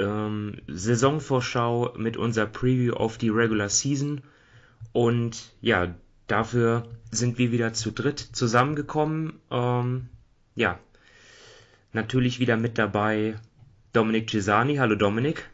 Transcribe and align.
ähm, 0.00 0.56
Saisonvorschau, 0.66 1.94
mit 1.96 2.16
unserer 2.16 2.46
Preview 2.46 2.94
auf 2.94 3.18
die 3.18 3.28
Regular 3.28 3.68
Season. 3.68 4.22
Und 4.92 5.52
ja, 5.60 5.94
dafür 6.26 6.88
sind 7.10 7.38
wir 7.38 7.52
wieder 7.52 7.72
zu 7.72 7.90
dritt 7.90 8.18
zusammengekommen. 8.18 9.34
Ähm, 9.50 10.08
ja, 10.54 10.78
natürlich 11.92 12.40
wieder 12.40 12.56
mit 12.56 12.78
dabei 12.78 13.36
Dominik 13.92 14.28
Gisani. 14.28 14.76
Hallo 14.76 14.94
Dominik. 14.94 15.48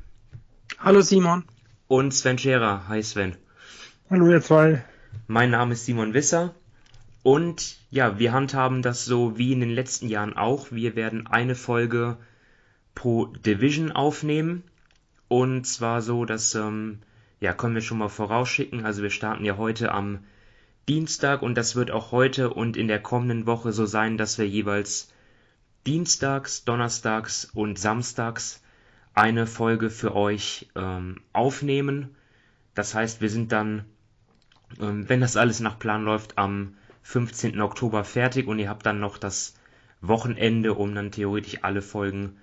Hallo 0.78 1.00
Simon. 1.00 1.44
Und 1.88 2.12
Sven 2.12 2.38
Scherer. 2.38 2.88
Hi 2.88 3.02
Sven. 3.02 3.36
Hallo 4.10 4.30
ihr 4.30 4.42
zwei. 4.42 4.84
Mein 5.26 5.50
Name 5.50 5.74
ist 5.74 5.86
Simon 5.86 6.14
Wisser. 6.14 6.54
Und 7.22 7.78
ja, 7.90 8.18
wir 8.20 8.32
handhaben 8.32 8.82
das 8.82 9.04
so 9.04 9.36
wie 9.36 9.52
in 9.52 9.60
den 9.60 9.70
letzten 9.70 10.08
Jahren 10.08 10.36
auch. 10.36 10.70
Wir 10.70 10.94
werden 10.94 11.26
eine 11.26 11.56
Folge 11.56 12.18
pro 12.96 13.26
Division 13.26 13.92
aufnehmen. 13.92 14.64
Und 15.28 15.66
zwar 15.66 16.02
so, 16.02 16.24
dass, 16.24 16.56
ähm, 16.56 16.98
ja, 17.38 17.52
können 17.52 17.74
wir 17.74 17.82
schon 17.82 17.98
mal 17.98 18.08
vorausschicken. 18.08 18.84
Also 18.84 19.02
wir 19.02 19.10
starten 19.10 19.44
ja 19.44 19.56
heute 19.56 19.92
am 19.92 20.24
Dienstag 20.88 21.42
und 21.42 21.56
das 21.56 21.76
wird 21.76 21.92
auch 21.92 22.10
heute 22.10 22.50
und 22.50 22.76
in 22.76 22.88
der 22.88 23.00
kommenden 23.00 23.46
Woche 23.46 23.72
so 23.72 23.86
sein, 23.86 24.16
dass 24.16 24.38
wir 24.38 24.48
jeweils 24.48 25.12
Dienstags, 25.86 26.64
Donnerstags 26.64 27.44
und 27.54 27.78
Samstags 27.78 28.62
eine 29.14 29.46
Folge 29.46 29.90
für 29.90 30.14
euch 30.14 30.68
ähm, 30.74 31.20
aufnehmen. 31.32 32.16
Das 32.74 32.94
heißt, 32.94 33.20
wir 33.20 33.30
sind 33.30 33.52
dann, 33.52 33.84
ähm, 34.80 35.08
wenn 35.08 35.20
das 35.20 35.36
alles 35.36 35.60
nach 35.60 35.78
Plan 35.78 36.04
läuft, 36.04 36.38
am 36.38 36.74
15. 37.02 37.60
Oktober 37.60 38.04
fertig 38.04 38.46
und 38.46 38.58
ihr 38.58 38.68
habt 38.68 38.86
dann 38.86 39.00
noch 39.00 39.18
das 39.18 39.54
Wochenende, 40.00 40.74
um 40.74 40.94
dann 40.94 41.10
theoretisch 41.10 41.58
alle 41.62 41.82
Folgen 41.82 42.36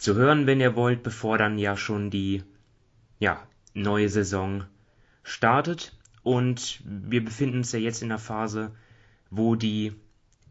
zu 0.00 0.14
hören, 0.14 0.46
wenn 0.46 0.60
ihr 0.60 0.76
wollt, 0.76 1.02
bevor 1.02 1.38
dann 1.38 1.58
ja 1.58 1.76
schon 1.76 2.10
die 2.10 2.42
ja, 3.18 3.46
neue 3.74 4.08
Saison 4.08 4.64
startet. 5.22 5.96
Und 6.22 6.80
wir 6.84 7.24
befinden 7.24 7.58
uns 7.58 7.72
ja 7.72 7.78
jetzt 7.78 8.02
in 8.02 8.08
der 8.08 8.18
Phase, 8.18 8.72
wo 9.30 9.54
die 9.54 9.92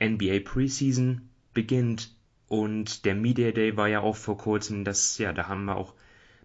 NBA 0.02 0.40
Preseason 0.46 1.30
beginnt 1.54 2.16
und 2.48 3.06
der 3.06 3.16
Media 3.16 3.52
Day 3.52 3.76
war 3.76 3.88
ja 3.88 4.00
auch 4.00 4.16
vor 4.16 4.38
kurzem, 4.38 4.84
das 4.84 5.18
ja, 5.18 5.34
da 5.34 5.48
haben 5.48 5.66
wir 5.66 5.76
auch 5.76 5.94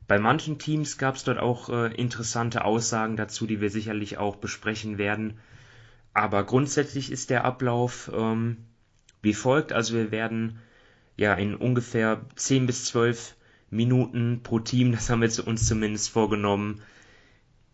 bei 0.06 0.18
manchen 0.18 0.58
Teams 0.58 0.98
gab 0.98 1.14
es 1.14 1.24
dort 1.24 1.38
auch 1.38 1.70
äh, 1.70 1.94
interessante 1.94 2.64
Aussagen 2.64 3.16
dazu, 3.16 3.46
die 3.46 3.62
wir 3.62 3.70
sicherlich 3.70 4.18
auch 4.18 4.36
besprechen 4.36 4.98
werden. 4.98 5.38
Aber 6.12 6.44
grundsätzlich 6.44 7.10
ist 7.10 7.30
der 7.30 7.44
Ablauf 7.44 8.10
ähm, 8.14 8.58
wie 9.22 9.32
folgt. 9.32 9.72
Also 9.72 9.94
wir 9.94 10.10
werden 10.10 10.58
ja 11.16 11.34
in 11.34 11.54
ungefähr 11.54 12.24
10 12.36 12.66
bis 12.66 12.86
12 12.86 13.36
Minuten 13.70 14.40
pro 14.42 14.60
Team, 14.60 14.92
das 14.92 15.10
haben 15.10 15.20
wir 15.22 15.46
uns 15.46 15.66
zumindest 15.66 16.10
vorgenommen, 16.10 16.80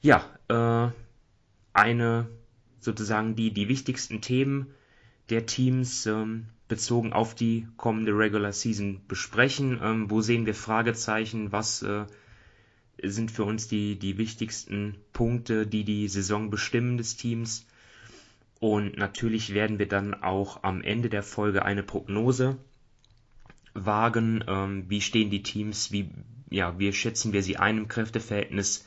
ja, 0.00 0.24
äh, 0.48 0.91
eine 1.72 2.28
sozusagen 2.80 3.36
die, 3.36 3.52
die 3.52 3.68
wichtigsten 3.68 4.20
Themen 4.20 4.74
der 5.28 5.46
Teams 5.46 6.06
ähm, 6.06 6.46
bezogen 6.68 7.12
auf 7.12 7.34
die 7.34 7.68
kommende 7.77 8.12
Regular 8.12 8.52
Season 8.52 9.02
besprechen. 9.06 9.79
Ähm, 9.83 10.11
wo 10.11 10.23
sehen 10.23 10.46
wir 10.46 10.55
Fragezeichen? 10.55 11.52
Was 11.52 11.83
äh, 11.83 12.06
sind 13.02 13.30
für 13.30 13.45
uns 13.45 13.68
die, 13.68 13.98
die 13.98 14.18
wichtigsten 14.18 14.96
Punkte, 15.12 15.67
die 15.67 15.84
die 15.84 16.08
Saison 16.08 16.50
bestimmen 16.50 16.96
des 16.96 17.17
Teams? 17.17 17.67
Und 18.58 18.96
natürlich 18.96 19.55
werden 19.55 19.79
wir 19.79 19.89
dann 19.89 20.14
auch 20.14 20.62
am 20.62 20.83
Ende 20.83 21.08
der 21.08 21.23
Folge 21.23 21.64
eine 21.64 21.83
Prognose 21.83 22.58
wagen. 23.75 24.45
Ähm, 24.47 24.85
wie 24.89 25.01
stehen 25.01 25.31
die 25.31 25.42
Teams? 25.42 25.92
Wie, 25.92 26.11
ja, 26.51 26.79
wie 26.79 26.92
schätzen 26.92 27.33
wir 27.33 27.42
sie 27.42 27.57
ein 27.57 27.79
im 27.79 27.89
Kräfteverhältnis 27.89 28.86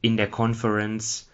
in 0.00 0.16
der 0.16 0.28
Conference? 0.28 1.30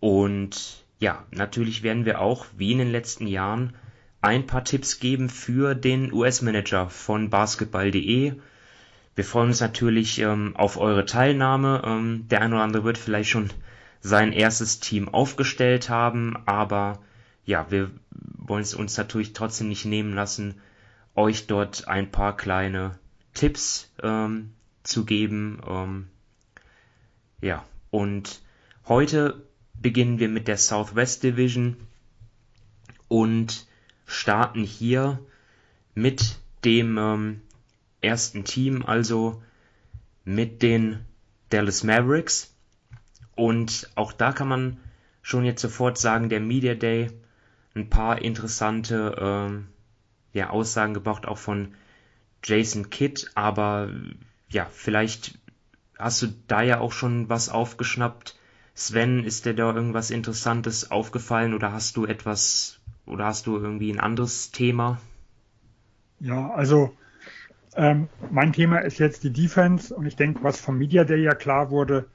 Und 0.00 0.84
ja, 0.98 1.24
natürlich 1.30 1.82
werden 1.82 2.04
wir 2.04 2.20
auch, 2.20 2.46
wie 2.56 2.72
in 2.72 2.78
den 2.78 2.92
letzten 2.92 3.26
Jahren, 3.26 3.74
ein 4.20 4.46
paar 4.46 4.64
Tipps 4.64 5.00
geben 5.00 5.28
für 5.28 5.74
den 5.74 6.12
US-Manager 6.12 6.88
von 6.88 7.28
basketball.de. 7.28 8.34
Wir 9.14 9.24
freuen 9.24 9.48
uns 9.48 9.60
natürlich 9.60 10.20
ähm, 10.20 10.54
auf 10.56 10.78
eure 10.78 11.04
Teilnahme. 11.04 11.82
Ähm, 11.84 12.28
der 12.28 12.40
eine 12.40 12.54
oder 12.54 12.64
andere 12.64 12.84
wird 12.84 12.98
vielleicht 12.98 13.30
schon 13.30 13.50
sein 14.00 14.32
erstes 14.32 14.80
Team 14.80 15.08
aufgestellt 15.08 15.88
haben, 15.88 16.36
aber 16.46 17.00
ja, 17.44 17.66
wir 17.70 17.90
wollen 18.10 18.62
es 18.62 18.74
uns 18.74 18.96
natürlich 18.96 19.32
trotzdem 19.32 19.68
nicht 19.68 19.84
nehmen 19.84 20.14
lassen, 20.14 20.60
euch 21.14 21.46
dort 21.46 21.88
ein 21.88 22.10
paar 22.10 22.36
kleine 22.36 22.98
Tipps 23.34 23.92
ähm, 24.02 24.52
zu 24.82 25.04
geben. 25.04 25.60
Ähm, 25.66 26.08
ja, 27.40 27.64
und 27.90 28.40
heute 28.86 29.46
beginnen 29.74 30.18
wir 30.18 30.28
mit 30.28 30.48
der 30.48 30.56
Southwest 30.56 31.22
Division 31.22 31.76
und 33.08 33.66
starten 34.06 34.62
hier 34.62 35.18
mit 35.94 36.38
dem 36.64 36.98
ähm, 36.98 37.40
ersten 38.00 38.44
Team, 38.44 38.84
also 38.84 39.42
mit 40.24 40.62
den 40.62 41.04
Dallas 41.50 41.84
Mavericks. 41.84 42.54
Und 43.34 43.90
auch 43.94 44.12
da 44.12 44.32
kann 44.32 44.48
man 44.48 44.78
schon 45.22 45.44
jetzt 45.44 45.62
sofort 45.62 45.98
sagen, 45.98 46.28
der 46.28 46.40
Media 46.40 46.74
Day, 46.74 47.10
ein 47.74 47.88
paar 47.88 48.20
interessante 48.20 49.16
ähm, 49.18 49.68
ja, 50.32 50.50
Aussagen 50.50 50.94
gebracht, 50.94 51.26
auch 51.26 51.38
von 51.38 51.74
Jason 52.44 52.90
Kidd, 52.90 53.30
aber 53.34 53.90
ja, 54.48 54.66
vielleicht 54.70 55.38
hast 55.98 56.22
du 56.22 56.26
da 56.48 56.62
ja 56.62 56.80
auch 56.80 56.92
schon 56.92 57.28
was 57.28 57.48
aufgeschnappt. 57.48 58.36
Sven, 58.74 59.24
ist 59.24 59.44
dir 59.44 59.54
da 59.54 59.74
irgendwas 59.74 60.10
Interessantes 60.10 60.90
aufgefallen 60.90 61.54
oder 61.54 61.72
hast 61.72 61.96
du 61.96 62.06
etwas 62.06 62.80
oder 63.06 63.26
hast 63.26 63.46
du 63.46 63.56
irgendwie 63.56 63.92
ein 63.92 64.00
anderes 64.00 64.50
Thema? 64.50 65.00
Ja, 66.20 66.50
also 66.50 66.96
ähm, 67.74 68.08
mein 68.30 68.52
Thema 68.52 68.78
ist 68.78 68.98
jetzt 68.98 69.24
die 69.24 69.32
Defense 69.32 69.94
und 69.94 70.06
ich 70.06 70.16
denke, 70.16 70.42
was 70.42 70.60
vom 70.60 70.78
Media 70.78 71.04
Day 71.04 71.22
ja 71.22 71.34
klar 71.34 71.70
wurde, 71.70 72.06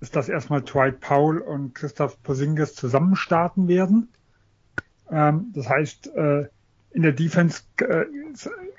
ist, 0.00 0.16
dass 0.16 0.28
erstmal 0.28 0.62
Dwight 0.62 1.00
Powell 1.00 1.38
und 1.38 1.74
Christoph 1.74 2.22
Posingis 2.22 2.74
zusammen 2.74 3.14
starten 3.14 3.68
werden. 3.68 4.08
Ähm, 5.10 5.52
das 5.54 5.68
heißt, 5.68 6.08
äh, 6.14 6.46
in 6.94 7.02
der 7.02 7.12
Defense 7.12 7.62
äh, 7.78 8.04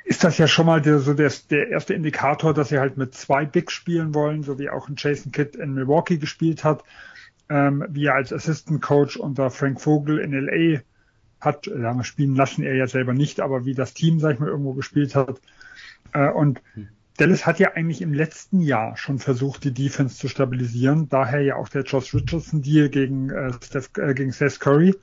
ist 0.06 0.24
das 0.24 0.38
ja 0.38 0.48
schon 0.48 0.66
mal 0.66 0.82
der, 0.82 1.00
so 1.00 1.14
der, 1.14 1.32
der 1.50 1.70
erste 1.70 1.94
Indikator, 1.94 2.54
dass 2.54 2.70
sie 2.70 2.80
halt 2.80 2.98
mit 2.98 3.14
zwei 3.14 3.46
Bigs 3.46 3.74
spielen 3.74 4.14
wollen, 4.14 4.44
so 4.44 4.60
wie 4.60 4.70
auch 4.70 4.88
ein 4.88 4.96
Jason 4.98 5.32
Kidd 5.32 5.58
in 5.58 5.74
Milwaukee 5.74 6.18
gespielt 6.18 6.64
hat, 6.64 6.84
ähm, 7.50 7.86
wie 7.90 8.06
er 8.06 8.16
als 8.16 8.34
Assistant 8.34 8.82
Coach 8.82 9.18
unter 9.18 9.50
Frank 9.50 9.82
Vogel 9.82 10.20
in 10.20 10.34
LA 10.34 10.82
hat, 11.40 11.66
sagen 11.66 12.00
wir, 12.00 12.04
spielen 12.04 12.36
lassen 12.36 12.64
er 12.64 12.76
ja 12.76 12.88
selber 12.88 13.14
nicht, 13.14 13.40
aber 13.40 13.66
wie 13.66 13.74
das 13.74 13.94
Team, 13.94 14.20
sag 14.20 14.36
ich 14.36 14.40
mal, 14.40 14.50
irgendwo 14.50 14.74
gespielt 14.74 15.16
hat. 15.16 15.42
Äh, 16.14 16.30
und 16.30 16.62
hm. 16.74 16.90
Dallas 17.18 17.46
hat 17.46 17.60
ja 17.60 17.74
eigentlich 17.74 18.02
im 18.02 18.14
letzten 18.14 18.60
Jahr 18.60 18.98
schon 18.98 19.20
versucht, 19.20 19.64
die 19.64 19.74
Defense 19.74 20.18
zu 20.18 20.28
stabilisieren. 20.28 21.10
Daher 21.10 21.42
ja 21.42 21.56
auch 21.58 21.70
der 21.70 21.84
Josh 21.84 22.14
Richardson 22.14 22.64
Deal 22.64 22.90
gegen, 22.90 23.30
äh, 23.30 23.54
Steph, 23.62 23.92
äh, 23.98 24.14
gegen 24.14 24.32
Seth 24.32 24.60
Curry. 24.60 24.96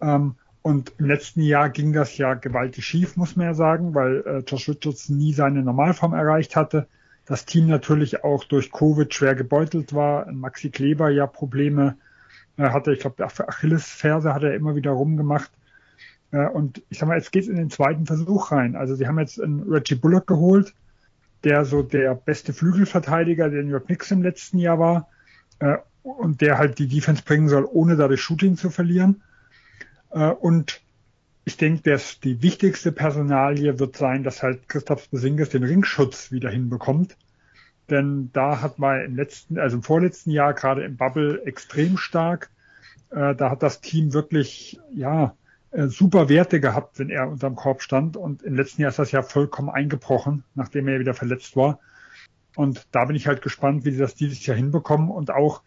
Ähm, 0.00 0.36
und 0.62 0.92
im 0.98 1.06
letzten 1.06 1.40
Jahr 1.40 1.70
ging 1.70 1.92
das 1.92 2.18
ja 2.18 2.34
gewaltig 2.34 2.84
schief, 2.84 3.16
muss 3.16 3.36
man 3.36 3.46
ja 3.46 3.54
sagen, 3.54 3.94
weil 3.94 4.22
äh, 4.26 4.38
Josh 4.46 4.68
Richardson 4.68 5.16
nie 5.16 5.32
seine 5.32 5.62
Normalform 5.62 6.12
erreicht 6.12 6.54
hatte. 6.54 6.86
Das 7.24 7.46
Team 7.46 7.66
natürlich 7.66 8.24
auch 8.24 8.44
durch 8.44 8.70
Covid 8.70 9.12
schwer 9.12 9.34
gebeutelt 9.34 9.94
war. 9.94 10.30
Maxi 10.30 10.70
Kleber 10.70 11.10
ja 11.10 11.26
Probleme 11.26 11.96
äh, 12.56 12.68
hatte. 12.70 12.92
Ich 12.92 13.00
glaube, 13.00 13.24
Achillesferse 13.24 14.34
hat 14.34 14.42
er 14.42 14.54
immer 14.54 14.74
wieder 14.74 14.90
rumgemacht. 14.90 15.50
Äh, 16.30 16.48
und 16.48 16.82
ich 16.90 16.98
sag 16.98 17.08
mal, 17.08 17.16
jetzt 17.16 17.32
geht's 17.32 17.48
in 17.48 17.56
den 17.56 17.70
zweiten 17.70 18.04
Versuch 18.04 18.52
rein. 18.52 18.76
Also 18.76 18.94
sie 18.94 19.06
haben 19.06 19.18
jetzt 19.18 19.40
einen 19.40 19.62
Reggie 19.62 19.94
Bullock 19.94 20.26
geholt, 20.26 20.74
der 21.44 21.64
so 21.64 21.82
der 21.82 22.14
beste 22.14 22.52
Flügelverteidiger 22.52 23.48
der 23.48 23.62
New 23.62 23.70
York 23.70 23.86
Knicks 23.86 24.10
im 24.10 24.22
letzten 24.22 24.58
Jahr 24.58 24.78
war 24.78 25.08
äh, 25.60 25.78
und 26.02 26.42
der 26.42 26.58
halt 26.58 26.78
die 26.78 26.88
Defense 26.88 27.22
bringen 27.22 27.48
soll, 27.48 27.64
ohne 27.64 27.96
dadurch 27.96 28.20
Shooting 28.20 28.56
zu 28.56 28.68
verlieren. 28.68 29.22
Äh, 30.10 30.30
und 30.30 30.80
ich 31.44 31.56
denke, 31.56 31.82
dass 31.90 32.20
die 32.20 32.42
wichtigste 32.42 32.92
Personalie 32.92 33.78
wird 33.78 33.96
sein, 33.96 34.22
dass 34.22 34.42
halt 34.42 34.68
Christoph 34.68 35.08
Besingers 35.08 35.48
den 35.50 35.64
Ringschutz 35.64 36.30
wieder 36.30 36.50
hinbekommt. 36.50 37.16
denn 37.88 38.30
da 38.32 38.60
hat 38.60 38.78
man 38.78 39.04
im 39.04 39.16
letzten, 39.16 39.58
also 39.58 39.76
im 39.78 39.82
vorletzten 39.82 40.30
Jahr 40.30 40.54
gerade 40.54 40.84
im 40.84 40.96
Bubble 40.96 41.42
extrem 41.44 41.96
stark. 41.96 42.50
Äh, 43.10 43.34
da 43.34 43.50
hat 43.50 43.62
das 43.62 43.80
Team 43.80 44.12
wirklich, 44.12 44.78
ja, 44.94 45.34
äh, 45.72 45.88
super 45.88 46.28
Werte 46.28 46.60
gehabt, 46.60 46.98
wenn 46.98 47.10
er 47.10 47.28
unterm 47.28 47.56
Korb 47.56 47.82
stand. 47.82 48.16
Und 48.16 48.42
im 48.42 48.54
letzten 48.54 48.82
Jahr 48.82 48.90
ist 48.90 48.98
das 48.98 49.12
ja 49.12 49.22
vollkommen 49.22 49.70
eingebrochen, 49.70 50.44
nachdem 50.54 50.88
er 50.88 51.00
wieder 51.00 51.14
verletzt 51.14 51.56
war. 51.56 51.80
Und 52.56 52.86
da 52.92 53.04
bin 53.04 53.16
ich 53.16 53.26
halt 53.26 53.42
gespannt, 53.42 53.84
wie 53.84 53.92
sie 53.92 53.98
das 53.98 54.14
dieses 54.14 54.44
Jahr 54.46 54.56
hinbekommen 54.56 55.10
und 55.10 55.30
auch, 55.30 55.62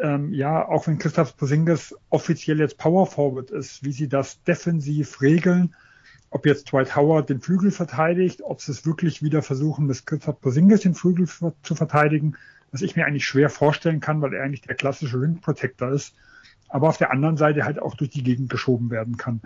ähm, 0.00 0.32
ja, 0.32 0.66
auch 0.66 0.86
wenn 0.86 0.98
Christoph 0.98 1.36
Porzingis 1.36 1.94
offiziell 2.08 2.58
jetzt 2.58 2.78
Power 2.78 3.06
Forward 3.06 3.50
ist, 3.50 3.84
wie 3.84 3.92
sie 3.92 4.08
das 4.08 4.42
defensiv 4.44 5.20
regeln, 5.20 5.74
ob 6.30 6.46
jetzt 6.46 6.70
Dwight 6.70 6.96
Howard 6.96 7.28
den 7.28 7.40
Flügel 7.40 7.70
verteidigt, 7.70 8.42
ob 8.42 8.60
sie 8.60 8.72
es 8.72 8.86
wirklich 8.86 9.22
wieder 9.22 9.42
versuchen, 9.42 9.86
mit 9.86 10.06
Christoph 10.06 10.40
Porzingis 10.40 10.80
den 10.80 10.94
Flügel 10.94 11.28
zu 11.28 11.74
verteidigen, 11.74 12.36
was 12.72 12.82
ich 12.82 12.96
mir 12.96 13.06
eigentlich 13.06 13.26
schwer 13.26 13.50
vorstellen 13.50 14.00
kann, 14.00 14.22
weil 14.22 14.34
er 14.34 14.44
eigentlich 14.44 14.62
der 14.62 14.76
klassische 14.76 15.20
Ring 15.20 15.40
Protector 15.40 15.90
ist, 15.90 16.14
aber 16.68 16.88
auf 16.88 16.98
der 16.98 17.10
anderen 17.10 17.36
Seite 17.36 17.64
halt 17.64 17.80
auch 17.80 17.94
durch 17.96 18.10
die 18.10 18.22
Gegend 18.22 18.48
geschoben 18.48 18.90
werden 18.90 19.16
kann. 19.16 19.40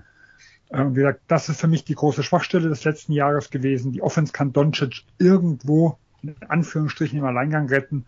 Ähm, 0.70 0.94
wie 0.94 1.00
gesagt, 1.00 1.22
das 1.28 1.48
ist 1.48 1.60
für 1.60 1.68
mich 1.68 1.84
die 1.84 1.94
große 1.94 2.22
Schwachstelle 2.22 2.68
des 2.68 2.84
letzten 2.84 3.12
Jahres 3.12 3.50
gewesen. 3.50 3.92
Die 3.92 4.02
Offense 4.02 4.32
kann 4.32 4.52
Doncic 4.52 5.04
irgendwo 5.18 5.98
in 6.22 6.34
Anführungsstrichen 6.48 7.18
im 7.18 7.24
Alleingang 7.24 7.68
retten. 7.68 8.06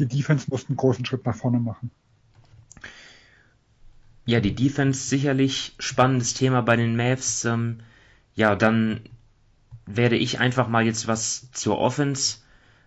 Die 0.00 0.06
Defense 0.06 0.46
muss 0.50 0.68
einen 0.68 0.76
großen 0.76 1.04
Schritt 1.04 1.24
nach 1.26 1.36
vorne 1.36 1.60
machen. 1.60 1.90
Ja, 4.26 4.40
die 4.40 4.54
Defense 4.54 5.08
sicherlich 5.08 5.74
spannendes 5.78 6.34
Thema 6.34 6.62
bei 6.62 6.76
den 6.76 6.96
Mavs. 6.96 7.44
Ähm, 7.44 7.80
ja, 8.34 8.54
dann 8.56 9.00
werde 9.86 10.16
ich 10.16 10.40
einfach 10.40 10.68
mal 10.68 10.84
jetzt 10.84 11.06
was 11.06 11.50
zur 11.52 11.78
Offense 11.78 12.38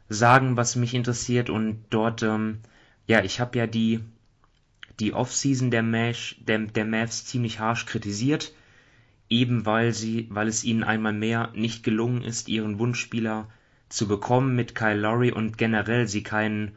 sagen, 0.09 0.57
was 0.57 0.75
mich 0.75 0.93
interessiert 0.93 1.49
und 1.49 1.83
dort, 1.89 2.23
ähm, 2.23 2.59
ja, 3.07 3.23
ich 3.23 3.39
habe 3.39 3.57
ja 3.57 3.67
die 3.67 4.01
die 4.99 5.13
Offseason 5.13 5.71
der, 5.71 5.83
der, 5.83 6.59
der 6.59 6.85
Mavs 6.85 7.25
ziemlich 7.25 7.59
harsch 7.59 7.85
kritisiert, 7.85 8.53
eben 9.29 9.65
weil 9.65 9.93
sie, 9.93 10.27
weil 10.29 10.47
es 10.47 10.63
ihnen 10.63 10.83
einmal 10.83 11.13
mehr 11.13 11.51
nicht 11.55 11.83
gelungen 11.83 12.23
ist, 12.23 12.47
ihren 12.47 12.79
Wunschspieler 12.79 13.49
zu 13.89 14.07
bekommen 14.07 14.55
mit 14.55 14.75
Kyle 14.75 14.99
Lowry 14.99 15.31
und 15.31 15.57
generell 15.57 16.07
sie 16.07 16.23
keinen 16.23 16.71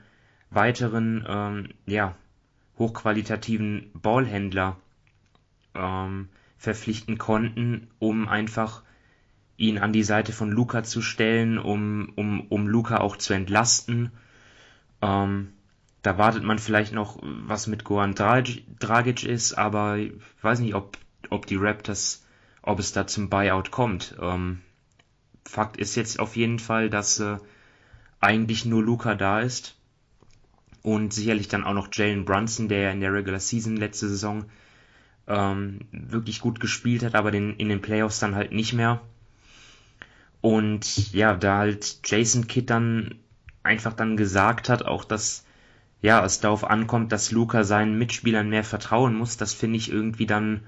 weiteren, 0.50 1.24
ähm, 1.28 1.68
ja, 1.86 2.14
hochqualitativen 2.78 3.90
Ballhändler 3.94 4.76
ähm, 5.74 6.28
verpflichten 6.58 7.18
konnten, 7.18 7.88
um 7.98 8.28
einfach 8.28 8.82
ihn 9.56 9.78
an 9.78 9.92
die 9.92 10.02
Seite 10.02 10.32
von 10.32 10.50
Luca 10.50 10.82
zu 10.82 11.00
stellen, 11.00 11.58
um, 11.58 12.12
um, 12.16 12.46
um 12.48 12.68
Luca 12.68 12.98
auch 12.98 13.16
zu 13.16 13.32
entlasten. 13.32 14.10
Ähm, 15.00 15.52
da 16.02 16.18
wartet 16.18 16.44
man 16.44 16.58
vielleicht 16.58 16.92
noch, 16.92 17.18
was 17.22 17.66
mit 17.66 17.84
Goran 17.84 18.14
Dragic 18.14 19.24
ist, 19.24 19.54
aber 19.54 19.96
ich 19.96 20.12
weiß 20.42 20.60
nicht, 20.60 20.74
ob, 20.74 20.98
ob 21.30 21.46
die 21.46 21.56
Raptors, 21.56 22.24
ob 22.62 22.78
es 22.78 22.92
da 22.92 23.06
zum 23.06 23.28
Buyout 23.28 23.70
kommt. 23.70 24.14
Ähm, 24.20 24.60
Fakt 25.44 25.76
ist 25.76 25.94
jetzt 25.94 26.18
auf 26.18 26.36
jeden 26.36 26.58
Fall, 26.58 26.90
dass 26.90 27.20
äh, 27.20 27.38
eigentlich 28.20 28.64
nur 28.66 28.82
Luca 28.82 29.14
da 29.14 29.40
ist 29.40 29.75
und 30.86 31.12
sicherlich 31.12 31.48
dann 31.48 31.64
auch 31.64 31.74
noch 31.74 31.88
Jalen 31.90 32.24
Brunson, 32.24 32.68
der 32.68 32.78
ja 32.78 32.90
in 32.92 33.00
der 33.00 33.12
Regular 33.12 33.40
Season 33.40 33.76
letzte 33.76 34.08
Saison 34.08 34.44
ähm, 35.26 35.80
wirklich 35.90 36.40
gut 36.40 36.60
gespielt 36.60 37.02
hat, 37.02 37.16
aber 37.16 37.32
den, 37.32 37.56
in 37.56 37.68
den 37.68 37.82
Playoffs 37.82 38.20
dann 38.20 38.36
halt 38.36 38.52
nicht 38.52 38.72
mehr. 38.72 39.00
Und 40.40 41.12
ja, 41.12 41.34
da 41.34 41.58
halt 41.58 41.98
Jason 42.04 42.46
Kidd 42.46 42.70
dann 42.70 43.16
einfach 43.64 43.94
dann 43.94 44.16
gesagt 44.16 44.68
hat, 44.68 44.84
auch 44.84 45.02
dass 45.02 45.44
ja, 46.02 46.24
es 46.24 46.38
darauf 46.38 46.62
ankommt, 46.62 47.10
dass 47.10 47.32
Luca 47.32 47.64
seinen 47.64 47.98
Mitspielern 47.98 48.48
mehr 48.48 48.62
vertrauen 48.62 49.16
muss, 49.16 49.36
das 49.36 49.54
finde 49.54 49.78
ich 49.78 49.90
irgendwie 49.90 50.26
dann 50.26 50.60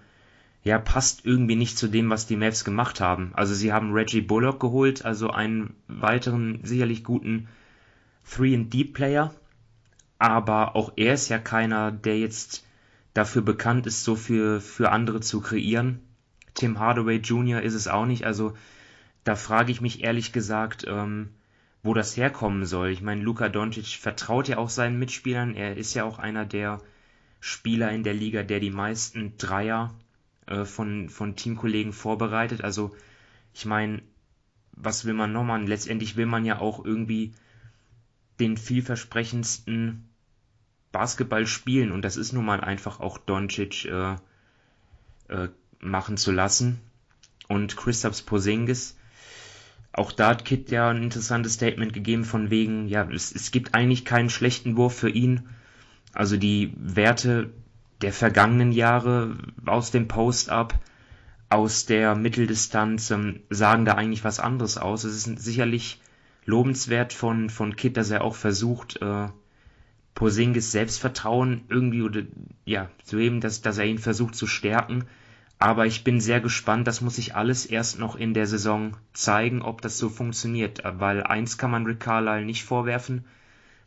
ja, 0.65 0.81
passt 0.81 1.25
irgendwie 1.27 1.55
nicht 1.55 1.79
zu 1.79 1.87
dem, 1.87 2.11
was 2.11 2.27
die 2.27 2.37
Mavs 2.37 2.65
gemacht 2.65 3.01
haben. 3.01 3.31
Also 3.35 3.55
sie 3.55 3.73
haben 3.73 3.93
Reggie 3.93 4.21
Bullock 4.21 4.59
geholt, 4.59 5.05
also 5.05 5.31
einen 5.31 5.77
weiteren 5.87 6.59
sicherlich 6.65 7.05
guten 7.05 7.47
3-and-D-Player, 8.29 9.33
aber 10.19 10.77
auch 10.77 10.93
er 10.97 11.15
ist 11.15 11.29
ja 11.29 11.39
keiner, 11.39 11.93
der 11.93 12.19
jetzt 12.19 12.65
dafür 13.15 13.43
bekannt 13.43 13.87
ist, 13.87 14.05
so 14.05 14.17
für, 14.17 14.61
für 14.61 14.91
andere 14.91 15.21
zu 15.21 15.41
kreieren. 15.41 16.01
Tim 16.55 16.79
Hardaway 16.79 17.17
Jr. 17.17 17.63
ist 17.63 17.75
es 17.75 17.89
auch 17.89 18.07
nicht, 18.07 18.25
also 18.25 18.57
da 19.25 19.37
frage 19.37 19.71
ich 19.73 19.81
mich 19.81 20.03
ehrlich 20.03 20.33
gesagt, 20.33 20.85
ähm, 20.89 21.31
wo 21.83 21.95
das 21.95 22.17
herkommen 22.17 22.67
soll. 22.67 22.91
Ich 22.91 23.03
meine, 23.03 23.23
Luka 23.23 23.49
Doncic 23.49 23.87
vertraut 23.87 24.49
ja 24.49 24.59
auch 24.59 24.71
seinen 24.71 24.99
Mitspielern, 24.99 25.55
er 25.55 25.77
ist 25.77 25.95
ja 25.95 26.05
auch 26.05 26.19
einer 26.19 26.45
der 26.45 26.81
Spieler 27.41 27.93
in 27.93 28.03
der 28.03 28.15
Liga, 28.15 28.43
der 28.43 28.59
die 28.59 28.71
meisten 28.71 29.37
Dreier 29.39 29.95
äh, 30.47 30.65
von, 30.65 31.09
von 31.09 31.37
Teamkollegen 31.37 31.93
vorbereitet. 31.93 32.65
Also 32.65 32.97
ich 33.55 33.65
meine, 33.65 34.03
was 34.73 35.05
will 35.05 35.15
man 35.15 35.33
nochmal? 35.33 35.65
Letztendlich 35.65 36.17
will 36.17 36.27
man 36.27 36.45
ja 36.45 36.59
auch 36.59 36.85
irgendwie 36.85 37.33
den 38.41 38.57
vielversprechendsten 38.57 40.09
Basketball 40.93 41.47
spielen 41.47 41.93
und 41.93 42.03
das 42.03 42.17
ist 42.17 42.33
nun 42.33 42.45
mal 42.45 42.61
einfach 42.61 43.01
auch 43.01 43.19
Doncic 43.19 43.85
äh, 43.85 44.17
äh, 45.29 45.49
machen 45.81 46.17
zu 46.17 46.33
lassen. 46.33 46.81
Und 47.47 47.77
Christoph 47.77 48.27
Posingis, 48.27 48.97
auch 49.93 50.13
da 50.13 50.29
hat 50.29 50.45
Kit 50.45 50.71
ja 50.71 50.91
ein 50.91 51.03
interessantes 51.03 51.55
Statement 51.55 51.93
gegeben 51.93 52.25
von 52.25 52.51
wegen, 52.51 52.89
ja, 52.89 53.09
es, 53.11 53.35
es 53.35 53.51
gibt 53.51 53.75
eigentlich 53.75 54.05
keinen 54.05 54.31
schlechten 54.31 54.77
Wurf 54.77 54.95
für 54.95 55.09
ihn. 55.09 55.49
Also 56.13 56.37
die 56.37 56.73
Werte 56.77 57.51
der 58.03 58.13
vergangenen 58.13 58.73
Jahre 58.73 59.37
aus 59.67 59.91
dem 59.91 60.09
Post-Up, 60.09 60.79
aus 61.51 61.87
der 61.87 62.15
Mitteldistanz 62.15 63.11
ähm, 63.11 63.41
sagen 63.51 63.85
da 63.85 63.95
eigentlich 63.95 64.25
was 64.25 64.41
anderes 64.41 64.77
aus. 64.77 65.05
Es 65.05 65.27
ist 65.27 65.39
sicherlich 65.43 66.01
lobenswert 66.49 67.13
von, 67.13 67.51
von 67.51 67.77
Kit, 67.77 67.99
dass 67.99 68.11
er 68.11 68.25
auch 68.25 68.35
versucht, 68.35 69.03
äh, 69.03 69.29
Posingis 70.15 70.73
Selbstvertrauen 70.73 71.67
irgendwie 71.69 72.01
oder 72.01 72.23
ja, 72.65 72.89
zu 73.05 73.19
heben, 73.19 73.43
dass, 73.43 73.61
dass 73.61 73.77
er 73.77 73.85
ihn 73.85 73.99
versucht 73.99 74.35
zu 74.35 74.47
stärken. 74.47 75.05
Aber 75.59 75.85
ich 75.85 76.05
bin 76.05 76.21
sehr 76.21 76.41
gespannt, 76.41 76.87
das 76.87 77.03
muss 77.03 77.17
sich 77.17 77.37
alles 77.37 77.67
erst 77.67 77.99
noch 77.99 78.17
in 78.17 78.33
der 78.33 78.47
Saison 78.47 78.97
zeigen, 79.13 79.61
ob 79.61 79.83
das 79.83 79.99
so 79.99 80.09
funktioniert. 80.09 80.81
Weil 80.85 81.23
eins 81.23 81.59
kann 81.59 81.71
man 81.71 81.85
Rick 81.85 82.01
Carlisle 82.01 82.47
nicht 82.47 82.65
vorwerfen, 82.65 83.27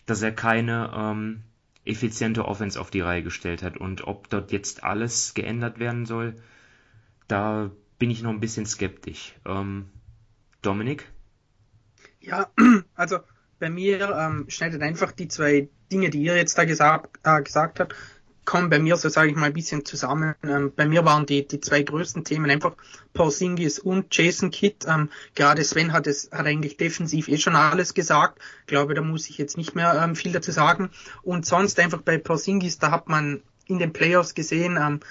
dass 0.05 0.21
er 0.21 0.31
keine 0.31 0.91
ähm, 0.95 1.41
effiziente 1.83 2.45
Offense 2.45 2.79
auf 2.79 2.91
die 2.91 3.01
Reihe 3.01 3.23
gestellt 3.23 3.63
hat. 3.63 3.77
Und 3.77 4.05
ob 4.05 4.29
dort 4.29 4.51
jetzt 4.51 4.83
alles 4.83 5.33
geändert 5.33 5.79
werden 5.79 6.05
soll, 6.05 6.35
da 7.27 7.71
bin 7.97 8.11
ich 8.11 8.21
noch 8.21 8.31
ein 8.31 8.39
bisschen 8.39 8.67
skeptisch. 8.67 9.33
Ähm, 9.47 9.87
Dominik? 10.61 11.11
Ja, 12.21 12.49
also 12.95 13.19
bei 13.59 13.69
mir 13.69 14.09
ähm, 14.09 14.45
schneidet 14.47 14.81
einfach 14.81 15.11
die 15.11 15.27
zwei 15.27 15.69
Dinge, 15.91 16.09
die 16.09 16.21
ihr 16.21 16.35
jetzt 16.35 16.57
da 16.57 16.65
gesagt, 16.65 17.19
äh, 17.23 17.41
gesagt 17.41 17.79
habt, 17.79 17.95
kommen 18.45 18.69
bei 18.69 18.79
mir, 18.79 18.97
so 18.97 19.07
sage 19.09 19.29
ich 19.29 19.35
mal, 19.35 19.47
ein 19.47 19.53
bisschen 19.53 19.85
zusammen. 19.85 20.35
Ähm, 20.43 20.73
bei 20.75 20.85
mir 20.85 21.05
waren 21.05 21.25
die, 21.25 21.47
die 21.47 21.59
zwei 21.59 21.83
größten 21.83 22.23
Themen 22.23 22.49
einfach 22.49 22.73
Porzingis 23.13 23.79
und 23.79 24.15
Jason 24.15 24.51
Kidd. 24.51 24.87
Ähm, 24.87 25.09
gerade 25.35 25.63
Sven 25.63 25.93
hat 25.93 26.07
es 26.07 26.29
hat 26.31 26.45
eigentlich 26.45 26.77
defensiv 26.77 27.27
eh 27.27 27.37
schon 27.37 27.55
alles 27.55 27.93
gesagt. 27.93 28.39
Ich 28.61 28.67
glaube, 28.67 28.93
da 28.93 29.01
muss 29.01 29.29
ich 29.29 29.37
jetzt 29.37 29.57
nicht 29.57 29.75
mehr 29.75 30.01
ähm, 30.03 30.15
viel 30.15 30.31
dazu 30.31 30.51
sagen. 30.51 30.89
Und 31.21 31.45
sonst 31.45 31.79
einfach 31.79 32.01
bei 32.01 32.17
Porzingis, 32.17 32.79
da 32.79 32.91
hat 32.91 33.09
man 33.09 33.41
in 33.67 33.79
den 33.79 33.93
Playoffs 33.93 34.33
gesehen, 34.33 34.77
ähm, 34.81 35.01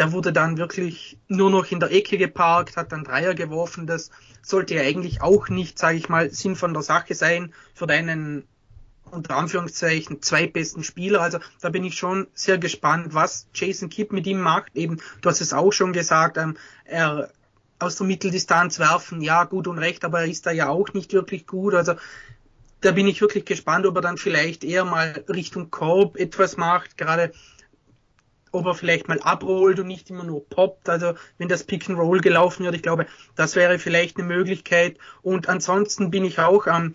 der 0.00 0.12
wurde 0.12 0.32
dann 0.32 0.56
wirklich 0.56 1.18
nur 1.28 1.50
noch 1.50 1.70
in 1.70 1.78
der 1.78 1.92
Ecke 1.92 2.16
geparkt, 2.16 2.78
hat 2.78 2.90
dann 2.90 3.04
Dreier 3.04 3.34
geworfen. 3.34 3.86
Das 3.86 4.10
sollte 4.40 4.74
ja 4.74 4.80
eigentlich 4.80 5.20
auch 5.20 5.50
nicht, 5.50 5.78
sage 5.78 5.98
ich 5.98 6.08
mal, 6.08 6.30
Sinn 6.30 6.56
von 6.56 6.72
der 6.72 6.82
Sache 6.82 7.14
sein 7.14 7.52
für 7.74 7.86
deinen 7.86 8.44
unter 9.10 9.36
Anführungszeichen 9.36 10.22
zwei 10.22 10.46
besten 10.46 10.84
Spieler. 10.84 11.20
Also 11.20 11.38
da 11.60 11.68
bin 11.68 11.84
ich 11.84 11.98
schon 11.98 12.28
sehr 12.32 12.56
gespannt, 12.56 13.12
was 13.12 13.46
Jason 13.52 13.90
Kidd 13.90 14.14
mit 14.14 14.26
ihm 14.26 14.40
macht. 14.40 14.74
Eben, 14.74 15.02
du 15.20 15.28
hast 15.28 15.42
es 15.42 15.52
auch 15.52 15.70
schon 15.70 15.92
gesagt, 15.92 16.38
ähm, 16.38 16.56
er 16.86 17.30
aus 17.78 17.96
der 17.96 18.06
Mitteldistanz 18.06 18.78
werfen, 18.78 19.20
ja, 19.20 19.44
gut 19.44 19.68
und 19.68 19.76
recht, 19.76 20.06
aber 20.06 20.20
er 20.20 20.28
ist 20.28 20.46
da 20.46 20.50
ja 20.50 20.70
auch 20.70 20.94
nicht 20.94 21.12
wirklich 21.12 21.46
gut. 21.46 21.74
Also 21.74 21.96
da 22.80 22.92
bin 22.92 23.06
ich 23.06 23.20
wirklich 23.20 23.44
gespannt, 23.44 23.84
ob 23.84 23.96
er 23.96 24.02
dann 24.02 24.16
vielleicht 24.16 24.64
eher 24.64 24.86
mal 24.86 25.24
Richtung 25.28 25.70
Korb 25.70 26.16
etwas 26.16 26.56
macht, 26.56 26.96
gerade 26.96 27.32
ob 28.52 28.66
er 28.66 28.74
vielleicht 28.74 29.08
mal 29.08 29.20
abrollt 29.20 29.80
und 29.80 29.86
nicht 29.86 30.10
immer 30.10 30.24
nur 30.24 30.46
poppt. 30.48 30.88
Also 30.88 31.14
wenn 31.38 31.48
das 31.48 31.64
Pick 31.64 31.88
and 31.88 31.98
Roll 31.98 32.20
gelaufen 32.20 32.64
wird, 32.64 32.74
ich 32.74 32.82
glaube, 32.82 33.06
das 33.36 33.56
wäre 33.56 33.78
vielleicht 33.78 34.18
eine 34.18 34.26
Möglichkeit. 34.26 34.98
Und 35.22 35.48
ansonsten 35.48 36.10
bin 36.10 36.24
ich 36.24 36.38
auch 36.38 36.66
ähm, 36.66 36.94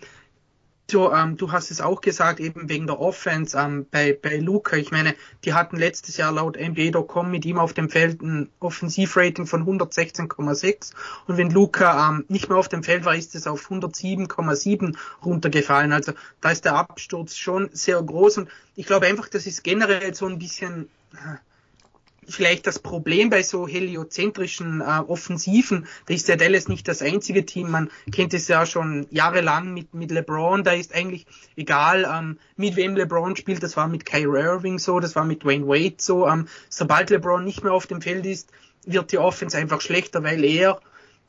so, 0.88 1.12
ähm, 1.12 1.36
du 1.36 1.50
hast 1.50 1.70
es 1.70 1.80
auch 1.80 2.00
gesagt, 2.00 2.38
eben 2.38 2.68
wegen 2.68 2.86
der 2.86 3.00
Offense 3.00 3.58
ähm, 3.58 3.86
bei, 3.90 4.12
bei 4.12 4.36
Luca. 4.36 4.76
Ich 4.76 4.92
meine, 4.92 5.16
die 5.44 5.52
hatten 5.52 5.76
letztes 5.76 6.16
Jahr 6.16 6.30
laut 6.30 6.56
NBA.com 6.56 7.30
mit 7.30 7.44
ihm 7.44 7.58
auf 7.58 7.72
dem 7.72 7.90
Feld 7.90 8.22
ein 8.22 8.50
Offensivrating 8.60 9.46
von 9.46 9.66
116,6 9.66 10.92
und 11.26 11.36
wenn 11.36 11.50
Luca 11.50 12.08
ähm, 12.08 12.24
nicht 12.28 12.48
mehr 12.48 12.58
auf 12.58 12.68
dem 12.68 12.84
Feld 12.84 13.04
war, 13.04 13.16
ist 13.16 13.34
es 13.34 13.48
auf 13.48 13.68
107,7 13.68 14.96
runtergefallen. 15.24 15.92
Also 15.92 16.12
da 16.40 16.50
ist 16.50 16.64
der 16.64 16.76
Absturz 16.76 17.36
schon 17.36 17.68
sehr 17.72 18.00
groß 18.00 18.38
und 18.38 18.48
ich 18.76 18.86
glaube 18.86 19.06
einfach, 19.06 19.28
das 19.28 19.46
ist 19.46 19.64
generell 19.64 20.14
so 20.14 20.26
ein 20.26 20.38
bisschen 20.38 20.88
vielleicht 22.28 22.66
das 22.66 22.78
Problem 22.78 23.30
bei 23.30 23.42
so 23.42 23.68
heliozentrischen 23.68 24.80
äh, 24.80 24.84
Offensiven, 24.84 25.86
da 26.06 26.14
ist 26.14 26.28
ja 26.28 26.36
Dallas 26.36 26.68
nicht 26.68 26.88
das 26.88 27.02
einzige 27.02 27.46
Team, 27.46 27.70
man 27.70 27.90
kennt 28.12 28.34
es 28.34 28.48
ja 28.48 28.66
schon 28.66 29.06
jahrelang 29.10 29.72
mit, 29.72 29.94
mit 29.94 30.10
LeBron, 30.10 30.64
da 30.64 30.72
ist 30.72 30.94
eigentlich 30.94 31.26
egal, 31.56 32.06
ähm, 32.12 32.38
mit 32.56 32.76
wem 32.76 32.96
LeBron 32.96 33.36
spielt, 33.36 33.62
das 33.62 33.76
war 33.76 33.88
mit 33.88 34.04
Kyrie 34.04 34.40
Irving 34.40 34.78
so, 34.78 35.00
das 35.00 35.14
war 35.14 35.24
mit 35.24 35.44
Wayne 35.44 35.66
Wade 35.66 35.96
so, 35.98 36.26
ähm, 36.26 36.48
sobald 36.68 37.10
LeBron 37.10 37.44
nicht 37.44 37.62
mehr 37.62 37.72
auf 37.72 37.86
dem 37.86 38.02
Feld 38.02 38.26
ist, 38.26 38.50
wird 38.84 39.12
die 39.12 39.18
Offense 39.18 39.56
einfach 39.56 39.80
schlechter, 39.80 40.22
weil 40.22 40.44
er 40.44 40.80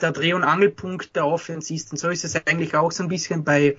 der 0.02 0.12
Dreh- 0.12 0.34
und 0.34 0.44
Angelpunkt 0.44 1.16
der 1.16 1.26
Offense 1.26 1.74
ist. 1.74 1.92
Und 1.92 1.98
so 1.98 2.10
ist 2.10 2.24
es 2.24 2.36
eigentlich 2.36 2.76
auch 2.76 2.92
so 2.92 3.04
ein 3.04 3.10
bisschen 3.10 3.44
bei 3.44 3.78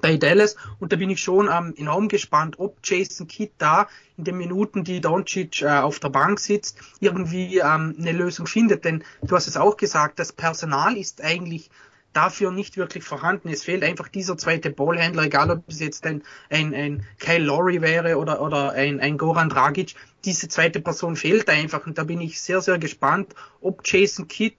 bei 0.00 0.16
Dallas 0.16 0.56
und 0.78 0.92
da 0.92 0.96
bin 0.96 1.10
ich 1.10 1.20
schon 1.20 1.48
ähm, 1.52 1.74
enorm 1.76 2.08
gespannt, 2.08 2.58
ob 2.58 2.78
Jason 2.82 3.26
Kidd 3.26 3.52
da 3.58 3.88
in 4.16 4.24
den 4.24 4.36
Minuten, 4.36 4.84
die 4.84 5.00
Doncic 5.00 5.62
äh, 5.62 5.68
auf 5.68 5.98
der 5.98 6.08
Bank 6.08 6.40
sitzt, 6.40 6.78
irgendwie 7.00 7.58
ähm, 7.58 7.94
eine 7.98 8.12
Lösung 8.12 8.46
findet. 8.46 8.84
Denn 8.84 9.04
du 9.22 9.36
hast 9.36 9.46
es 9.46 9.56
auch 9.56 9.76
gesagt, 9.76 10.18
das 10.18 10.32
Personal 10.32 10.96
ist 10.96 11.22
eigentlich 11.22 11.70
dafür 12.16 12.50
nicht 12.50 12.78
wirklich 12.78 13.04
vorhanden. 13.04 13.50
Es 13.50 13.64
fehlt 13.64 13.84
einfach 13.84 14.08
dieser 14.08 14.38
zweite 14.38 14.70
Ballhändler, 14.70 15.24
egal 15.24 15.50
ob 15.50 15.68
es 15.68 15.80
jetzt 15.80 16.06
ein, 16.06 16.22
ein, 16.48 16.74
ein 16.74 17.06
Kyle 17.18 17.44
Lowry 17.44 17.82
wäre 17.82 18.16
oder, 18.16 18.40
oder 18.40 18.72
ein, 18.72 19.00
ein 19.00 19.18
Goran 19.18 19.50
Dragic. 19.50 19.94
Diese 20.24 20.48
zweite 20.48 20.80
Person 20.80 21.16
fehlt 21.16 21.50
einfach 21.50 21.86
und 21.86 21.98
da 21.98 22.04
bin 22.04 22.22
ich 22.22 22.40
sehr, 22.40 22.62
sehr 22.62 22.78
gespannt, 22.78 23.34
ob 23.60 23.82
Jason 23.84 24.28
Kidd 24.28 24.56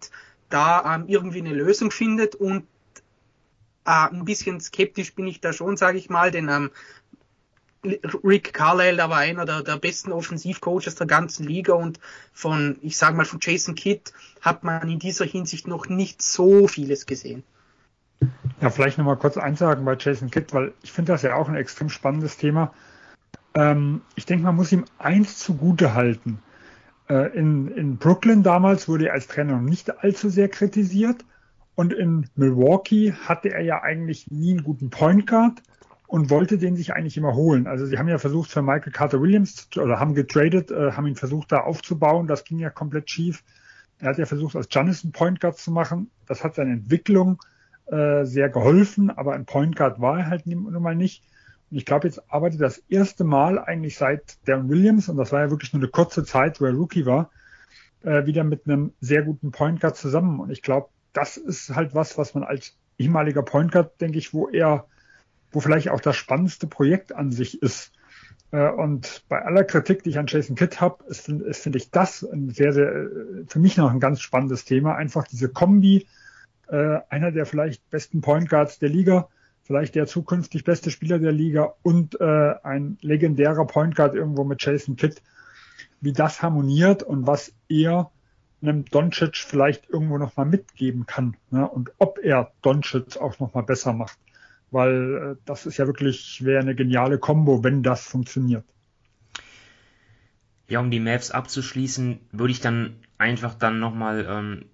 da 0.49 0.95
ähm, 0.95 1.05
irgendwie 1.07 1.39
eine 1.39 1.53
Lösung 1.53 1.89
findet 1.89 2.35
und 2.35 2.67
ein 3.87 4.25
bisschen 4.25 4.59
skeptisch 4.59 5.15
bin 5.15 5.27
ich 5.27 5.39
da 5.39 5.53
schon, 5.53 5.77
sage 5.77 5.97
ich 5.97 6.09
mal, 6.09 6.31
denn 6.31 6.49
ähm, 6.49 6.71
Rick 8.23 8.53
Carlisle, 8.53 8.97
da 8.97 9.09
war 9.09 9.19
einer 9.19 9.45
der, 9.45 9.63
der 9.63 9.77
besten 9.77 10.11
Offensivcoaches 10.11 10.95
der 10.95 11.07
ganzen 11.07 11.45
Liga 11.45 11.73
und 11.73 11.99
von, 12.33 12.77
ich 12.81 12.97
sage 12.97 13.15
mal, 13.15 13.25
von 13.25 13.39
Jason 13.41 13.75
Kidd 13.75 14.11
hat 14.41 14.63
man 14.63 14.89
in 14.89 14.99
dieser 14.99 15.25
Hinsicht 15.25 15.67
noch 15.67 15.87
nicht 15.87 16.21
so 16.21 16.67
vieles 16.67 17.05
gesehen. 17.05 17.43
Ja, 18.59 18.71
vielleicht 18.71 18.97
nochmal 18.97 19.17
kurz 19.17 19.37
einsagen 19.37 19.85
bei 19.85 19.95
Jason 19.97 20.31
Kidd, 20.31 20.47
weil 20.51 20.73
ich 20.81 20.91
finde 20.91 21.13
das 21.13 21.21
ja 21.21 21.35
auch 21.35 21.47
ein 21.47 21.55
extrem 21.55 21.89
spannendes 21.89 22.37
Thema. 22.37 22.73
Ähm, 23.53 24.01
ich 24.15 24.25
denke, 24.25 24.43
man 24.43 24.55
muss 24.55 24.71
ihm 24.71 24.85
eins 24.97 25.37
zugute 25.37 25.93
halten. 25.93 26.39
Äh, 27.07 27.37
in, 27.37 27.69
in 27.69 27.97
Brooklyn 27.97 28.43
damals 28.43 28.89
wurde 28.89 29.07
er 29.07 29.13
als 29.13 29.27
Trainer 29.27 29.53
noch 29.53 29.61
nicht 29.61 30.03
allzu 30.03 30.29
sehr 30.29 30.49
kritisiert 30.49 31.23
und 31.77 31.93
in 31.93 32.27
Milwaukee 32.35 33.13
hatte 33.13 33.53
er 33.53 33.61
ja 33.61 33.83
eigentlich 33.83 34.31
nie 34.31 34.49
einen 34.49 34.63
guten 34.63 34.89
Point 34.89 35.27
Guard 35.27 35.61
und 36.07 36.31
wollte 36.31 36.57
den 36.57 36.75
sich 36.75 36.93
eigentlich 36.93 37.17
immer 37.17 37.35
holen. 37.35 37.67
Also 37.67 37.85
sie 37.85 37.99
haben 37.99 38.07
ja 38.07 38.17
versucht 38.17 38.49
für 38.49 38.63
Michael 38.63 38.91
Carter 38.91 39.21
Williams 39.21 39.69
oder 39.77 39.99
haben 39.99 40.15
getradet, 40.15 40.71
äh, 40.71 40.93
haben 40.93 41.05
ihn 41.05 41.15
versucht 41.15 41.51
da 41.51 41.59
aufzubauen. 41.59 42.25
Das 42.25 42.45
ging 42.45 42.57
ja 42.57 42.71
komplett 42.71 43.11
schief. 43.11 43.43
Er 43.99 44.09
hat 44.09 44.17
ja 44.17 44.25
versucht, 44.25 44.55
als 44.55 44.75
einen 44.75 45.11
Point 45.11 45.39
Guard 45.39 45.59
zu 45.59 45.69
machen. 45.69 46.09
Das 46.25 46.43
hat 46.43 46.55
seine 46.55 46.71
Entwicklung 46.71 47.43
äh, 47.85 48.25
sehr 48.25 48.49
geholfen, 48.49 49.11
aber 49.11 49.33
ein 49.33 49.45
Point 49.45 49.75
Guard 49.75 50.01
war 50.01 50.17
er 50.17 50.29
halt 50.31 50.47
nun 50.47 50.81
mal 50.81 50.95
nicht. 50.95 51.23
Und 51.69 51.77
ich 51.77 51.85
glaube, 51.85 52.07
jetzt 52.07 52.33
arbeitet 52.33 52.59
das 52.59 52.79
erste 52.89 53.23
Mal 53.23 53.59
eigentlich 53.59 53.97
seit 53.97 54.39
Darren 54.47 54.67
Williams, 54.67 55.09
und 55.09 55.17
das 55.17 55.31
war 55.31 55.41
ja 55.41 55.51
wirklich 55.51 55.73
nur 55.73 55.83
eine 55.83 55.91
kurze 55.91 56.23
Zeit, 56.23 56.59
wo 56.59 56.65
er 56.65 56.73
Rookie 56.73 57.05
war, 57.05 57.29
äh, 58.01 58.25
wieder 58.25 58.43
mit 58.43 58.65
einem 58.65 58.93
sehr 58.99 59.21
guten 59.21 59.51
Point 59.51 59.79
Guard 59.79 59.95
zusammen. 59.95 60.39
Und 60.39 60.49
ich 60.49 60.63
glaube, 60.63 60.89
das 61.13 61.37
ist 61.37 61.75
halt 61.75 61.95
was, 61.95 62.17
was 62.17 62.33
man 62.33 62.43
als 62.43 62.75
ehemaliger 62.97 63.43
Point 63.43 63.71
Guard, 63.71 63.99
denke 64.01 64.17
ich, 64.17 64.33
wo 64.33 64.47
er, 64.47 64.85
wo 65.51 65.59
vielleicht 65.59 65.89
auch 65.89 66.01
das 66.01 66.15
spannendste 66.15 66.67
Projekt 66.67 67.13
an 67.13 67.31
sich 67.31 67.61
ist. 67.61 67.91
Äh, 68.51 68.69
und 68.69 69.23
bei 69.29 69.41
aller 69.41 69.63
Kritik, 69.63 70.03
die 70.03 70.11
ich 70.11 70.19
an 70.19 70.27
Jason 70.27 70.55
Kidd 70.55 70.77
habe, 70.79 71.03
ist, 71.05 71.29
ist 71.29 71.63
finde 71.63 71.77
ich 71.77 71.91
das 71.91 72.23
ein 72.23 72.49
sehr, 72.49 72.73
sehr, 72.73 72.91
äh, 72.91 73.45
für 73.47 73.59
mich 73.59 73.77
noch 73.77 73.91
ein 73.91 73.99
ganz 73.99 74.21
spannendes 74.21 74.65
Thema. 74.65 74.95
Einfach 74.95 75.27
diese 75.27 75.49
Kombi, 75.49 76.07
äh, 76.67 76.99
einer 77.09 77.31
der 77.31 77.45
vielleicht 77.45 77.89
besten 77.89 78.21
Point 78.21 78.49
Guards 78.49 78.79
der 78.79 78.89
Liga, 78.89 79.27
vielleicht 79.63 79.95
der 79.95 80.07
zukünftig 80.07 80.63
beste 80.63 80.91
Spieler 80.91 81.19
der 81.19 81.33
Liga 81.33 81.73
und 81.81 82.21
ein 82.21 82.97
legendärer 83.01 83.67
Point 83.67 83.97
Guard 83.97 84.15
irgendwo 84.15 84.45
mit 84.45 84.63
Jason 84.63 84.95
Kidd, 84.95 85.17
wie 85.99 86.13
das 86.13 86.41
harmoniert 86.41 87.03
und 87.03 87.27
was 87.27 87.51
er 87.67 88.09
einem 88.61 88.85
Doncic 88.85 89.37
vielleicht 89.37 89.89
irgendwo 89.89 90.17
nochmal 90.17 90.45
mitgeben 90.45 91.05
kann 91.05 91.37
ne? 91.51 91.67
und 91.67 91.91
ob 91.99 92.19
er 92.19 92.51
Doncic 92.61 93.17
auch 93.17 93.39
nochmal 93.39 93.63
besser 93.63 93.93
macht. 93.93 94.17
Weil 94.71 95.37
äh, 95.37 95.41
das 95.45 95.65
ist 95.65 95.77
ja 95.77 95.87
wirklich, 95.87 96.43
wäre 96.43 96.61
eine 96.61 96.75
geniale 96.75 97.19
Kombo, 97.19 97.63
wenn 97.63 97.83
das 97.83 98.05
funktioniert. 98.05 98.65
Ja, 100.67 100.81
um 100.81 100.91
die 100.91 100.99
Maps 100.99 101.31
abzuschließen, 101.31 102.19
würde 102.31 102.51
ich 102.51 102.59
dann 102.59 102.97
einfach 103.17 103.53
dann 103.53 103.79
nochmal 103.79 104.25
ähm, 104.29 104.65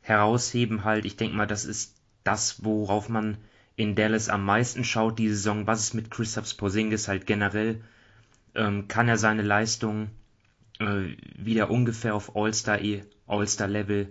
herausheben 0.00 0.84
halt, 0.84 1.04
ich 1.04 1.16
denke 1.16 1.36
mal, 1.36 1.46
das 1.46 1.64
ist 1.64 1.96
das, 2.24 2.64
worauf 2.64 3.08
man 3.08 3.36
in 3.76 3.94
Dallas 3.94 4.28
am 4.28 4.44
meisten 4.44 4.84
schaut 4.84 5.18
die 5.18 5.28
Saison. 5.28 5.66
Was 5.66 5.80
ist 5.80 5.94
mit 5.94 6.10
Christoph 6.10 6.56
Porzingis 6.56 7.08
halt 7.08 7.26
generell? 7.26 7.82
Ähm, 8.54 8.86
kann 8.88 9.08
er 9.08 9.16
seine 9.16 9.42
Leistung 9.42 10.10
äh, 10.86 11.16
wieder 11.36 11.70
ungefähr 11.70 12.14
auf 12.14 12.36
All-Star 12.36 12.78
All-Star-Level 13.26 14.08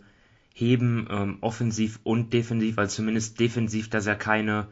heben, 0.53 1.07
ähm, 1.09 1.37
offensiv 1.41 1.99
und 2.03 2.33
defensiv, 2.33 2.77
also 2.77 2.95
zumindest 2.97 3.39
defensiv, 3.39 3.89
dass 3.89 4.05
er 4.05 4.15
keine, 4.15 4.67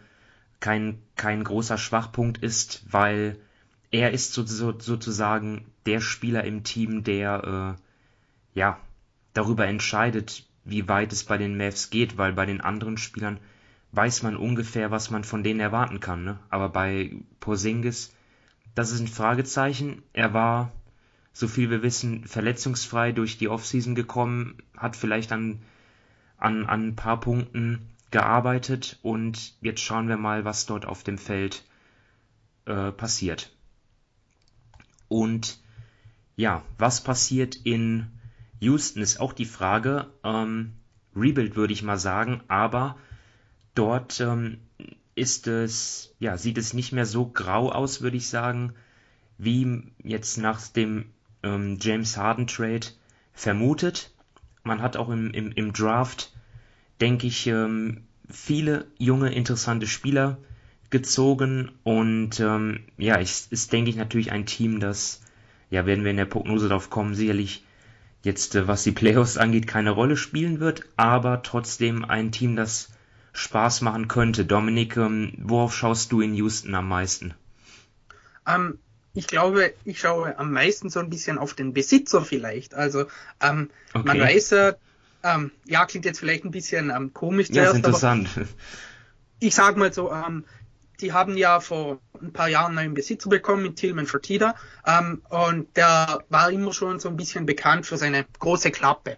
kein, 0.59 1.01
kein 1.15 1.43
großer 1.43 1.77
Schwachpunkt 1.77 2.39
ist, 2.39 2.83
weil 2.89 3.37
er 3.91 4.11
ist 4.11 4.33
so, 4.33 4.45
so, 4.45 4.77
sozusagen 4.79 5.65
der 5.85 6.01
Spieler 6.01 6.43
im 6.43 6.63
Team, 6.63 7.03
der 7.03 7.77
äh, 8.55 8.59
ja 8.59 8.79
darüber 9.33 9.67
entscheidet, 9.67 10.45
wie 10.65 10.87
weit 10.87 11.13
es 11.13 11.23
bei 11.23 11.37
den 11.37 11.57
Mavs 11.57 11.89
geht, 11.89 12.17
weil 12.17 12.33
bei 12.33 12.45
den 12.45 12.61
anderen 12.61 12.97
Spielern 12.97 13.39
weiß 13.91 14.23
man 14.23 14.37
ungefähr, 14.37 14.91
was 14.91 15.09
man 15.09 15.23
von 15.23 15.43
denen 15.43 15.59
erwarten 15.59 15.99
kann. 15.99 16.23
Ne? 16.23 16.39
Aber 16.49 16.69
bei 16.69 17.15
Porzingis, 17.39 18.13
das 18.75 18.91
ist 18.91 18.99
ein 18.99 19.07
Fragezeichen. 19.07 20.03
Er 20.13 20.33
war 20.33 20.71
so 21.39 21.47
viel 21.47 21.69
wir 21.69 21.81
wissen, 21.81 22.25
verletzungsfrei 22.25 23.13
durch 23.13 23.37
die 23.37 23.47
Offseason 23.47 23.95
gekommen, 23.95 24.57
hat 24.75 24.97
vielleicht 24.97 25.31
an, 25.31 25.61
an, 26.37 26.65
an 26.65 26.89
ein 26.89 26.95
paar 26.97 27.21
Punkten 27.21 27.87
gearbeitet 28.11 28.99
und 29.03 29.53
jetzt 29.61 29.79
schauen 29.79 30.09
wir 30.09 30.17
mal, 30.17 30.43
was 30.43 30.65
dort 30.65 30.85
auf 30.85 31.03
dem 31.03 31.17
Feld 31.17 31.63
äh, 32.65 32.91
passiert. 32.91 33.55
Und 35.07 35.61
ja, 36.35 36.61
was 36.77 37.05
passiert 37.05 37.55
in 37.55 38.07
Houston 38.59 39.01
ist 39.01 39.21
auch 39.21 39.31
die 39.31 39.45
Frage. 39.45 40.07
Ähm, 40.25 40.73
Rebuild 41.15 41.55
würde 41.55 41.71
ich 41.71 41.83
mal 41.83 41.97
sagen, 41.97 42.41
aber 42.49 42.97
dort 43.75 44.19
ähm, 44.19 44.57
ist 45.15 45.47
es, 45.47 46.13
ja, 46.19 46.37
sieht 46.37 46.57
es 46.57 46.73
nicht 46.73 46.91
mehr 46.91 47.05
so 47.05 47.29
grau 47.29 47.71
aus, 47.71 48.01
würde 48.01 48.17
ich 48.17 48.27
sagen, 48.27 48.73
wie 49.37 49.93
jetzt 50.03 50.37
nach 50.37 50.67
dem 50.67 51.13
ähm, 51.43 51.77
James 51.79 52.17
Harden 52.17 52.47
Trade 52.47 52.87
vermutet. 53.33 54.11
Man 54.63 54.81
hat 54.81 54.97
auch 54.97 55.09
im, 55.09 55.31
im, 55.31 55.51
im 55.51 55.73
Draft, 55.73 56.33
denke 56.99 57.27
ich, 57.27 57.47
ähm, 57.47 58.03
viele 58.29 58.87
junge, 58.97 59.33
interessante 59.33 59.87
Spieler 59.87 60.37
gezogen 60.89 61.71
und 61.83 62.39
ähm, 62.39 62.81
ja, 62.97 63.19
ich, 63.19 63.47
ist, 63.51 63.71
denke 63.71 63.89
ich, 63.89 63.95
natürlich 63.95 64.31
ein 64.31 64.45
Team, 64.45 64.79
das, 64.79 65.21
ja, 65.69 65.85
werden 65.85 66.03
wir 66.03 66.11
in 66.11 66.17
der 66.17 66.25
Prognose 66.25 66.67
darauf 66.67 66.89
kommen, 66.89 67.15
sicherlich 67.15 67.63
jetzt, 68.23 68.55
äh, 68.55 68.67
was 68.67 68.83
die 68.83 68.91
Playoffs 68.91 69.37
angeht, 69.37 69.67
keine 69.67 69.91
Rolle 69.91 70.17
spielen 70.17 70.59
wird, 70.59 70.83
aber 70.97 71.43
trotzdem 71.43 72.05
ein 72.05 72.31
Team, 72.31 72.55
das 72.55 72.91
Spaß 73.33 73.81
machen 73.81 74.07
könnte. 74.07 74.45
Dominik, 74.45 74.97
ähm, 74.97 75.33
worauf 75.37 75.75
schaust 75.75 76.11
du 76.11 76.21
in 76.21 76.33
Houston 76.33 76.75
am 76.75 76.87
meisten? 76.87 77.33
Ähm, 78.47 78.79
ich 79.13 79.27
glaube, 79.27 79.73
ich 79.85 79.99
schaue 79.99 80.37
am 80.37 80.51
meisten 80.51 80.89
so 80.89 80.99
ein 80.99 81.09
bisschen 81.09 81.37
auf 81.37 81.53
den 81.53 81.73
Besitzer 81.73 82.21
vielleicht. 82.21 82.73
Also 82.73 83.05
ähm, 83.41 83.69
okay. 83.93 84.07
man 84.07 84.19
weiß 84.19 84.51
ja, 84.51 84.75
ähm, 85.23 85.51
ja, 85.65 85.85
klingt 85.85 86.05
jetzt 86.05 86.19
vielleicht 86.19 86.45
ein 86.45 86.51
bisschen 86.51 86.89
ähm, 86.89 87.13
komisch 87.13 87.47
zuerst, 87.47 87.65
ja, 87.65 87.71
ist 87.71 87.77
interessant. 87.77 88.29
ich 89.39 89.55
sag 89.55 89.77
mal 89.77 89.91
so, 89.91 90.11
ähm, 90.11 90.45
die 91.01 91.13
haben 91.13 91.37
ja 91.37 91.59
vor 91.59 91.99
ein 92.21 92.33
paar 92.33 92.49
Jahren 92.49 92.77
einen 92.77 92.93
Besitzer 92.93 93.29
bekommen 93.29 93.63
mit 93.63 93.77
Tillman 93.77 94.05
Fertitta 94.05 94.55
ähm, 94.85 95.21
und 95.29 95.75
der 95.77 96.23
war 96.29 96.51
immer 96.51 96.73
schon 96.73 96.99
so 96.99 97.09
ein 97.09 97.17
bisschen 97.17 97.45
bekannt 97.45 97.85
für 97.85 97.97
seine 97.97 98.25
große 98.39 98.71
Klappe. 98.71 99.17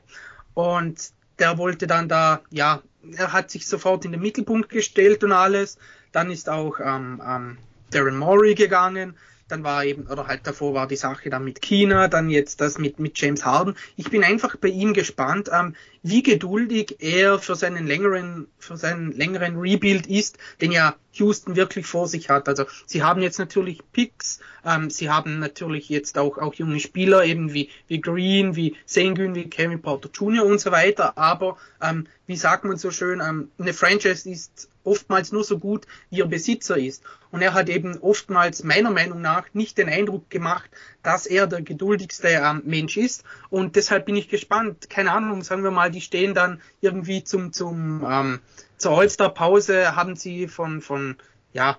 Und 0.53 1.11
der 1.39 1.57
wollte 1.57 1.87
dann 1.87 2.07
da, 2.07 2.41
ja, 2.49 2.81
er 3.15 3.33
hat 3.33 3.49
sich 3.49 3.67
sofort 3.67 4.05
in 4.05 4.11
den 4.11 4.21
Mittelpunkt 4.21 4.69
gestellt 4.69 5.23
und 5.23 5.31
alles. 5.31 5.77
Dann 6.11 6.29
ist 6.29 6.49
auch 6.49 6.79
ähm, 6.79 7.21
ähm, 7.25 7.57
Darren 7.91 8.17
Morey 8.17 8.55
gegangen 8.55 9.15
dann 9.51 9.63
war 9.63 9.83
eben, 9.83 10.07
oder 10.07 10.27
halt 10.27 10.47
davor 10.47 10.73
war 10.73 10.87
die 10.87 10.95
Sache 10.95 11.29
dann 11.29 11.43
mit 11.43 11.61
China, 11.61 12.07
dann 12.07 12.29
jetzt 12.29 12.61
das 12.61 12.77
mit, 12.77 12.99
mit 12.99 13.19
James 13.19 13.45
Harden. 13.45 13.75
Ich 13.97 14.09
bin 14.09 14.23
einfach 14.23 14.55
bei 14.55 14.69
ihm 14.69 14.93
gespannt, 14.93 15.49
ähm, 15.53 15.75
wie 16.03 16.23
geduldig 16.23 16.95
er 16.99 17.37
für 17.37 17.55
seinen 17.55 17.85
längeren, 17.85 18.47
für 18.57 18.77
seinen 18.77 19.11
längeren 19.11 19.57
Rebuild 19.59 20.07
ist, 20.07 20.37
den 20.61 20.71
ja 20.71 20.95
Houston 21.13 21.57
wirklich 21.57 21.85
vor 21.85 22.07
sich 22.07 22.29
hat. 22.29 22.47
Also 22.47 22.65
sie 22.85 23.03
haben 23.03 23.21
jetzt 23.21 23.39
natürlich 23.39 23.81
Picks, 23.91 24.39
ähm, 24.65 24.89
sie 24.89 25.09
haben 25.09 25.39
natürlich 25.39 25.89
jetzt 25.89 26.17
auch, 26.17 26.37
auch 26.37 26.53
junge 26.53 26.79
Spieler, 26.79 27.25
eben 27.25 27.53
wie, 27.53 27.69
wie 27.87 27.99
Green, 27.99 28.55
wie 28.55 28.77
Sengun, 28.85 29.35
wie 29.35 29.49
Kevin 29.49 29.81
Porter 29.81 30.09
Jr. 30.13 30.45
und 30.45 30.61
so 30.61 30.71
weiter, 30.71 31.17
aber 31.17 31.57
ähm, 31.81 32.07
wie 32.25 32.37
sagt 32.37 32.63
man 32.63 32.77
so 32.77 32.89
schön, 32.89 33.21
ähm, 33.21 33.51
eine 33.59 33.73
Franchise 33.73 34.29
ist 34.29 34.70
oftmals 34.83 35.31
nur 35.31 35.43
so 35.43 35.59
gut, 35.59 35.85
wie 36.09 36.17
ihr 36.17 36.25
Besitzer 36.25 36.77
ist. 36.77 37.03
Und 37.31 37.41
er 37.41 37.53
hat 37.53 37.69
eben 37.69 37.97
oftmals 37.99 38.63
meiner 38.63 38.91
Meinung 38.91 39.21
nach 39.21 39.45
nicht 39.53 39.77
den 39.77 39.89
Eindruck 39.89 40.29
gemacht, 40.29 40.69
dass 41.03 41.25
er 41.25 41.47
der 41.47 41.61
geduldigste 41.61 42.27
ähm, 42.27 42.61
Mensch 42.65 42.97
ist. 42.97 43.23
Und 43.49 43.75
deshalb 43.75 44.05
bin 44.05 44.15
ich 44.15 44.29
gespannt. 44.29 44.89
Keine 44.89 45.11
Ahnung, 45.11 45.43
sagen 45.43 45.63
wir 45.63 45.71
mal, 45.71 45.91
die 45.91 46.01
stehen 46.01 46.33
dann 46.33 46.61
irgendwie 46.81 47.23
zum, 47.23 47.53
zum 47.53 48.05
ähm, 48.07 48.39
zur 48.77 48.97
All-Star-Pause, 48.97 49.95
haben 49.95 50.15
sie 50.15 50.47
von, 50.47 50.81
von 50.81 51.15
ja, 51.53 51.77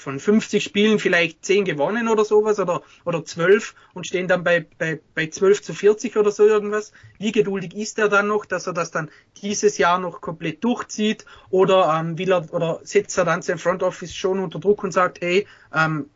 von 0.00 0.18
50 0.18 0.64
Spielen 0.64 0.98
vielleicht 0.98 1.44
10 1.44 1.64
gewonnen 1.64 2.08
oder 2.08 2.24
sowas 2.24 2.58
oder, 2.58 2.82
oder 3.04 3.24
12 3.24 3.74
und 3.94 4.06
stehen 4.06 4.28
dann 4.28 4.42
bei, 4.42 4.66
bei, 4.78 5.00
bei 5.14 5.26
12 5.28 5.62
zu 5.62 5.74
40 5.74 6.16
oder 6.16 6.32
so 6.32 6.46
irgendwas. 6.46 6.92
Wie 7.18 7.32
geduldig 7.32 7.74
ist 7.74 7.98
er 7.98 8.08
dann 8.08 8.28
noch, 8.28 8.44
dass 8.44 8.66
er 8.66 8.72
das 8.72 8.90
dann 8.90 9.10
dieses 9.42 9.78
Jahr 9.78 9.98
noch 9.98 10.20
komplett 10.20 10.64
durchzieht 10.64 11.24
oder 11.50 12.00
ähm, 12.00 12.18
will 12.18 12.32
er 12.32 12.52
oder 12.52 12.80
setzt 12.82 13.16
er 13.18 13.24
dann 13.24 13.42
sein 13.42 13.58
Front 13.58 13.82
Office 13.82 14.14
schon 14.14 14.40
unter 14.40 14.58
Druck 14.58 14.82
und 14.82 14.92
sagt, 14.92 15.20
hey, 15.20 15.46
ähm, 15.74 16.10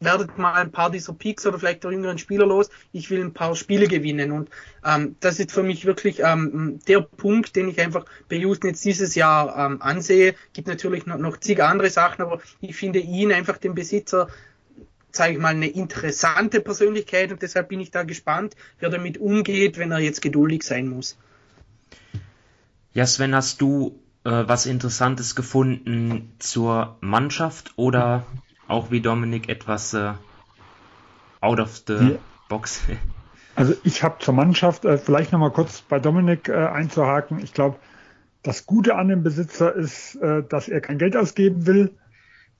werdet 0.00 0.38
mal 0.38 0.54
ein 0.54 0.70
paar 0.70 0.90
dieser 0.90 1.12
Peaks 1.12 1.46
oder 1.46 1.58
vielleicht 1.58 1.84
der 1.84 1.92
jüngeren 1.92 2.18
Spieler 2.18 2.46
los. 2.46 2.70
Ich 2.92 3.10
will 3.10 3.20
ein 3.20 3.34
paar 3.34 3.56
Spiele 3.56 3.88
gewinnen. 3.88 4.32
Und 4.32 4.50
ähm, 4.84 5.16
das 5.20 5.40
ist 5.40 5.52
für 5.52 5.62
mich 5.62 5.84
wirklich 5.84 6.20
ähm, 6.20 6.78
der 6.86 7.00
Punkt, 7.00 7.56
den 7.56 7.68
ich 7.68 7.80
einfach 7.80 8.04
bei 8.28 8.36
Houston 8.36 8.68
jetzt 8.68 8.84
dieses 8.84 9.14
Jahr 9.14 9.56
ähm, 9.56 9.82
ansehe. 9.82 10.34
Gibt 10.52 10.68
natürlich 10.68 11.06
noch, 11.06 11.18
noch 11.18 11.36
zig 11.38 11.62
andere 11.62 11.90
Sachen, 11.90 12.22
aber 12.22 12.40
ich 12.60 12.76
finde 12.76 13.00
ihn 13.00 13.32
einfach 13.32 13.58
den 13.58 13.74
Besitzer 13.74 14.28
sage 15.10 15.32
ich 15.32 15.38
mal, 15.38 15.48
eine 15.48 15.66
interessante 15.66 16.60
Persönlichkeit 16.60 17.32
und 17.32 17.40
deshalb 17.40 17.68
bin 17.68 17.80
ich 17.80 17.90
da 17.90 18.02
gespannt, 18.02 18.54
wie 18.78 18.86
er 18.86 18.90
damit 18.90 19.18
umgeht, 19.18 19.78
wenn 19.78 19.90
er 19.90 19.98
jetzt 19.98 20.20
geduldig 20.20 20.62
sein 20.62 20.86
muss. 20.86 21.16
Ja, 22.92 23.06
Sven, 23.06 23.34
hast 23.34 23.60
du 23.60 23.98
äh, 24.24 24.30
was 24.30 24.66
Interessantes 24.66 25.34
gefunden 25.34 26.32
zur 26.38 26.96
Mannschaft 27.00 27.72
oder 27.76 28.26
auch 28.68 28.90
wie 28.90 29.00
Dominik 29.00 29.48
etwas 29.48 29.94
äh, 29.94 30.12
out 31.40 31.60
of 31.60 31.82
the 31.86 31.94
ja. 31.94 32.18
box. 32.48 32.82
Also 33.56 33.74
ich 33.82 34.04
habe 34.04 34.18
zur 34.20 34.34
Mannschaft 34.34 34.84
äh, 34.84 34.98
vielleicht 34.98 35.32
nochmal 35.32 35.50
kurz 35.50 35.82
bei 35.82 35.98
Dominik 35.98 36.48
äh, 36.48 36.54
einzuhaken. 36.54 37.40
Ich 37.40 37.52
glaube, 37.52 37.76
das 38.44 38.66
Gute 38.66 38.94
an 38.94 39.08
dem 39.08 39.24
Besitzer 39.24 39.74
ist, 39.74 40.14
äh, 40.14 40.44
dass 40.48 40.68
er 40.68 40.80
kein 40.80 40.96
Geld 40.96 41.16
ausgeben 41.16 41.66
will. 41.66 41.90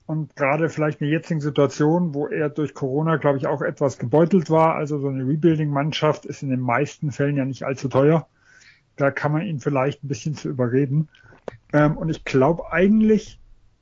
Und 0.05 0.35
gerade 0.35 0.67
vielleicht 0.67 0.99
in 0.99 1.07
der 1.07 1.17
jetzigen 1.17 1.39
Situation, 1.39 2.13
wo 2.13 2.27
er 2.27 2.49
durch 2.49 2.73
Corona, 2.73 3.15
glaube 3.15 3.37
ich, 3.37 3.47
auch 3.47 3.61
etwas 3.61 3.97
gebeutelt 3.97 4.49
war. 4.49 4.75
Also 4.75 4.99
so 4.99 5.07
eine 5.07 5.25
Rebuilding-Mannschaft 5.25 6.25
ist 6.25 6.43
in 6.43 6.49
den 6.49 6.59
meisten 6.59 7.13
Fällen 7.13 7.37
ja 7.37 7.45
nicht 7.45 7.63
allzu 7.63 7.87
teuer. 7.87 8.27
Da 8.97 9.09
kann 9.09 9.31
man 9.31 9.43
ihn 9.43 9.61
vielleicht 9.61 10.03
ein 10.03 10.09
bisschen 10.09 10.35
zu 10.35 10.49
überreden. 10.49 11.07
Ähm, 11.71 11.95
und 11.95 12.09
ich 12.09 12.25
glaube 12.25 12.73
eigentlich, 12.73 13.39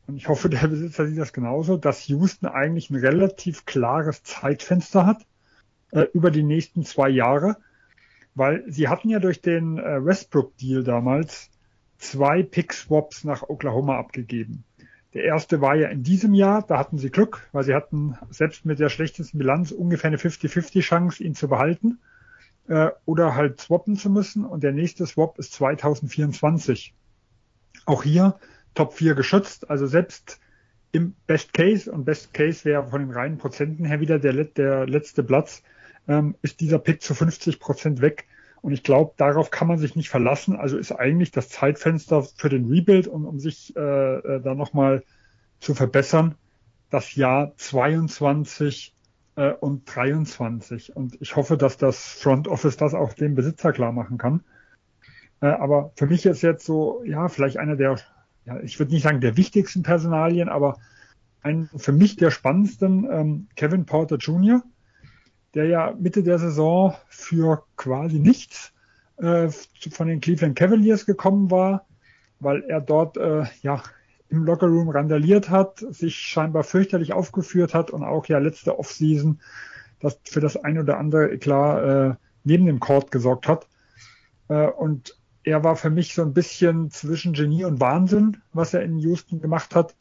und 0.08 0.16
ich 0.16 0.30
hoffe, 0.30 0.50
der 0.50 0.68
Besitzer 0.68 1.06
sieht 1.06 1.20
das 1.20 1.34
genauso, 1.34 1.78
dass 1.78 2.08
Houston 2.08 2.48
eigentlich 2.48 2.90
ein 2.90 2.96
relativ 2.96 3.66
klares 3.66 4.24
Zeitfenster 4.24 5.06
hat 5.06 5.26
äh, 5.92 6.06
über 6.14 6.32
die 6.32 6.44
nächsten 6.44 6.86
zwei 6.86 7.10
Jahre, 7.10 7.58
weil 8.34 8.64
sie 8.68 8.88
hatten 8.88 9.10
ja 9.10 9.20
durch 9.20 9.42
den 9.42 9.78
äh, 9.78 10.04
Westbrook-Deal 10.04 10.84
damals 10.84 11.50
zwei 11.98 12.44
Pick-Swaps 12.44 13.26
nach 13.26 13.44
Oklahoma 13.44 13.98
abgegeben. 13.98 14.64
Der 15.14 15.24
erste 15.24 15.62
war 15.62 15.76
ja 15.76 15.90
in 15.90 16.04
diesem 16.04 16.34
Jahr, 16.34 16.64
da 16.66 16.78
hatten 16.78 16.98
sie 16.98 17.10
Glück, 17.10 17.50
weil 17.52 17.64
sie 17.64 17.74
hatten 17.74 18.18
selbst 18.30 18.66
mit 18.66 18.80
der 18.80 18.90
schlechtesten 18.90 19.38
Bilanz 19.38 19.72
ungefähr 19.72 20.10
eine 20.10 20.18
50-50 20.18 20.82
Chance, 20.82 21.24
ihn 21.24 21.34
zu 21.34 21.48
behalten 21.48 22.00
äh, 22.68 22.90
oder 23.06 23.36
halt 23.36 23.60
swappen 23.60 23.98
zu 23.98 24.10
müssen. 24.10 24.46
Und 24.46 24.64
der 24.64 24.74
nächste 24.74 25.06
Swap 25.06 25.40
ist 25.40 25.54
2024. 25.54 26.94
Auch 27.86 28.04
hier 28.04 28.38
Top 28.78 28.94
4 28.94 29.16
geschützt. 29.16 29.72
Also 29.72 29.88
selbst 29.88 30.40
im 30.92 31.16
Best 31.26 31.52
Case, 31.52 31.92
und 31.92 32.06
Best 32.06 32.32
Case 32.32 32.64
wäre 32.64 32.86
von 32.88 33.02
den 33.02 33.10
reinen 33.10 33.40
Prozenten 33.40 33.86
her 33.86 34.00
wieder 34.00 34.20
der, 34.20 34.34
der 34.46 34.86
letzte 34.86 35.24
Platz, 35.24 35.64
ähm, 36.08 36.36
ist 36.44 36.60
dieser 36.60 36.78
Pick 36.78 37.02
zu 37.02 37.16
50 37.16 37.60
Prozent 37.60 38.02
weg. 38.02 38.26
Und 38.62 38.74
ich 38.74 38.84
glaube, 38.84 39.16
darauf 39.18 39.50
kann 39.50 39.68
man 39.68 39.80
sich 39.80 39.96
nicht 39.96 40.10
verlassen. 40.10 40.56
Also 40.56 40.78
ist 40.78 40.92
eigentlich 40.92 41.32
das 41.32 41.50
Zeitfenster 41.50 42.22
für 42.22 42.50
den 42.50 42.68
Rebuild, 42.68 43.08
um, 43.08 43.26
um 43.26 43.40
sich 43.40 43.76
äh, 43.76 43.80
äh, 43.80 44.42
da 44.42 44.54
nochmal 44.54 45.04
zu 45.60 45.74
verbessern, 45.74 46.36
das 46.92 47.16
Jahr 47.16 47.54
22 47.58 48.94
äh, 49.38 49.54
und 49.54 49.86
23. 49.86 50.96
Und 50.96 51.20
ich 51.20 51.36
hoffe, 51.36 51.58
dass 51.58 51.78
das 51.78 52.14
Front 52.14 52.48
Office 52.48 52.78
das 52.78 52.94
auch 52.94 53.14
dem 53.14 53.34
Besitzer 53.34 53.74
klar 53.74 53.92
machen 53.92 54.20
kann. 54.20 54.44
Äh, 55.42 55.48
aber 55.48 55.92
für 55.96 56.06
mich 56.06 56.28
ist 56.28 56.44
jetzt 56.44 56.64
so, 56.64 57.02
ja, 57.06 57.28
vielleicht 57.28 57.58
einer 57.58 57.76
der 57.76 57.98
ja, 58.48 58.60
ich 58.62 58.80
würde 58.80 58.94
nicht 58.94 59.04
sagen 59.04 59.22
der 59.22 59.36
wichtigsten 59.38 59.84
Personalien, 59.84 60.48
aber 60.48 60.80
ein 61.42 61.70
für 61.76 61.92
mich 61.92 62.16
der 62.16 62.32
spannendsten, 62.32 63.08
ähm, 63.12 63.48
Kevin 63.56 63.86
Porter 63.86 64.16
Jr., 64.16 64.64
der 65.54 65.66
ja 65.66 65.94
Mitte 66.00 66.24
der 66.24 66.40
Saison 66.40 66.96
für 67.10 67.64
quasi 67.76 68.20
nichts 68.20 68.74
äh, 69.18 69.50
von 69.92 70.08
den 70.08 70.22
Cleveland 70.22 70.58
Cavaliers 70.58 71.06
gekommen 71.06 71.52
war, 71.52 71.86
weil 72.40 72.64
er 72.64 72.80
dort 72.82 73.18
äh, 73.18 73.44
ja 73.62 73.84
im 74.30 74.44
Lockerroom 74.44 74.90
randaliert 74.90 75.50
hat, 75.50 75.80
sich 75.80 76.16
scheinbar 76.16 76.64
fürchterlich 76.64 77.14
aufgeführt 77.14 77.74
hat 77.74 77.92
und 77.92 78.04
auch 78.04 78.26
ja 78.28 78.40
letzte 78.40 78.78
Offseason 78.80 79.40
das 80.00 80.20
für 80.24 80.42
das 80.42 80.58
ein 80.58 80.78
oder 80.78 80.98
andere 80.98 81.38
klar 81.38 82.10
äh, 82.12 82.16
neben 82.44 82.66
dem 82.66 82.80
Court 82.80 83.12
gesorgt 83.12 83.48
hat. 83.48 83.68
Äh, 84.48 84.68
und 84.68 85.18
er 85.48 85.64
war 85.64 85.78
für 85.78 85.90
mich 85.90 86.14
so 86.14 86.24
ein 86.24 86.34
bisschen 86.34 86.92
zwischen 86.92 87.32
Genie 87.32 87.64
und 87.64 87.80
Wahnsinn, 87.80 88.38
was 88.52 88.74
er 88.74 88.82
in 88.82 88.98
Houston 89.00 89.40
gemacht 89.40 89.76
hat. 89.76 89.96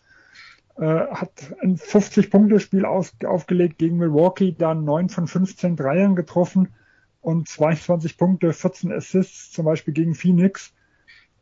Äh, 0.77 0.83
hat 0.83 1.31
ein 1.63 1.77
50-Punkte-Spiel 1.77 2.85
aufgelegt 2.85 3.79
gegen 3.79 3.97
Milwaukee, 3.97 4.55
dann 4.59 4.85
9 4.85 5.09
von 5.09 5.29
15 5.29 5.77
Dreiern 5.77 6.17
getroffen 6.17 6.75
und 7.21 7.49
22 7.49 8.19
Punkte, 8.19 8.53
14 8.53 8.93
Assists, 8.93 9.53
zum 9.53 9.65
Beispiel 9.65 9.95
gegen 9.95 10.15
Phoenix. 10.17 10.75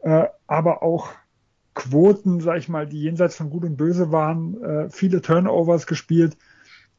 Äh, 0.00 0.26
aber 0.46 0.82
auch 0.82 1.08
Quoten, 1.72 2.40
sag 2.40 2.58
ich 2.58 2.68
mal, 2.68 2.86
die 2.86 3.00
jenseits 3.00 3.36
von 3.36 3.48
Gut 3.48 3.64
und 3.64 3.76
Böse 3.76 4.12
waren, 4.12 4.62
äh, 4.62 4.90
viele 4.90 5.22
Turnovers 5.22 5.86
gespielt. 5.86 6.36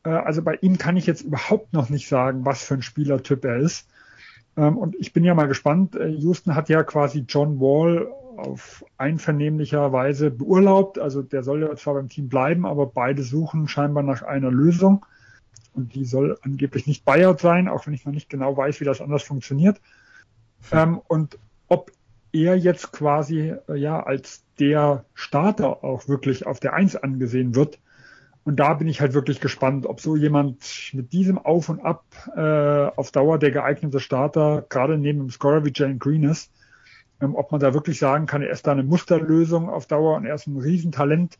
Äh, 0.03 0.09
also 0.09 0.41
bei 0.41 0.55
ihm 0.55 0.79
kann 0.79 0.97
ich 0.97 1.05
jetzt 1.05 1.21
überhaupt 1.21 1.71
noch 1.71 1.89
nicht 1.89 2.07
sagen, 2.07 2.45
was 2.45 2.63
für 2.63 2.73
ein 2.73 2.81
Spielertyp 2.81 3.45
er 3.45 3.57
ist. 3.57 3.87
Ähm, 4.57 4.77
und 4.77 4.95
ich 4.95 5.13
bin 5.13 5.23
ja 5.23 5.33
mal 5.33 5.47
gespannt. 5.47 5.95
Äh, 5.95 6.09
Houston 6.09 6.55
hat 6.55 6.69
ja 6.69 6.83
quasi 6.83 7.25
John 7.27 7.59
Wall 7.59 8.07
auf 8.37 8.85
einvernehmlicher 8.97 9.91
Weise 9.91 10.31
beurlaubt. 10.31 10.99
Also 10.99 11.21
der 11.21 11.43
soll 11.43 11.61
ja 11.61 11.75
zwar 11.75 11.95
beim 11.95 12.09
Team 12.09 12.29
bleiben, 12.29 12.65
aber 12.65 12.85
beide 12.87 13.23
suchen 13.23 13.67
scheinbar 13.67 14.03
nach 14.03 14.23
einer 14.23 14.51
Lösung. 14.51 15.05
Und 15.73 15.93
die 15.93 16.05
soll 16.05 16.37
angeblich 16.41 16.87
nicht 16.87 17.03
Buyout 17.05 17.39
sein, 17.39 17.67
auch 17.67 17.85
wenn 17.85 17.93
ich 17.93 18.05
noch 18.05 18.13
nicht 18.13 18.29
genau 18.29 18.55
weiß, 18.55 18.79
wie 18.79 18.85
das 18.85 19.01
anders 19.01 19.23
funktioniert. 19.23 19.81
Ähm, 20.71 21.01
und 21.07 21.37
ob 21.67 21.91
er 22.31 22.55
jetzt 22.55 22.91
quasi 22.91 23.53
äh, 23.67 23.75
ja 23.75 24.01
als 24.01 24.43
der 24.59 25.05
Starter 25.13 25.83
auch 25.83 26.07
wirklich 26.07 26.45
auf 26.45 26.59
der 26.59 26.73
Eins 26.73 26.95
angesehen 26.95 27.55
wird, 27.55 27.79
und 28.45 28.57
da 28.57 28.75
bin 28.75 28.87
ich 28.87 29.01
halt 29.01 29.15
wirklich 29.15 29.41
gespannt, 29.41 29.87
ob 29.87 29.99
so 29.99 30.15
jemand 30.15 30.91
mit 30.93 31.13
diesem 31.13 31.39
Auf 31.39 31.67
und 31.67 31.79
Ab 31.79 32.05
äh, 32.35 32.95
auf 32.95 33.11
Dauer 33.11 33.39
der 33.39 33.49
geeignete 33.49 33.99
Starter, 33.99 34.63
gerade 34.69 34.99
neben 34.99 35.19
dem 35.19 35.29
Scorer 35.31 35.65
wie 35.65 35.71
Jalen 35.73 35.97
Green 35.97 36.23
ist, 36.23 36.51
ähm, 37.19 37.33
ob 37.35 37.51
man 37.51 37.59
da 37.59 37.73
wirklich 37.73 37.97
sagen 37.97 38.27
kann, 38.27 38.43
er 38.43 38.51
ist 38.51 38.67
da 38.67 38.71
eine 38.71 38.83
Musterlösung 38.83 39.67
auf 39.67 39.87
Dauer 39.87 40.15
und 40.15 40.25
er 40.27 40.35
ist 40.35 40.45
ein 40.45 40.57
Riesentalent, 40.57 41.39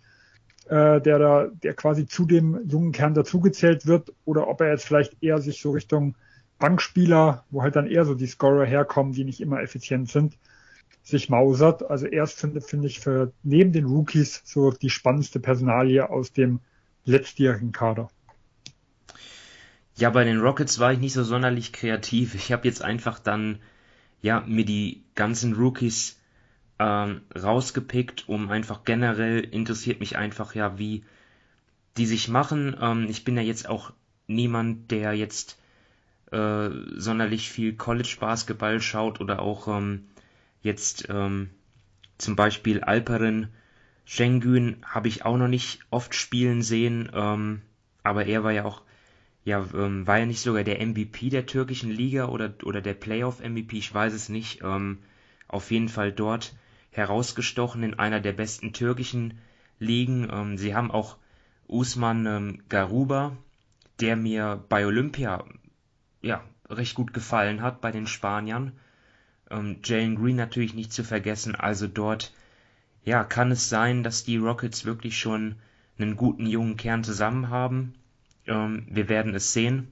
äh, 0.67 0.99
der 0.99 1.19
da, 1.19 1.47
der 1.61 1.75
quasi 1.75 2.07
zu 2.07 2.25
dem 2.25 2.67
jungen 2.67 2.91
Kern 2.91 3.13
dazugezählt 3.13 3.85
wird, 3.85 4.11
oder 4.25 4.47
ob 4.47 4.61
er 4.61 4.71
jetzt 4.71 4.85
vielleicht 4.85 5.21
eher 5.21 5.37
sich 5.39 5.61
so 5.61 5.71
Richtung 5.71 6.15
Bankspieler, 6.57 7.45
wo 7.51 7.61
halt 7.61 7.75
dann 7.75 7.85
eher 7.85 8.05
so 8.05 8.15
die 8.15 8.25
Scorer 8.25 8.65
herkommen, 8.65 9.13
die 9.13 9.25
nicht 9.25 9.41
immer 9.41 9.61
effizient 9.61 10.09
sind, 10.09 10.39
sich 11.03 11.29
mausert. 11.29 11.87
Also 11.87 12.07
erst 12.07 12.39
finde, 12.39 12.61
finde 12.61 12.87
ich 12.87 12.99
für 12.99 13.31
neben 13.43 13.73
den 13.73 13.85
Rookies 13.85 14.41
so 14.43 14.71
die 14.71 14.89
spannendste 14.89 15.39
Personalie 15.39 16.09
aus 16.09 16.33
dem 16.33 16.61
letztjährigen 17.05 17.71
Kader. 17.71 18.09
Ja, 19.97 20.09
bei 20.09 20.23
den 20.25 20.41
Rockets 20.41 20.79
war 20.79 20.91
ich 20.91 20.99
nicht 20.99 21.13
so 21.13 21.23
sonderlich 21.23 21.71
kreativ. 21.71 22.35
Ich 22.35 22.51
habe 22.51 22.67
jetzt 22.67 22.81
einfach 22.81 23.19
dann 23.19 23.59
ja 24.21 24.41
mir 24.41 24.65
die 24.65 25.03
ganzen 25.15 25.53
Rookies 25.53 26.19
ähm, 26.79 27.21
rausgepickt, 27.33 28.27
um 28.27 28.49
einfach 28.49 28.83
generell 28.83 29.39
interessiert 29.39 30.01
mich 30.01 30.17
einfach 30.17 30.53
ja, 30.55 30.77
wie 30.77 31.05
die 31.95 32.05
sich 32.05 32.27
machen. 32.27 32.75
Ähm, 32.79 33.07
ich 33.09 33.23
bin 33.23 33.37
ja 33.37 33.43
jetzt 33.43 33.69
auch 33.69 33.93
niemand, 34.27 34.91
der 34.91 35.13
jetzt 35.13 35.57
äh, 36.31 36.69
sonderlich 36.97 37.49
viel 37.49 37.75
College 37.75 38.17
Basketball 38.19 38.81
schaut 38.81 39.21
oder 39.21 39.41
auch 39.41 39.67
ähm, 39.67 40.07
jetzt 40.61 41.07
ähm, 41.09 41.51
zum 42.17 42.35
Beispiel 42.35 42.81
Alperin 42.81 43.49
Schengen 44.05 44.77
habe 44.85 45.07
ich 45.07 45.25
auch 45.25 45.37
noch 45.37 45.47
nicht 45.47 45.79
oft 45.89 46.13
spielen 46.13 46.61
sehen, 46.61 47.09
ähm, 47.13 47.61
aber 48.03 48.25
er 48.25 48.43
war 48.43 48.51
ja 48.51 48.63
auch, 48.63 48.83
ja, 49.43 49.65
ähm, 49.73 50.05
war 50.05 50.19
ja 50.19 50.25
nicht 50.25 50.41
sogar 50.41 50.63
der 50.63 50.79
MVP 50.85 51.29
der 51.29 51.47
türkischen 51.47 51.91
Liga 51.91 52.27
oder, 52.27 52.53
oder 52.63 52.81
der 52.81 52.93
Playoff-MVP, 52.93 53.77
ich 53.77 53.93
weiß 53.93 54.13
es 54.13 54.29
nicht, 54.29 54.61
ähm, 54.63 54.99
auf 55.47 55.71
jeden 55.71 55.89
Fall 55.89 56.11
dort 56.11 56.55
herausgestochen 56.91 57.83
in 57.83 57.99
einer 57.99 58.21
der 58.21 58.31
besten 58.31 58.73
türkischen 58.73 59.39
Ligen. 59.79 60.29
Ähm, 60.31 60.57
sie 60.57 60.75
haben 60.75 60.91
auch 60.91 61.17
Usman 61.67 62.25
ähm, 62.25 62.61
Garuba, 62.69 63.35
der 63.99 64.15
mir 64.15 64.63
bei 64.69 64.85
Olympia 64.85 65.43
ja 66.21 66.43
recht 66.69 66.95
gut 66.95 67.13
gefallen 67.13 67.61
hat 67.61 67.81
bei 67.81 67.91
den 67.91 68.07
Spaniern. 68.07 68.71
Ähm, 69.49 69.77
Jalen 69.83 70.15
Green 70.15 70.35
natürlich 70.35 70.73
nicht 70.73 70.93
zu 70.93 71.03
vergessen, 71.03 71.55
also 71.55 71.87
dort 71.87 72.33
ja 73.05 73.23
kann 73.23 73.51
es 73.51 73.69
sein, 73.69 74.03
dass 74.03 74.23
die 74.23 74.37
Rockets 74.37 74.85
wirklich 74.85 75.17
schon 75.17 75.55
einen 75.97 76.17
guten 76.17 76.45
jungen 76.45 76.77
Kern 76.77 77.03
zusammen 77.03 77.49
haben. 77.49 77.93
Ähm, 78.47 78.85
wir 78.89 79.07
werden 79.07 79.33
es 79.33 79.53
sehen. 79.53 79.91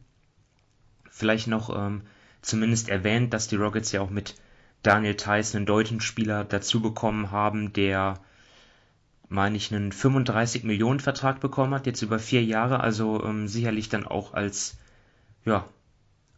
Vielleicht 1.10 1.47
noch 1.47 1.69
ähm, 1.76 2.02
zumindest 2.41 2.89
erwähnt, 2.89 3.34
dass 3.34 3.47
die 3.47 3.56
Rockets 3.56 3.91
ja 3.91 4.02
auch 4.02 4.10
mit 4.10 4.36
Daniel 4.82 5.15
Theiss 5.15 5.56
einen 5.56 5.65
deutschen 5.65 6.02
Spieler 6.02 6.43
dazu 6.43 6.82
bekommen 6.82 7.32
haben, 7.32 7.71
der, 7.71 8.19
meine 9.30 9.56
ich, 9.56 9.73
einen 9.73 9.93
35 9.93 10.63
Millionen 10.65 10.99
Vertrag 10.99 11.39
bekommen 11.39 11.73
hat, 11.73 11.86
jetzt 11.86 12.02
über 12.02 12.19
vier 12.19 12.43
Jahre, 12.43 12.82
also 12.82 13.23
ähm, 13.23 13.47
sicherlich 13.47 13.88
dann 13.88 14.06
auch 14.06 14.34
als 14.34 14.78
ja, 15.45 15.65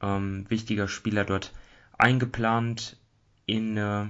ähm, 0.01 0.45
wichtiger 0.49 0.87
Spieler 0.87 1.25
dort 1.25 1.53
eingeplant 1.97 2.97
in, 3.47 3.77
äh, 3.77 4.05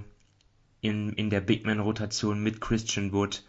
in, 0.85 1.13
in 1.13 1.29
der 1.29 1.41
Big 1.41 1.65
Man-Rotation 1.65 2.41
mit 2.41 2.61
Christian 2.61 3.11
Wood, 3.11 3.43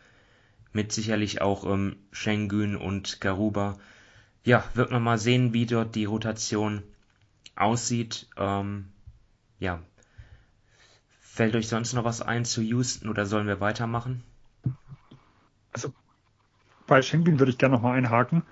mit 0.73 0.93
sicherlich 0.93 1.41
auch 1.41 1.65
ähm, 1.65 1.97
Schengen 2.13 2.77
und 2.77 3.21
Garuba. 3.21 3.79
Ja, 4.45 4.65
wird 4.75 4.91
man 4.91 5.03
mal 5.03 5.19
sehen, 5.19 5.53
wie 5.53 5.67
dort 5.67 5.95
die 5.95 6.05
Rotation 6.05 6.83
aussieht. 7.57 8.29
Ähm, 8.37 8.89
ja, 9.59 9.83
Fällt 11.37 11.55
euch 11.55 11.69
sonst 11.69 11.93
noch 11.93 12.05
was 12.05 12.23
ein 12.23 12.47
zu 12.47 12.63
Houston 12.63 13.11
oder 13.11 13.27
sollen 13.27 13.47
wir 13.47 13.61
weitermachen? 13.61 14.23
Also 15.75 15.93
bei 16.87 17.03
Schengen 17.03 17.39
würde 17.39 17.53
ich 17.53 17.59
gerne 17.59 17.75
nochmal 17.75 17.99
einhaken. 17.99 18.43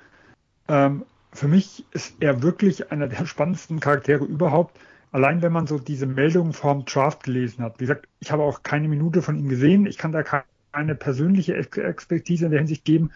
Ähm, 0.69 1.07
für 1.33 1.49
mich 1.49 1.87
ist 1.93 2.17
er 2.21 2.43
wirklich 2.43 2.93
einer 2.93 3.09
der 3.09 3.25
spannendsten 3.25 3.81
Charaktere 3.81 4.27
überhaupt. 4.27 4.79
Allein 5.15 5.43
wenn 5.43 5.53
man 5.53 5.67
so 5.67 5.79
diese 5.79 6.07
Meldungen 6.07 6.53
vom 6.53 6.85
Draft 6.85 7.23
gelesen 7.23 7.63
hat. 7.63 7.79
Wie 7.79 7.85
gesagt, 7.85 8.09
ich 8.21 8.33
habe 8.33 8.43
auch 8.43 8.63
keine 8.63 8.89
Minute 8.89 9.23
von 9.23 9.37
ihm 9.37 9.49
gesehen. 9.49 9.87
Ich 9.87 9.97
kann 9.97 10.13
da 10.13 10.23
keine 10.23 10.95
persönliche 10.95 11.55
Expertise 11.55 12.47
in 12.47 12.51
der 12.51 12.61
Hinsicht 12.61 12.85
geben. 12.85 13.13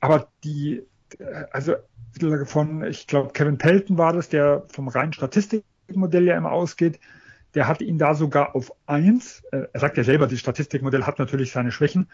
Aber 0.00 0.28
die, 0.42 0.82
also 1.52 1.74
von, 2.46 2.82
ich 2.84 3.06
glaube, 3.06 3.32
Kevin 3.32 3.58
Pelton 3.58 3.98
war 3.98 4.12
das, 4.12 4.28
der 4.28 4.64
vom 4.68 4.88
reinen 4.88 5.12
Statistikmodell 5.12 6.24
ja 6.24 6.36
immer 6.36 6.50
ausgeht 6.50 6.98
der 7.54 7.66
hat 7.66 7.80
ihn 7.80 7.98
da 7.98 8.14
sogar 8.14 8.54
auf 8.54 8.72
eins. 8.86 9.42
Äh, 9.52 9.66
er 9.72 9.80
sagt 9.80 9.96
ja 9.96 10.04
selber, 10.04 10.26
das 10.26 10.38
Statistikmodell 10.38 11.04
hat 11.04 11.18
natürlich 11.18 11.52
seine 11.52 11.72
Schwächen. 11.72 12.08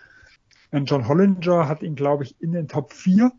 Und 0.70 0.90
John 0.90 1.08
Hollinger 1.08 1.68
hat 1.68 1.82
ihn, 1.82 1.94
glaube 1.94 2.24
ich, 2.24 2.40
in 2.40 2.52
den 2.52 2.68
Top 2.68 2.92
4 2.92 3.30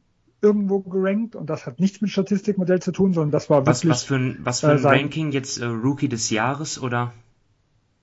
irgendwo 0.46 0.80
gerankt 0.80 1.36
und 1.36 1.50
das 1.50 1.66
hat 1.66 1.80
nichts 1.80 2.02
mit 2.02 2.12
Statistikmodell 2.12 2.80
zu 2.80 2.92
tun, 2.92 3.14
sondern 3.14 3.32
das 3.32 3.50
war 3.50 3.66
was, 3.66 3.84
wirklich. 3.84 3.92
Was 3.92 4.04
für 4.04 4.16
ein, 4.16 4.38
was 4.42 4.60
für 4.60 4.70
ein 4.70 4.76
äh, 4.76 4.80
sein, 4.80 5.00
Ranking 5.00 5.32
jetzt 5.32 5.58
äh, 5.58 5.66
Rookie 5.66 6.08
des 6.08 6.30
Jahres 6.30 6.80
oder? 6.80 7.14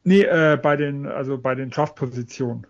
Nee, 0.03 0.23
äh, 0.23 0.59
bei 0.61 0.77
den, 0.77 1.07
also 1.07 1.39
bei 1.39 1.55
den 1.55 1.71
Draft-Positionen. 1.71 2.67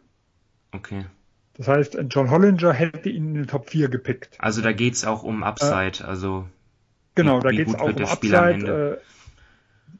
Okay. 0.72 1.06
Das 1.54 1.68
heißt, 1.68 1.98
John 2.10 2.30
Hollinger 2.30 2.72
hätte 2.72 3.08
ihn 3.08 3.28
in 3.28 3.34
den 3.34 3.46
Top 3.46 3.70
4 3.70 3.88
gepickt. 3.88 4.36
Also 4.38 4.60
da 4.60 4.72
geht's 4.72 5.04
auch 5.04 5.22
um 5.22 5.42
Upside, 5.42 6.02
äh, 6.02 6.06
also. 6.06 6.46
Genau, 7.14 7.38
wie, 7.38 7.42
da 7.42 7.50
geht's 7.50 7.74
auch 7.74 7.94
um 7.94 8.04
Upside. 8.04 8.98
Äh, 8.98 9.04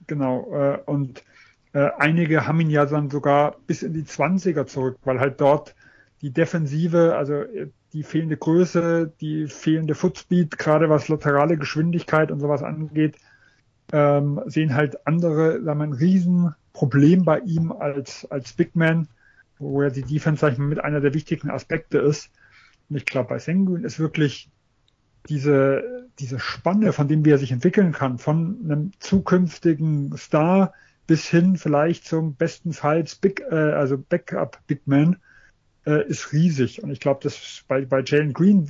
genau. 0.06 0.52
Äh, 0.54 0.78
und 0.84 1.24
äh, 1.72 1.88
einige 1.98 2.46
haben 2.46 2.60
ihn 2.60 2.70
ja 2.70 2.84
dann 2.84 3.08
sogar 3.08 3.56
bis 3.66 3.82
in 3.82 3.94
die 3.94 4.04
20er 4.04 4.66
zurück, 4.66 4.98
weil 5.04 5.20
halt 5.20 5.40
dort 5.40 5.74
die 6.20 6.30
Defensive, 6.30 7.16
also 7.16 7.34
äh, 7.34 7.70
die 7.92 8.02
fehlende 8.02 8.36
Größe, 8.36 9.12
die 9.20 9.48
fehlende 9.48 9.94
Footspeed, 9.94 10.58
gerade 10.58 10.88
was 10.88 11.08
laterale 11.08 11.56
Geschwindigkeit 11.58 12.30
und 12.30 12.40
sowas 12.40 12.62
angeht, 12.62 13.16
ähm, 13.92 14.40
sehen 14.46 14.74
halt 14.74 15.06
andere, 15.06 15.62
sagen 15.62 15.78
wir, 15.80 15.84
ein 15.84 15.92
Riesenproblem 15.92 17.24
bei 17.24 17.40
ihm 17.40 17.72
als, 17.72 18.26
als 18.30 18.54
Big 18.54 18.74
Man, 18.74 19.08
wo 19.58 19.82
er 19.82 19.90
die 19.90 20.02
Defense, 20.02 20.40
sag 20.40 20.52
ich 20.52 20.58
mal, 20.58 20.66
mit 20.66 20.82
einer 20.82 21.00
der 21.00 21.14
wichtigen 21.14 21.50
Aspekte 21.50 21.98
ist. 21.98 22.30
Und 22.88 22.96
ich 22.96 23.04
glaube, 23.04 23.28
bei 23.28 23.38
Sengun 23.38 23.84
ist 23.84 23.98
wirklich 23.98 24.50
diese, 25.28 26.08
diese 26.18 26.38
Spanne, 26.38 26.92
von 26.92 27.08
dem 27.08 27.24
wie 27.24 27.30
er 27.30 27.38
sich 27.38 27.52
entwickeln 27.52 27.92
kann, 27.92 28.18
von 28.18 28.58
einem 28.64 28.92
zukünftigen 28.98 30.16
Star 30.16 30.72
bis 31.06 31.26
hin 31.28 31.56
vielleicht 31.56 32.06
zum 32.06 32.34
bestenfalls 32.34 33.16
Big, 33.16 33.40
äh, 33.50 33.54
also 33.54 33.98
Backup 33.98 34.58
Big 34.66 34.86
Man, 34.86 35.16
äh, 35.86 36.06
ist 36.08 36.32
riesig. 36.32 36.82
Und 36.82 36.90
ich 36.90 37.00
glaube, 37.00 37.20
dass 37.22 37.64
bei, 37.68 37.84
bei 37.84 38.02
Jalen 38.04 38.32
Green 38.32 38.66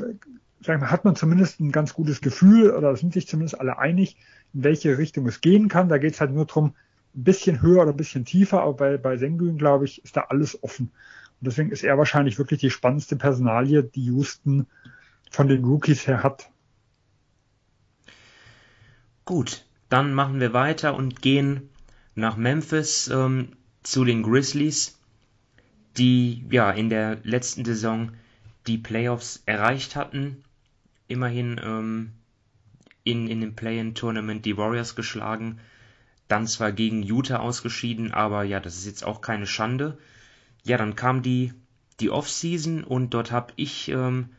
sagen 0.64 0.80
wir, 0.80 0.90
hat 0.90 1.04
man 1.04 1.16
zumindest 1.16 1.60
ein 1.60 1.72
ganz 1.72 1.94
gutes 1.94 2.20
Gefühl 2.20 2.70
oder 2.70 2.94
sind 2.96 3.12
sich 3.12 3.26
zumindest 3.26 3.58
alle 3.58 3.78
einig, 3.78 4.16
in 4.54 4.64
welche 4.64 4.98
Richtung 4.98 5.26
es 5.26 5.40
gehen 5.40 5.68
kann. 5.68 5.88
Da 5.88 5.98
geht 5.98 6.14
es 6.14 6.20
halt 6.20 6.32
nur 6.32 6.46
darum, 6.46 6.74
ein 7.14 7.24
bisschen 7.24 7.60
höher 7.60 7.82
oder 7.82 7.90
ein 7.90 7.96
bisschen 7.96 8.24
tiefer, 8.24 8.62
aber 8.62 8.74
bei, 8.74 8.96
bei 8.96 9.16
Sengun, 9.16 9.58
glaube 9.58 9.84
ich, 9.84 10.02
ist 10.04 10.16
da 10.16 10.26
alles 10.28 10.62
offen. 10.62 10.92
Und 11.40 11.46
deswegen 11.46 11.70
ist 11.70 11.82
er 11.82 11.98
wahrscheinlich 11.98 12.38
wirklich 12.38 12.60
die 12.60 12.70
spannendste 12.70 13.16
Personalie, 13.16 13.82
die 13.82 14.04
Houston 14.04 14.66
von 15.30 15.48
den 15.48 15.64
Rookies 15.64 16.06
her 16.06 16.22
hat. 16.22 16.50
Gut, 19.24 19.66
dann 19.88 20.14
machen 20.14 20.40
wir 20.40 20.52
weiter 20.52 20.94
und 20.94 21.20
gehen 21.20 21.68
nach 22.14 22.36
Memphis 22.36 23.08
ähm, 23.08 23.56
zu 23.82 24.04
den 24.04 24.22
Grizzlies, 24.22 24.98
die 25.96 26.44
ja 26.50 26.70
in 26.70 26.88
der 26.88 27.18
letzten 27.22 27.64
Saison 27.64 28.12
die 28.66 28.78
Playoffs 28.78 29.42
erreicht 29.46 29.96
hatten. 29.96 30.44
Immerhin 31.08 31.60
ähm, 31.62 32.12
in, 33.04 33.28
in 33.28 33.40
dem 33.40 33.54
Play-in-Tournament 33.54 34.44
die 34.44 34.56
Warriors 34.56 34.94
geschlagen. 34.94 35.58
Dann 36.28 36.46
zwar 36.46 36.72
gegen 36.72 37.02
Utah 37.02 37.40
ausgeschieden, 37.40 38.12
aber 38.12 38.44
ja, 38.44 38.60
das 38.60 38.76
ist 38.76 38.86
jetzt 38.86 39.04
auch 39.04 39.20
keine 39.20 39.46
Schande. 39.46 39.98
Ja, 40.64 40.78
dann 40.78 40.94
kam 40.94 41.22
die, 41.22 41.52
die 42.00 42.10
Offseason 42.10 42.84
und 42.84 43.10
dort 43.10 43.32
habe 43.32 43.52
ich 43.56 43.88
ähm, 43.88 44.30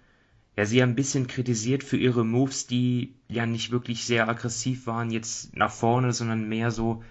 ja, 0.56 0.66
sie 0.66 0.84
ein 0.84 0.96
bisschen 0.96 1.28
kritisiert 1.28 1.84
für 1.84 1.98
ihre 1.98 2.24
Moves, 2.24 2.68
die 2.68 3.16
ja 3.28 3.46
nicht 3.46 3.72
wirklich 3.72 4.06
sehr 4.06 4.30
aggressiv 4.30 4.86
waren 4.86 5.10
jetzt 5.10 5.56
nach 5.56 5.72
vorne, 5.72 6.14
sondern 6.14 6.48
mehr 6.48 6.72
so, 6.72 7.04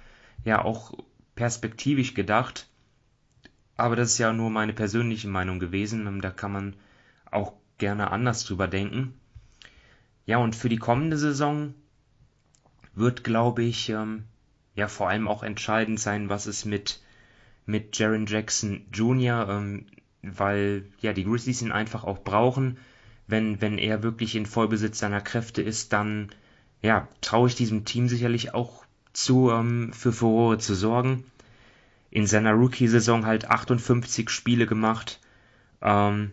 ja, 0.44 0.64
auch 0.64 0.92
perspektivisch 1.34 2.14
gedacht. 2.14 2.68
Aber 3.76 3.96
das 3.96 4.12
ist 4.12 4.18
ja 4.18 4.32
nur 4.32 4.50
meine 4.50 4.72
persönliche 4.72 5.28
Meinung 5.28 5.58
gewesen. 5.58 6.20
Da 6.20 6.30
kann 6.30 6.52
man 6.52 6.76
auch 7.30 7.54
gerne 7.78 8.10
anders 8.10 8.44
drüber 8.44 8.68
denken. 8.68 9.14
Ja, 10.26 10.38
und 10.38 10.54
für 10.54 10.68
die 10.68 10.76
kommende 10.76 11.16
Saison 11.16 11.74
wird, 12.94 13.24
glaube 13.24 13.62
ich, 13.62 13.88
ähm, 13.88 14.24
ja 14.74 14.88
vor 14.88 15.08
allem 15.08 15.26
auch 15.26 15.42
entscheidend 15.42 15.98
sein, 15.98 16.28
was 16.28 16.46
es 16.46 16.64
mit 16.64 17.00
mit 17.64 17.96
Jaron 17.96 18.26
Jackson 18.26 18.86
Jr., 18.92 19.48
ähm, 19.48 19.86
weil 20.22 20.84
ja 21.00 21.12
die 21.12 21.24
Grizzlies 21.24 21.62
ihn 21.62 21.72
einfach 21.72 22.04
auch 22.04 22.22
brauchen 22.22 22.76
wenn, 23.26 23.60
wenn 23.60 23.78
er 23.78 24.02
wirklich 24.02 24.36
in 24.36 24.46
Vollbesitz 24.46 24.98
seiner 24.98 25.20
Kräfte 25.20 25.62
ist, 25.62 25.92
dann 25.92 26.30
ja, 26.82 27.08
traue 27.20 27.48
ich 27.48 27.54
diesem 27.54 27.84
Team 27.84 28.08
sicherlich 28.08 28.54
auch 28.54 28.84
zu, 29.12 29.50
ähm, 29.50 29.92
für 29.92 30.12
Furore 30.12 30.58
zu 30.58 30.74
sorgen. 30.74 31.24
In 32.12 32.26
seiner 32.26 32.52
Rookie-Saison 32.52 33.24
halt 33.24 33.48
58 33.48 34.28
Spiele 34.28 34.66
gemacht. 34.66 35.18
Ähm, 35.80 36.32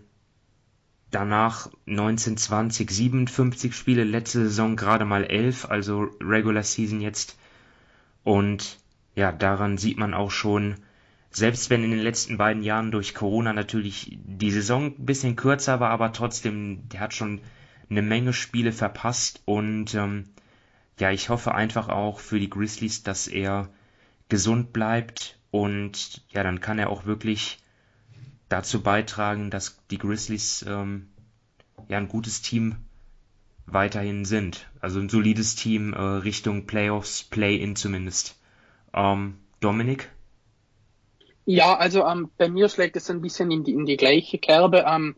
danach 1.09 1.69
19, 1.85 2.35
20, 2.35 2.91
57 2.91 3.73
Spiele, 3.73 4.03
letzte 4.03 4.43
Saison 4.43 4.75
gerade 4.75 5.05
mal 5.05 5.23
11, 5.23 5.69
also 5.69 6.09
Regular 6.19 6.63
Season 6.63 6.99
jetzt. 6.99 7.39
Und 8.25 8.77
ja, 9.15 9.31
daran 9.31 9.77
sieht 9.77 9.97
man 9.97 10.13
auch 10.13 10.31
schon, 10.31 10.75
selbst 11.31 11.69
wenn 11.69 11.85
in 11.85 11.91
den 11.91 12.01
letzten 12.01 12.35
beiden 12.37 12.61
Jahren 12.61 12.91
durch 12.91 13.15
Corona 13.15 13.53
natürlich 13.53 14.19
die 14.21 14.51
Saison 14.51 14.87
ein 14.87 15.05
bisschen 15.05 15.37
kürzer 15.37 15.79
war, 15.79 15.91
aber 15.91 16.11
trotzdem, 16.11 16.89
der 16.89 16.99
hat 16.99 17.13
schon 17.13 17.39
eine 17.89 18.01
Menge 18.01 18.33
Spiele 18.33 18.73
verpasst 18.73 19.41
und 19.45 19.95
ähm, 19.95 20.25
ja, 20.99 21.11
ich 21.11 21.29
hoffe 21.29 21.55
einfach 21.55 21.87
auch 21.87 22.19
für 22.19 22.37
die 22.37 22.49
Grizzlies, 22.49 23.01
dass 23.03 23.27
er 23.29 23.69
gesund 24.27 24.73
bleibt 24.73 25.38
und 25.51 26.21
ja, 26.31 26.43
dann 26.43 26.61
kann 26.61 26.79
er 26.79 26.89
auch 26.89 27.05
wirklich 27.05 27.59
dazu 28.49 28.81
beitragen, 28.81 29.49
dass 29.49 29.79
die 29.89 29.97
Grizzlies 29.97 30.65
ähm, 30.67 31.09
ja 31.87 31.97
ein 31.97 32.07
gutes 32.07 32.41
Team 32.41 32.75
weiterhin 33.65 34.25
sind. 34.25 34.67
Also 34.81 34.99
ein 34.99 35.09
solides 35.09 35.55
Team 35.55 35.93
äh, 35.93 35.99
Richtung 35.99 36.65
Playoffs, 36.65 37.23
Play-in 37.23 37.75
zumindest. 37.75 38.39
Ähm, 38.93 39.37
Dominik? 39.59 40.09
Ja, 41.45 41.75
also 41.77 42.05
ähm, 42.05 42.29
bei 42.37 42.47
mir 42.47 42.69
schlägt 42.69 42.95
es 42.95 43.09
ein 43.09 43.21
bisschen 43.21 43.51
in 43.51 43.63
die, 43.63 43.73
in 43.73 43.85
die 43.85 43.97
gleiche 43.97 44.37
Kerbe. 44.37 44.85
Ähm, 44.87 45.15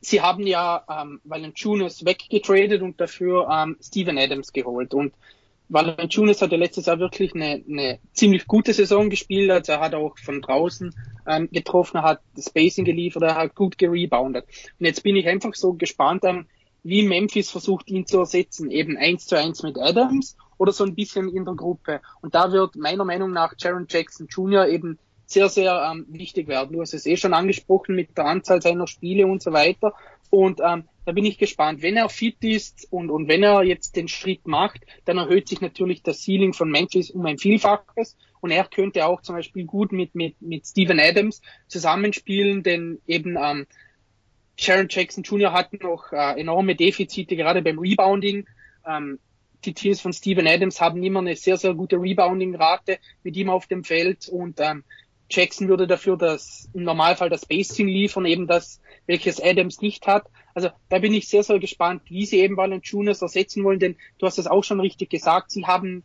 sie 0.00 0.20
haben 0.20 0.46
ja 0.46 0.84
ähm, 0.88 1.20
Valanciunas 1.24 2.04
weggetradet 2.04 2.82
und 2.82 3.00
dafür 3.00 3.48
ähm, 3.50 3.76
Steven 3.80 4.18
Adams 4.18 4.52
geholt. 4.52 4.94
Und 4.94 5.12
Valanciunas 5.68 6.42
hatte 6.42 6.56
letztes 6.56 6.86
Jahr 6.86 6.98
wirklich 6.98 7.34
eine, 7.34 7.62
eine 7.68 7.98
ziemlich 8.12 8.46
gute 8.46 8.72
Saison 8.72 9.10
gespielt. 9.10 9.50
Also 9.50 9.72
er 9.72 9.80
hat 9.80 9.94
auch 9.94 10.16
von 10.18 10.40
draußen 10.40 10.94
ähm, 11.26 11.48
getroffen, 11.50 11.98
er 11.98 12.02
hat 12.04 12.20
Spacing 12.38 12.84
geliefert, 12.84 13.24
er 13.24 13.34
hat 13.34 13.54
gut 13.54 13.76
gereboundet. 13.78 14.44
Und 14.78 14.86
jetzt 14.86 15.02
bin 15.02 15.16
ich 15.16 15.26
einfach 15.26 15.54
so 15.54 15.74
gespannt, 15.74 16.24
ähm, 16.24 16.46
wie 16.82 17.02
Memphis 17.02 17.50
versucht, 17.50 17.90
ihn 17.90 18.06
zu 18.06 18.18
ersetzen. 18.18 18.70
Eben 18.70 18.96
eins 18.96 19.26
zu 19.26 19.36
eins 19.36 19.62
mit 19.64 19.76
Adams 19.76 20.36
oder 20.56 20.72
so 20.72 20.84
ein 20.84 20.94
bisschen 20.94 21.28
in 21.28 21.44
der 21.44 21.54
Gruppe. 21.54 22.00
Und 22.20 22.34
da 22.34 22.52
wird 22.52 22.76
meiner 22.76 23.04
Meinung 23.04 23.32
nach 23.32 23.54
Jaron 23.58 23.86
Jackson 23.88 24.28
Jr. 24.28 24.68
eben 24.68 24.98
sehr, 25.26 25.48
sehr 25.48 25.90
ähm, 25.90 26.06
wichtig 26.08 26.46
werden. 26.46 26.72
Du 26.72 26.80
hast 26.80 26.94
es 26.94 27.06
eh 27.06 27.16
schon 27.16 27.34
angesprochen 27.34 27.96
mit 27.96 28.16
der 28.16 28.26
Anzahl 28.26 28.62
seiner 28.62 28.86
Spiele 28.86 29.26
und 29.26 29.42
so 29.42 29.52
weiter. 29.52 29.94
Und 30.30 30.60
ähm, 30.64 30.84
da 31.06 31.12
bin 31.12 31.24
ich 31.24 31.38
gespannt. 31.38 31.82
Wenn 31.82 31.96
er 31.96 32.08
fit 32.08 32.42
ist 32.42 32.88
und, 32.90 33.10
und 33.10 33.28
wenn 33.28 33.44
er 33.44 33.62
jetzt 33.62 33.94
den 33.94 34.08
Schritt 34.08 34.46
macht, 34.46 34.80
dann 35.04 35.18
erhöht 35.18 35.48
sich 35.48 35.60
natürlich 35.60 36.02
das 36.02 36.24
Ceiling 36.24 36.52
von 36.52 36.68
Memphis 36.68 37.10
um 37.10 37.24
ein 37.24 37.38
Vielfaches. 37.38 38.16
Und 38.40 38.50
er 38.50 38.64
könnte 38.64 39.06
auch 39.06 39.22
zum 39.22 39.36
Beispiel 39.36 39.64
gut 39.64 39.92
mit, 39.92 40.16
mit, 40.16 40.42
mit 40.42 40.66
Steven 40.66 40.98
Adams 40.98 41.40
zusammenspielen, 41.68 42.64
denn 42.64 43.00
eben 43.06 43.36
ähm, 43.40 43.66
Sharon 44.58 44.88
Jackson 44.90 45.22
Jr. 45.22 45.52
hat 45.52 45.72
noch 45.80 46.12
äh, 46.12 46.40
enorme 46.40 46.74
Defizite, 46.74 47.36
gerade 47.36 47.62
beim 47.62 47.78
Rebounding. 47.78 48.48
Ähm, 48.84 49.20
die 49.64 49.74
Teams 49.74 50.00
von 50.00 50.12
Steven 50.12 50.46
Adams 50.46 50.80
haben 50.80 51.02
immer 51.04 51.20
eine 51.20 51.36
sehr, 51.36 51.56
sehr 51.56 51.74
gute 51.74 51.96
Rebounding-Rate 51.96 52.98
mit 53.22 53.36
ihm 53.36 53.48
auf 53.48 53.68
dem 53.68 53.84
Feld 53.84 54.28
und 54.28 54.60
ähm, 54.60 54.82
Jackson 55.30 55.68
würde 55.68 55.86
dafür 55.86 56.16
das 56.16 56.68
im 56.72 56.84
Normalfall 56.84 57.30
das 57.30 57.42
Spacing 57.42 57.88
liefern, 57.88 58.26
eben 58.26 58.46
das, 58.46 58.80
welches 59.06 59.40
Adams 59.40 59.80
nicht 59.80 60.06
hat. 60.06 60.26
Also 60.56 60.70
da 60.88 60.98
bin 61.00 61.12
ich 61.12 61.28
sehr, 61.28 61.42
sehr 61.42 61.58
gespannt, 61.58 62.00
wie 62.06 62.24
sie 62.24 62.38
eben 62.38 62.56
Valanciunas 62.56 63.20
ersetzen 63.20 63.62
wollen, 63.62 63.78
denn 63.78 63.96
du 64.18 64.24
hast 64.24 64.38
es 64.38 64.46
auch 64.46 64.64
schon 64.64 64.80
richtig 64.80 65.10
gesagt, 65.10 65.50
sie 65.50 65.66
haben 65.66 66.02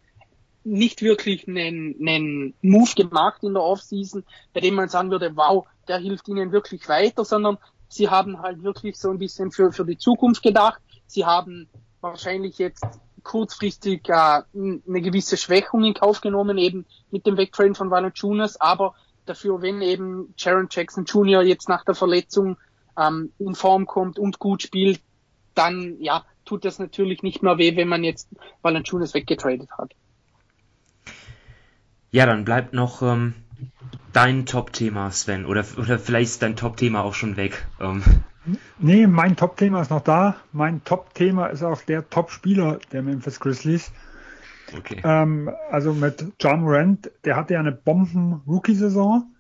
nicht 0.66 1.02
wirklich 1.02 1.48
einen, 1.48 1.96
einen 2.06 2.54
Move 2.62 2.94
gemacht 2.94 3.46
in 3.46 3.54
der 3.54 3.64
Offseason, 3.64 4.26
bei 4.54 4.60
dem 4.60 4.76
man 4.76 4.90
sagen 4.90 5.10
würde, 5.10 5.38
wow, 5.38 5.66
der 5.88 6.00
hilft 6.00 6.28
ihnen 6.28 6.52
wirklich 6.52 6.90
weiter, 6.90 7.24
sondern 7.24 7.60
sie 7.88 8.10
haben 8.10 8.42
halt 8.42 8.62
wirklich 8.62 8.98
so 8.98 9.10
ein 9.10 9.20
bisschen 9.20 9.52
für, 9.52 9.72
für 9.72 9.86
die 9.86 9.98
Zukunft 9.98 10.44
gedacht. 10.44 10.82
Sie 11.08 11.26
haben 11.26 11.70
wahrscheinlich 12.02 12.58
jetzt 12.58 12.84
kurzfristig 13.24 14.10
äh, 14.10 14.42
eine 14.54 15.02
gewisse 15.02 15.38
Schwächung 15.38 15.86
in 15.86 15.94
Kauf 15.94 16.20
genommen, 16.20 16.58
eben 16.58 16.86
mit 17.10 17.26
dem 17.26 17.38
Wegtrain 17.38 17.74
von 17.74 17.90
Valanciunas, 17.90 18.60
aber 18.60 18.96
dafür, 19.26 19.62
wenn 19.62 19.82
eben 19.82 20.34
Jaron 20.38 20.68
Jackson 20.70 21.06
Jr. 21.06 21.42
jetzt 21.42 21.70
nach 21.70 21.86
der 21.86 21.96
Verletzung 21.96 22.58
ähm, 22.98 23.32
in 23.40 23.56
Form 23.56 23.86
kommt 23.86 24.20
und 24.20 24.40
gut 24.40 24.64
spielt, 24.64 25.02
dann 25.56 25.98
ja, 26.00 26.26
tut 26.46 26.66
das 26.66 26.80
natürlich 26.80 27.24
nicht 27.24 27.44
mehr 27.44 27.58
weh, 27.58 27.76
wenn 27.76 27.88
man 27.88 28.04
jetzt 28.04 28.30
Valanciunas 28.62 29.14
weggetradet 29.14 29.70
hat. 29.78 29.94
Ja, 32.12 32.26
dann 32.26 32.44
bleibt 32.44 32.74
noch 32.74 33.02
ähm, 33.02 33.36
dein 34.14 34.46
Top-Thema, 34.46 35.12
Sven, 35.12 35.46
oder, 35.46 35.66
oder 35.78 35.98
vielleicht 35.98 36.32
ist 36.32 36.42
dein 36.42 36.56
Top-Thema 36.56 37.04
auch 37.04 37.14
schon 37.14 37.38
weg. 37.38 37.66
Ähm. 37.80 38.04
Nee, 38.80 39.08
mein 39.08 39.36
Top-Thema 39.36 39.82
ist 39.82 39.92
noch 39.92 40.04
da. 40.04 40.36
Mein 40.52 40.84
Top-Thema 40.84 41.48
ist 41.48 41.64
auch 41.64 41.82
der 41.84 42.10
Top-Spieler 42.10 42.80
der 42.92 43.04
Memphis 43.04 43.40
Grizzlies. 43.40 43.92
Okay. 44.76 45.02
Ähm, 45.04 45.52
also 45.70 45.94
mit 45.94 46.26
John 46.40 46.62
Rand, 46.66 47.12
der 47.24 47.36
hatte 47.36 47.54
ja 47.54 47.60
eine 47.60 47.72
Bomben-Rookie-Saison, 47.72 49.32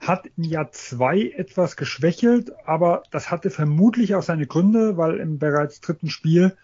hat 0.00 0.28
im 0.36 0.44
Jahr 0.44 0.70
zwei 0.72 1.32
etwas 1.36 1.76
geschwächelt, 1.76 2.52
aber 2.66 3.02
das 3.10 3.30
hatte 3.30 3.50
vermutlich 3.50 4.14
auch 4.14 4.22
seine 4.22 4.46
Gründe, 4.46 4.96
weil 4.96 5.16
im 5.16 5.38
bereits 5.38 5.80
dritten 5.80 6.08
Spiel 6.08 6.56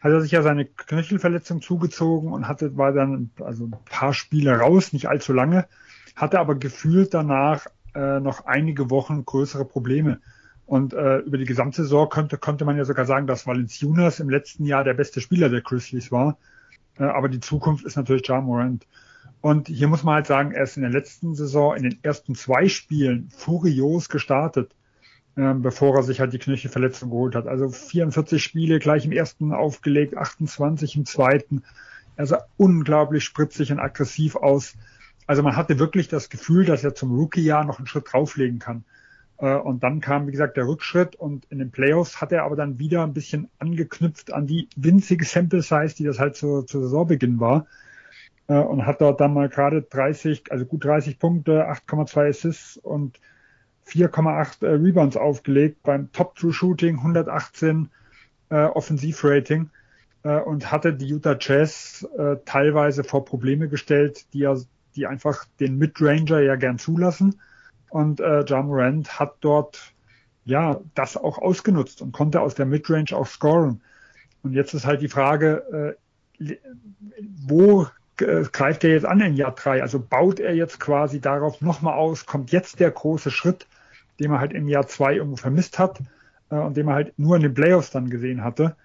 hat 0.00 0.12
er 0.12 0.20
sich 0.20 0.32
ja 0.32 0.42
seine 0.42 0.66
Knöchelverletzung 0.66 1.62
zugezogen 1.62 2.32
und 2.32 2.48
hatte, 2.48 2.76
war 2.76 2.92
dann 2.92 3.30
also 3.40 3.64
ein 3.64 3.74
paar 3.86 4.14
Spiele 4.14 4.56
raus, 4.56 4.92
nicht 4.92 5.08
allzu 5.08 5.32
lange, 5.32 5.66
hatte 6.14 6.38
aber 6.38 6.54
gefühlt 6.54 7.12
danach 7.12 7.66
äh, 7.94 8.20
noch 8.20 8.46
einige 8.46 8.90
Wochen 8.90 9.24
größere 9.24 9.64
Probleme. 9.64 10.20
Und 10.66 10.94
äh, 10.94 11.18
über 11.18 11.38
die 11.38 11.44
Gesamtsaison 11.44 12.08
könnte, 12.08 12.38
konnte 12.38 12.64
man 12.64 12.76
ja 12.76 12.84
sogar 12.84 13.06
sagen, 13.06 13.26
dass 13.26 13.46
Valenciunas 13.46 14.20
im 14.20 14.28
letzten 14.28 14.64
Jahr 14.64 14.84
der 14.84 14.94
beste 14.94 15.20
Spieler 15.20 15.48
der 15.48 15.60
Grizzlies 15.60 16.10
war. 16.10 16.38
Äh, 16.98 17.04
aber 17.04 17.28
die 17.28 17.40
Zukunft 17.40 17.84
ist 17.84 17.96
natürlich 17.96 18.26
John 18.26 18.44
Morant. 18.44 18.86
Und 19.40 19.68
hier 19.68 19.88
muss 19.88 20.02
man 20.02 20.16
halt 20.16 20.26
sagen, 20.26 20.52
er 20.52 20.64
ist 20.64 20.76
in 20.76 20.82
der 20.82 20.90
letzten 20.90 21.34
Saison 21.34 21.76
in 21.76 21.84
den 21.84 21.98
ersten 22.02 22.34
zwei 22.34 22.68
Spielen 22.68 23.28
furios 23.30 24.08
gestartet, 24.08 24.74
äh, 25.36 25.54
bevor 25.54 25.96
er 25.96 26.02
sich 26.02 26.20
halt 26.20 26.32
die 26.32 26.38
Knöchelverletzung 26.38 27.10
geholt 27.10 27.34
hat. 27.34 27.46
Also 27.46 27.68
44 27.68 28.42
Spiele 28.42 28.78
gleich 28.78 29.04
im 29.04 29.12
ersten 29.12 29.52
aufgelegt, 29.52 30.16
28 30.16 30.96
im 30.96 31.06
zweiten. 31.06 31.62
Er 32.16 32.26
sah 32.26 32.46
unglaublich 32.56 33.24
spritzig 33.24 33.70
und 33.70 33.78
aggressiv 33.78 34.36
aus. 34.36 34.74
Also 35.26 35.42
man 35.42 35.56
hatte 35.56 35.78
wirklich 35.78 36.08
das 36.08 36.30
Gefühl, 36.30 36.64
dass 36.64 36.82
er 36.82 36.94
zum 36.94 37.14
Rookie-Jahr 37.14 37.64
noch 37.64 37.78
einen 37.78 37.86
Schritt 37.86 38.12
drauflegen 38.12 38.58
kann. 38.58 38.84
Äh, 39.38 39.56
und 39.56 39.82
dann 39.82 40.00
kam, 40.00 40.26
wie 40.26 40.32
gesagt, 40.32 40.56
der 40.56 40.66
Rückschritt 40.66 41.16
und 41.16 41.46
in 41.50 41.58
den 41.58 41.70
Playoffs 41.70 42.20
hat 42.20 42.32
er 42.32 42.44
aber 42.44 42.56
dann 42.56 42.78
wieder 42.78 43.02
ein 43.02 43.12
bisschen 43.12 43.48
angeknüpft 43.58 44.32
an 44.32 44.46
die 44.46 44.68
winzige 44.76 45.24
Sample 45.24 45.62
Size, 45.62 45.94
die 45.96 46.04
das 46.04 46.18
halt 46.18 46.36
zu, 46.36 46.62
zu 46.62 46.80
Saisonbeginn 46.80 47.40
war. 47.40 47.66
Äh, 48.48 48.58
und 48.58 48.86
hat 48.86 49.00
dort 49.00 49.20
dann 49.20 49.34
mal 49.34 49.48
gerade 49.48 49.82
30, 49.82 50.50
also 50.50 50.64
gut 50.64 50.84
30 50.84 51.18
Punkte, 51.18 51.68
8,2 51.68 52.28
Assists 52.28 52.76
und 52.76 53.20
4,8 53.86 54.64
äh, 54.64 54.70
Rebounds 54.70 55.16
aufgelegt 55.16 55.82
beim 55.82 56.10
Top 56.12 56.36
True 56.36 56.52
Shooting, 56.52 56.98
118 56.98 57.88
äh, 58.50 58.64
Offensivrating 58.64 59.70
äh, 60.22 60.38
und 60.38 60.70
hatte 60.70 60.94
die 60.94 61.06
Utah 61.06 61.36
Jazz 61.38 62.06
äh, 62.16 62.36
teilweise 62.44 63.04
vor 63.04 63.24
Probleme 63.24 63.68
gestellt, 63.68 64.26
die 64.32 64.40
ja, 64.40 64.56
die 64.94 65.06
einfach 65.06 65.44
den 65.60 65.78
Midranger 65.78 66.40
ja 66.40 66.56
gern 66.56 66.78
zulassen 66.78 67.40
und 67.90 68.20
äh, 68.20 68.40
John 68.40 68.66
Morant 68.66 69.18
hat 69.18 69.36
dort 69.40 69.94
ja 70.44 70.80
das 70.94 71.16
auch 71.16 71.38
ausgenutzt 71.38 72.02
und 72.02 72.12
konnte 72.12 72.40
aus 72.40 72.54
der 72.54 72.66
Midrange 72.66 73.12
auch 73.12 73.26
scoren. 73.26 73.82
Und 74.42 74.52
jetzt 74.52 74.74
ist 74.74 74.86
halt 74.86 75.02
die 75.02 75.08
Frage, 75.08 75.96
äh, 76.38 76.56
wo 77.46 77.86
greift 78.16 78.84
er 78.84 78.90
jetzt 78.90 79.06
an 79.06 79.20
in 79.20 79.34
Jahr 79.34 79.54
drei? 79.54 79.82
Also 79.82 80.00
baut 80.00 80.40
er 80.40 80.54
jetzt 80.54 80.80
quasi 80.80 81.20
darauf 81.20 81.60
nochmal 81.60 81.94
aus? 81.94 82.26
Kommt 82.26 82.52
jetzt 82.52 82.80
der 82.80 82.90
große 82.90 83.30
Schritt, 83.30 83.66
den 84.20 84.30
man 84.30 84.40
halt 84.40 84.52
im 84.52 84.68
Jahr 84.68 84.86
zwei 84.86 85.14
irgendwo 85.14 85.36
vermisst 85.36 85.78
hat 85.78 86.00
äh, 86.50 86.56
und 86.56 86.76
den 86.76 86.86
man 86.86 86.94
halt 86.94 87.18
nur 87.18 87.36
in 87.36 87.42
den 87.42 87.54
Playoffs 87.54 87.90
dann 87.90 88.10
gesehen 88.10 88.42
hatte? 88.44 88.76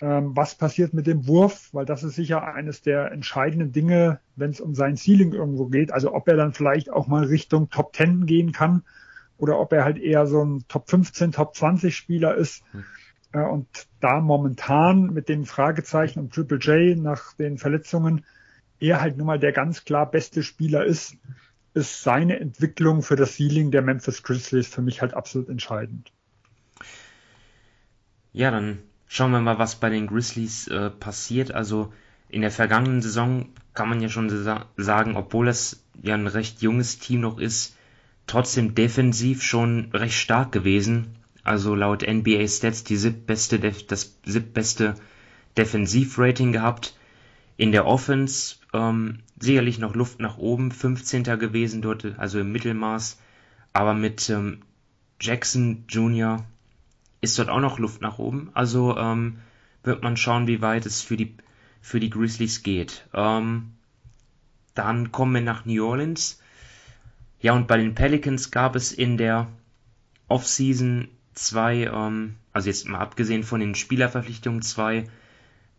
ähm, 0.00 0.36
was 0.36 0.54
passiert 0.54 0.92
mit 0.92 1.06
dem 1.06 1.26
Wurf, 1.26 1.70
weil 1.72 1.86
das 1.86 2.02
ist 2.02 2.16
sicher 2.16 2.42
eines 2.54 2.82
der 2.82 3.12
entscheidenden 3.12 3.72
Dinge, 3.72 4.20
wenn 4.36 4.50
es 4.50 4.60
um 4.60 4.74
sein 4.74 4.96
Ceiling 4.96 5.32
irgendwo 5.32 5.66
geht. 5.66 5.92
Also 5.92 6.12
ob 6.12 6.28
er 6.28 6.36
dann 6.36 6.52
vielleicht 6.52 6.90
auch 6.90 7.06
mal 7.06 7.24
Richtung 7.24 7.70
Top 7.70 7.94
10 7.94 8.26
gehen 8.26 8.52
kann 8.52 8.82
oder 9.38 9.58
ob 9.58 9.72
er 9.72 9.84
halt 9.84 9.98
eher 9.98 10.26
so 10.26 10.44
ein 10.44 10.64
Top 10.68 10.90
15, 10.90 11.32
Top 11.32 11.54
20 11.54 11.96
Spieler 11.96 12.34
ist. 12.34 12.62
Hm. 12.72 12.84
Äh, 13.32 13.46
und 13.46 13.66
da 14.00 14.20
momentan 14.20 15.12
mit 15.12 15.28
den 15.28 15.46
Fragezeichen 15.46 16.20
um 16.20 16.30
Triple 16.30 16.58
J 16.58 16.98
nach 16.98 17.32
den 17.34 17.56
Verletzungen 17.56 18.24
er 18.80 19.00
halt 19.00 19.16
nun 19.16 19.26
mal 19.26 19.38
der 19.38 19.52
ganz 19.52 19.84
klar 19.84 20.10
beste 20.10 20.42
Spieler 20.42 20.84
ist, 20.84 21.16
ist 21.74 22.02
seine 22.02 22.38
Entwicklung 22.38 23.02
für 23.02 23.16
das 23.16 23.36
Ceiling 23.36 23.70
der 23.70 23.82
Memphis 23.82 24.22
Grizzlies 24.22 24.68
für 24.68 24.82
mich 24.82 25.00
halt 25.00 25.14
absolut 25.14 25.48
entscheidend. 25.48 26.12
Ja, 28.32 28.50
dann 28.50 28.78
Schauen 29.14 29.30
wir 29.30 29.40
mal, 29.40 29.60
was 29.60 29.76
bei 29.76 29.90
den 29.90 30.08
Grizzlies 30.08 30.66
äh, 30.66 30.90
passiert. 30.90 31.54
Also 31.54 31.92
in 32.28 32.40
der 32.40 32.50
vergangenen 32.50 33.00
Saison 33.00 33.46
kann 33.72 33.88
man 33.88 34.00
ja 34.00 34.08
schon 34.08 34.28
sa 34.28 34.66
sagen, 34.76 35.14
obwohl 35.14 35.46
es 35.46 35.84
ja 36.02 36.14
ein 36.14 36.26
recht 36.26 36.62
junges 36.62 36.98
Team 36.98 37.20
noch 37.20 37.38
ist, 37.38 37.76
trotzdem 38.26 38.74
defensiv 38.74 39.44
schon 39.44 39.90
recht 39.92 40.18
stark 40.18 40.50
gewesen. 40.50 41.14
Also 41.44 41.76
laut 41.76 42.02
NBA 42.02 42.48
Stats 42.48 42.82
die 42.82 42.96
siebtbeste, 42.96 43.60
das 43.60 44.18
siebtbeste 44.24 44.96
Defensivrating 45.56 46.50
gehabt. 46.50 46.96
In 47.56 47.72
der 47.72 47.86
Offense 47.86 48.56
ähm, 48.72 49.20
sicherlich 49.38 49.78
noch 49.78 49.94
Luft 49.94 50.20
nach 50.20 50.38
oben, 50.38 50.72
15. 50.72 51.24
gewesen 51.24 51.82
dort, 51.82 52.18
also 52.18 52.40
im 52.40 52.52
Mittelmaß. 52.52 53.20
Aber 53.72 53.94
mit 53.94 54.28
ähm, 54.30 54.62
Jackson 55.20 55.84
Jr., 55.88 56.44
ist 57.20 57.38
dort 57.38 57.48
auch 57.48 57.60
noch 57.60 57.78
Luft 57.78 58.02
nach 58.02 58.18
oben. 58.18 58.50
Also 58.54 58.96
ähm, 58.96 59.38
wird 59.82 60.02
man 60.02 60.16
schauen, 60.16 60.46
wie 60.46 60.60
weit 60.60 60.86
es 60.86 61.02
für 61.02 61.16
die, 61.16 61.34
für 61.80 61.98
die 61.98 62.10
Grizzlies 62.10 62.62
geht. 62.62 63.08
Ähm, 63.12 63.72
dann 64.74 65.10
kommen 65.10 65.34
wir 65.34 65.40
nach 65.40 65.64
New 65.64 65.84
Orleans. 65.86 66.40
Ja, 67.40 67.52
und 67.54 67.66
bei 67.66 67.76
den 67.76 67.94
Pelicans 67.94 68.50
gab 68.50 68.76
es 68.76 68.92
in 68.92 69.16
der 69.16 69.48
Offseason 70.28 71.08
zwei, 71.34 71.84
ähm, 71.84 72.36
also 72.52 72.68
jetzt 72.68 72.88
mal 72.88 73.00
abgesehen 73.00 73.42
von 73.42 73.60
den 73.60 73.74
Spielerverpflichtungen, 73.74 74.62
zwei 74.62 75.04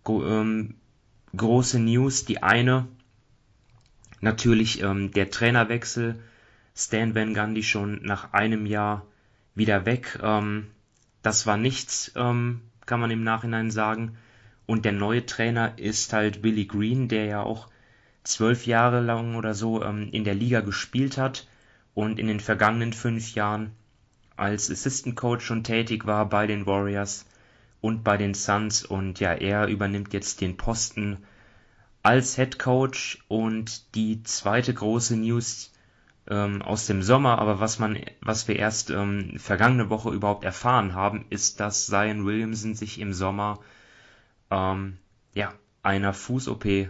ähm, 0.08 0.76
große 1.36 1.80
News. 1.80 2.26
Die 2.26 2.42
eine 2.44 2.88
natürlich 4.22 4.82
ähm, 4.82 5.12
der 5.12 5.30
Trainerwechsel. 5.30 6.22
Stan 6.76 7.16
Van 7.16 7.34
Gundy 7.34 7.64
schon 7.64 8.02
nach 8.04 8.34
einem 8.34 8.66
Jahr 8.66 9.06
wieder 9.56 9.86
weg. 9.86 10.20
Ähm, 10.22 10.68
das 11.22 11.48
war 11.48 11.58
nichts, 11.58 12.12
ähm, 12.16 12.62
kann 12.86 13.00
man 13.00 13.12
im 13.12 13.24
Nachhinein 13.24 13.72
sagen. 13.72 14.18
Und 14.66 14.84
der 14.84 14.92
neue 14.92 15.26
Trainer 15.26 15.78
ist 15.78 16.12
halt 16.12 16.42
Billy 16.42 16.66
Green, 16.66 17.08
der 17.08 17.26
ja 17.26 17.42
auch 17.42 17.70
zwölf 18.24 18.66
Jahre 18.66 19.00
lang 19.02 19.36
oder 19.36 19.54
so 19.54 19.84
ähm, 19.84 20.10
in 20.12 20.24
der 20.24 20.36
Liga 20.36 20.62
gespielt 20.62 21.18
hat 21.18 21.48
und 21.94 22.20
in 22.20 22.28
den 22.28 22.40
vergangenen 22.40 22.94
fünf 22.94 23.36
Jahren 23.36 23.72
als 24.36 24.70
Assistant 24.70 25.16
Coach 25.16 25.46
schon 25.46 25.64
tätig 25.64 26.06
war 26.06 26.28
bei 26.28 26.46
den 26.46 26.66
Warriors 26.66 27.26
und 27.86 28.04
bei 28.04 28.18
den 28.18 28.34
Suns. 28.34 28.84
Und 28.84 29.20
ja, 29.20 29.34
er 29.34 29.68
übernimmt 29.68 30.12
jetzt 30.14 30.42
den 30.42 30.58
Posten 30.58 31.24
als 32.02 32.36
Head 32.36 32.58
Coach. 32.58 33.24
Und 33.28 33.96
die 33.96 34.24
zweite 34.24 34.74
große 34.74 35.16
News 35.16 35.72
ähm, 36.28 36.64
aus 36.64 36.88
dem 36.88 37.04
Sommer, 37.04 37.38
aber 37.38 37.60
was 37.60 37.78
man, 37.78 38.00
was 38.22 38.48
wir 38.48 38.56
erst 38.56 38.90
ähm, 38.90 39.38
vergangene 39.38 39.92
Woche 39.92 40.10
überhaupt 40.10 40.44
erfahren 40.44 40.96
haben, 40.96 41.26
ist, 41.30 41.60
dass 41.60 41.86
Zion 41.86 42.26
Williamson 42.26 42.74
sich 42.74 43.00
im 43.00 43.14
Sommer 43.14 43.60
ähm, 44.50 44.98
ja 45.36 45.54
einer 45.84 46.14
Fuß-OP 46.14 46.66
äh, 46.66 46.90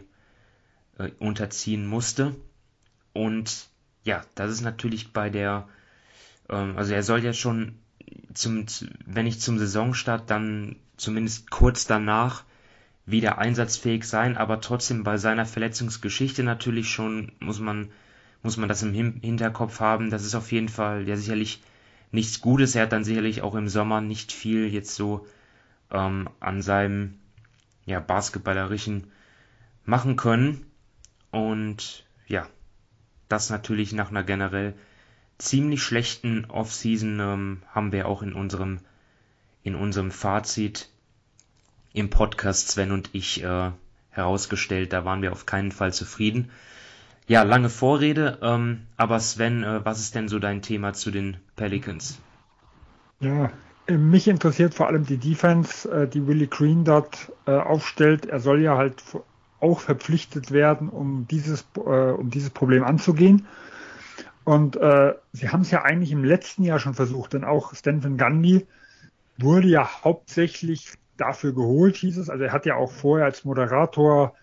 unterziehen 1.20 1.86
musste. 1.86 2.34
Und 3.12 3.68
ja, 4.06 4.24
das 4.36 4.50
ist 4.50 4.62
natürlich 4.62 5.12
bei 5.12 5.30
der 5.30 5.68
ähm, 6.50 6.78
also 6.78 6.94
er 6.94 7.04
soll 7.04 7.22
ja 7.22 7.34
schon 7.34 7.80
zum, 8.34 8.66
wenn 9.06 9.26
nicht 9.26 9.42
zum 9.42 9.58
Saisonstart, 9.58 10.30
dann 10.30 10.76
zumindest 10.98 11.52
kurz 11.52 11.86
danach 11.86 12.44
wieder 13.06 13.38
einsatzfähig 13.38 14.06
sein, 14.06 14.36
aber 14.38 14.62
trotzdem 14.62 15.04
bei 15.04 15.18
seiner 15.18 15.46
Verletzungsgeschichte 15.46 16.44
natürlich 16.44 16.90
schon 16.90 17.32
muss 17.40 17.60
man 17.60 17.90
muss 18.46 18.58
man 18.58 18.70
das 18.70 18.84
im 18.84 18.94
Hinterkopf 18.94 19.80
haben. 19.80 20.12
Das 20.12 20.24
ist 20.24 20.36
auf 20.36 20.52
jeden 20.52 20.70
Fall 20.70 21.08
ja 21.08 21.18
sicherlich 21.18 21.64
nichts 22.12 22.42
Gutes. 22.42 22.76
Er 22.76 22.84
hat 22.84 22.92
dann 22.92 23.04
sicherlich 23.04 23.42
auch 23.42 23.56
im 23.56 23.68
Sommer 23.68 24.02
nicht 24.02 24.32
viel 24.32 24.72
jetzt 24.72 24.94
so 24.94 25.26
ähm, 25.92 26.30
an 26.40 26.62
seinem 26.62 27.16
ja, 27.86 28.00
Basketballerischen 28.00 29.08
machen 29.84 30.16
können. 30.16 30.66
Und 31.32 32.06
ja, 32.28 32.48
das 33.30 33.50
natürlich 33.50 33.94
nach 33.94 34.12
einer 34.12 34.24
generell 34.24 34.76
ziemlich 35.38 35.84
schlechten 35.84 36.46
Offseason 36.46 37.20
ähm, 37.20 37.62
haben 37.74 37.92
wir 37.92 38.08
auch 38.08 38.22
in 38.22 38.34
unserem 38.34 38.80
in 39.64 39.76
unserem 39.76 40.12
Fazit 40.12 40.90
im 41.94 42.10
Podcast 42.10 42.70
Sven 42.70 42.92
und 42.92 43.10
ich 43.14 43.44
äh, 43.44 43.72
herausgestellt. 44.12 44.94
Da 44.94 45.06
waren 45.06 45.22
wir 45.22 45.32
auf 45.32 45.46
keinen 45.46 45.72
Fall 45.72 45.92
zufrieden. 45.92 46.52
Ja, 47.28 47.42
lange 47.42 47.70
Vorrede, 47.70 48.38
ähm, 48.44 48.82
aber 48.98 49.20
Sven, 49.20 49.64
äh, 49.64 49.84
was 49.84 50.00
ist 50.00 50.14
denn 50.14 50.28
so 50.28 50.38
dein 50.38 50.62
Thema 50.62 50.94
zu 50.94 51.10
den 51.10 51.38
Pelicans? 51.56 52.20
Ja, 53.20 53.52
äh, 53.88 53.98
mich 53.98 54.28
interessiert 54.28 54.76
vor 54.76 54.88
allem 54.88 55.06
die 55.06 55.18
Defense, 55.18 55.90
äh, 55.90 56.08
die 56.08 56.28
Willie 56.28 56.48
Green 56.48 56.84
dort 56.84 57.32
äh, 57.48 57.52
aufstellt. 57.52 58.28
Er 58.28 58.40
soll 58.40 58.62
ja 58.62 58.78
halt 58.78 59.02
auch 59.60 59.80
verpflichtet 59.80 60.52
werden, 60.52 60.90
um 60.90 61.28
dieses, 61.28 61.66
äh, 61.78 61.80
um 61.80 62.30
dieses 62.30 62.52
Problem 62.52 62.84
anzugehen. 62.84 63.48
Und 64.46 64.78
äh, 64.78 65.16
sie 65.34 65.50
haben 65.50 65.62
es 65.62 65.72
ja 65.72 65.82
eigentlich 65.82 66.12
im 66.12 66.24
letzten 66.24 66.64
Jahr 66.64 66.80
schon 66.80 66.94
versucht, 66.94 67.34
denn 67.34 67.44
auch 67.44 67.74
Stanton 67.74 68.16
Gandhi 68.16 68.66
wurde 69.38 69.68
ja 69.68 70.04
hauptsächlich 70.04 70.94
dafür 71.18 71.54
geholt, 71.54 71.96
hieß 71.98 72.18
es. 72.18 72.30
Also 72.30 72.44
er 72.44 72.54
hat 72.54 72.66
ja 72.66 72.76
auch 72.76 72.92
vorher 72.92 73.26
als 73.26 73.44
Moderator 73.44 74.36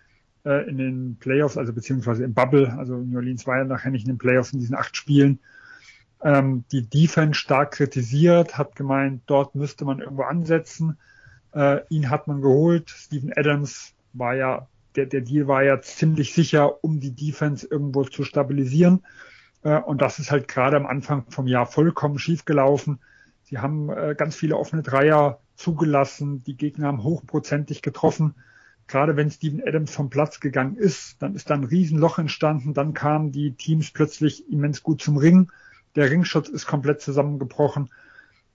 äh, 0.45 0.69
in 0.69 0.77
den 0.77 1.15
Playoffs, 1.19 1.57
also 1.57 1.71
beziehungsweise 1.71 2.25
im 2.25 2.33
Bubble, 2.33 2.73
also 2.77 2.97
New 2.97 3.15
Orleans 3.15 3.47
war 3.47 3.59
ja 3.59 3.63
nachher 3.63 3.91
nicht 3.91 4.05
in 4.05 4.13
den 4.13 4.17
Playoffs 4.17 4.51
in 4.51 4.59
diesen 4.59 4.75
acht 4.75 4.97
Spielen, 4.97 5.39
ähm, 6.21 6.65
die 6.71 6.87
Defense 6.87 7.39
stark 7.39 7.71
kritisiert, 7.71 8.57
hat 8.57 8.75
gemeint, 8.75 9.23
dort 9.25 9.55
müsste 9.55 9.85
man 9.85 9.99
irgendwo 9.99 10.23
ansetzen. 10.23 10.97
Äh, 11.53 11.81
ihn 11.89 12.09
hat 12.09 12.27
man 12.27 12.41
geholt. 12.41 12.89
Steven 12.89 13.31
Adams 13.35 13.93
war 14.13 14.35
ja, 14.35 14.67
der, 14.95 15.05
der 15.05 15.21
Deal 15.21 15.47
war 15.47 15.63
ja 15.63 15.81
ziemlich 15.81 16.33
sicher, 16.33 16.83
um 16.83 16.99
die 16.99 17.15
Defense 17.15 17.67
irgendwo 17.69 18.03
zu 18.03 18.23
stabilisieren. 18.23 19.03
Äh, 19.63 19.79
und 19.79 20.01
das 20.01 20.19
ist 20.19 20.31
halt 20.31 20.47
gerade 20.47 20.77
am 20.77 20.85
Anfang 20.85 21.25
vom 21.29 21.47
Jahr 21.47 21.65
vollkommen 21.65 22.19
schief 22.19 22.45
gelaufen. 22.45 22.99
Sie 23.43 23.57
haben 23.59 23.89
äh, 23.89 24.15
ganz 24.17 24.35
viele 24.35 24.57
offene 24.57 24.83
Dreier 24.83 25.39
zugelassen. 25.55 26.43
Die 26.43 26.55
Gegner 26.55 26.87
haben 26.87 27.03
hochprozentig 27.03 27.81
getroffen. 27.81 28.35
Gerade 28.87 29.15
wenn 29.15 29.31
Steven 29.31 29.65
Adams 29.65 29.93
vom 29.93 30.09
Platz 30.09 30.39
gegangen 30.39 30.75
ist, 30.75 31.21
dann 31.21 31.35
ist 31.35 31.49
da 31.49 31.53
ein 31.53 31.63
Riesenloch 31.63 32.19
entstanden. 32.19 32.73
Dann 32.73 32.93
kamen 32.93 33.31
die 33.31 33.53
Teams 33.53 33.91
plötzlich 33.91 34.49
immens 34.51 34.83
gut 34.83 35.01
zum 35.01 35.17
Ring. 35.17 35.51
Der 35.95 36.09
Ringschutz 36.09 36.49
ist 36.49 36.67
komplett 36.67 37.01
zusammengebrochen. 37.01 37.89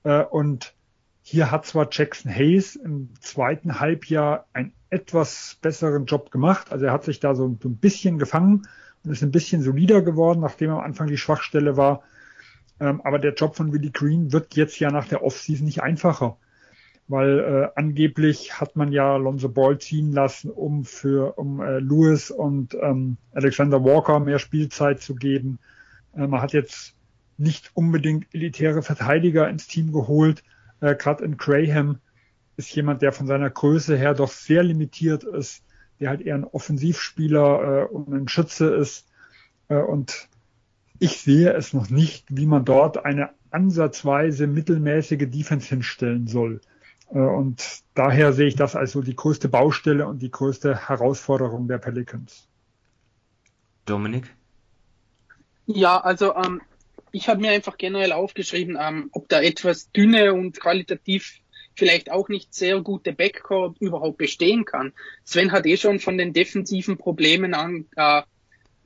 Äh, 0.05 0.23
und 0.23 0.75
hier 1.23 1.51
hat 1.51 1.67
zwar 1.67 1.89
Jackson 1.91 2.35
Hayes 2.35 2.77
im 2.77 3.11
zweiten 3.21 3.81
Halbjahr 3.81 4.47
einen 4.53 4.73
etwas 4.91 5.59
besseren 5.61 6.07
Job 6.07 6.31
gemacht. 6.31 6.73
Also 6.73 6.87
er 6.87 6.93
hat 6.93 7.05
sich 7.05 7.21
da 7.21 7.35
so 7.35 7.47
ein 7.47 7.77
bisschen 7.77 8.19
gefangen 8.19 8.67
und 9.09 9.15
ist 9.15 9.23
ein 9.23 9.31
bisschen 9.31 9.63
solider 9.63 10.03
geworden, 10.03 10.41
nachdem 10.41 10.69
am 10.69 10.81
Anfang 10.81 11.07
die 11.07 11.17
Schwachstelle 11.17 11.79
war. 11.79 12.03
Ähm, 12.79 13.01
aber 13.01 13.19
der 13.19 13.33
Job 13.33 13.57
von 13.57 13.73
Willie 13.73 13.91
Green 13.91 14.33
wird 14.33 14.55
jetzt 14.55 14.79
ja 14.79 14.91
nach 14.91 15.09
der 15.09 15.25
Offseason 15.25 15.65
nicht 15.65 15.83
einfacher, 15.83 16.37
weil 17.09 17.39
äh, 17.39 17.69
angeblich 17.75 18.61
hat 18.61 18.77
man 18.77 18.93
ja 18.93 19.17
Lonzo 19.17 19.49
Ball 19.49 19.79
ziehen 19.79 20.13
lassen, 20.13 20.51
um 20.51 20.85
für 20.85 21.39
um 21.39 21.63
äh, 21.63 21.79
Lewis 21.79 22.31
und 22.31 22.75
ähm, 22.75 23.17
Alexander 23.33 23.83
Walker 23.83 24.21
mehr 24.21 24.39
Spielzeit 24.39 25.01
zu 25.01 25.15
geben. 25.15 25.59
Äh, 26.15 26.27
man 26.27 26.43
hat 26.43 26.53
jetzt 26.53 26.95
nicht 27.39 27.71
unbedingt 27.73 28.27
elitäre 28.35 28.83
Verteidiger 28.83 29.49
ins 29.49 29.69
Team 29.69 29.91
geholt. 29.91 30.43
Äh, 30.83 30.95
Gerade 30.97 31.25
in 31.25 31.39
Graham 31.39 31.99
ist 32.59 32.75
jemand, 32.75 33.01
der 33.01 33.13
von 33.13 33.27
seiner 33.27 33.49
Größe 33.49 33.97
her 33.97 34.13
doch 34.13 34.31
sehr 34.31 34.63
limitiert 34.63 35.25
ist 35.25 35.63
der 36.01 36.11
halt 36.11 36.21
eher 36.21 36.35
ein 36.35 36.45
Offensivspieler 36.45 37.83
äh, 37.83 37.85
und 37.87 38.13
ein 38.13 38.29
Schütze 38.29 38.75
ist. 38.75 39.07
Äh, 39.69 39.77
und 39.77 40.29
ich 40.99 41.21
sehe 41.21 41.53
es 41.53 41.73
noch 41.73 41.91
nicht, 41.91 42.27
wie 42.29 42.47
man 42.47 42.65
dort 42.65 43.05
eine 43.05 43.31
ansatzweise 43.51 44.47
mittelmäßige 44.47 45.31
Defense 45.31 45.69
hinstellen 45.69 46.27
soll. 46.27 46.61
Äh, 47.11 47.19
und 47.19 47.83
daher 47.95 48.33
sehe 48.33 48.47
ich 48.47 48.57
das 48.57 48.77
als 48.77 48.93
so 48.93 49.03
die 49.03 49.17
größte 49.17 49.49
Baustelle 49.49 50.07
und 50.07 50.21
die 50.21 50.31
größte 50.31 50.89
Herausforderung 50.89 51.69
der 51.69 51.79
Pelicans. 51.79 52.47
Dominik? 53.85 54.35
Ja, 55.67 56.01
also 56.01 56.35
ähm, 56.35 56.61
ich 57.13 57.29
habe 57.29 57.41
mir 57.41 57.51
einfach 57.51 57.77
generell 57.79 58.13
aufgeschrieben, 58.13 58.77
ähm, 58.81 59.09
ob 59.13 59.29
da 59.29 59.41
etwas 59.41 59.91
dünne 59.93 60.35
und 60.35 60.59
qualitativ 60.61 61.41
vielleicht 61.79 62.11
auch 62.11 62.29
nicht 62.29 62.53
sehr 62.53 62.81
gute 62.81 63.13
Backcourt 63.13 63.77
überhaupt 63.79 64.19
bestehen 64.19 64.65
kann. 64.65 64.93
Sven 65.25 65.53
hat 65.53 65.65
eh 65.65 65.77
schon 65.77 66.01
von 66.01 66.19
den 66.19 66.33
defensiven 66.33 66.99
Problemen 66.99 67.55
an, 67.55 67.87
äh, 67.95 68.23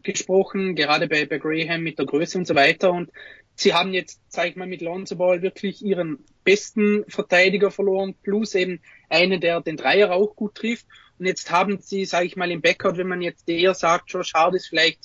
gesprochen, 0.02 0.74
gerade 0.74 1.09
bei, 1.09 1.24
bei 1.24 1.38
Graham 1.38 1.83
mit 1.83 1.98
der 1.98 2.05
Größe 2.05 2.37
und 2.37 2.46
so 2.46 2.55
weiter. 2.55 2.92
Und 2.92 3.11
sie 3.55 3.72
haben 3.72 3.94
jetzt, 3.94 4.20
sag 4.28 4.48
ich 4.48 4.57
mal, 4.57 4.66
mit 4.66 4.83
Lonzo 4.83 5.16
Ball 5.16 5.40
wirklich 5.40 5.83
ihren 5.83 6.18
besten 6.44 7.05
Verteidiger 7.09 7.70
verloren, 7.70 8.14
plus 8.22 8.55
eben 8.55 8.81
einen, 9.09 9.40
der 9.40 9.62
den 9.62 9.78
Dreier 9.78 10.12
auch 10.12 10.37
gut 10.37 10.57
trifft. 10.57 10.87
Und 11.18 11.24
jetzt 11.24 11.50
haben 11.50 11.78
sie, 11.81 12.05
sage 12.05 12.26
ich 12.26 12.37
mal, 12.37 12.50
im 12.50 12.61
Backcourt, 12.61 12.98
wenn 12.98 13.09
man 13.09 13.22
jetzt 13.22 13.48
eher 13.48 13.72
sagt, 13.72 14.12
Josh 14.12 14.35
Hart 14.35 14.55
ist 14.55 14.66
vielleicht, 14.66 15.00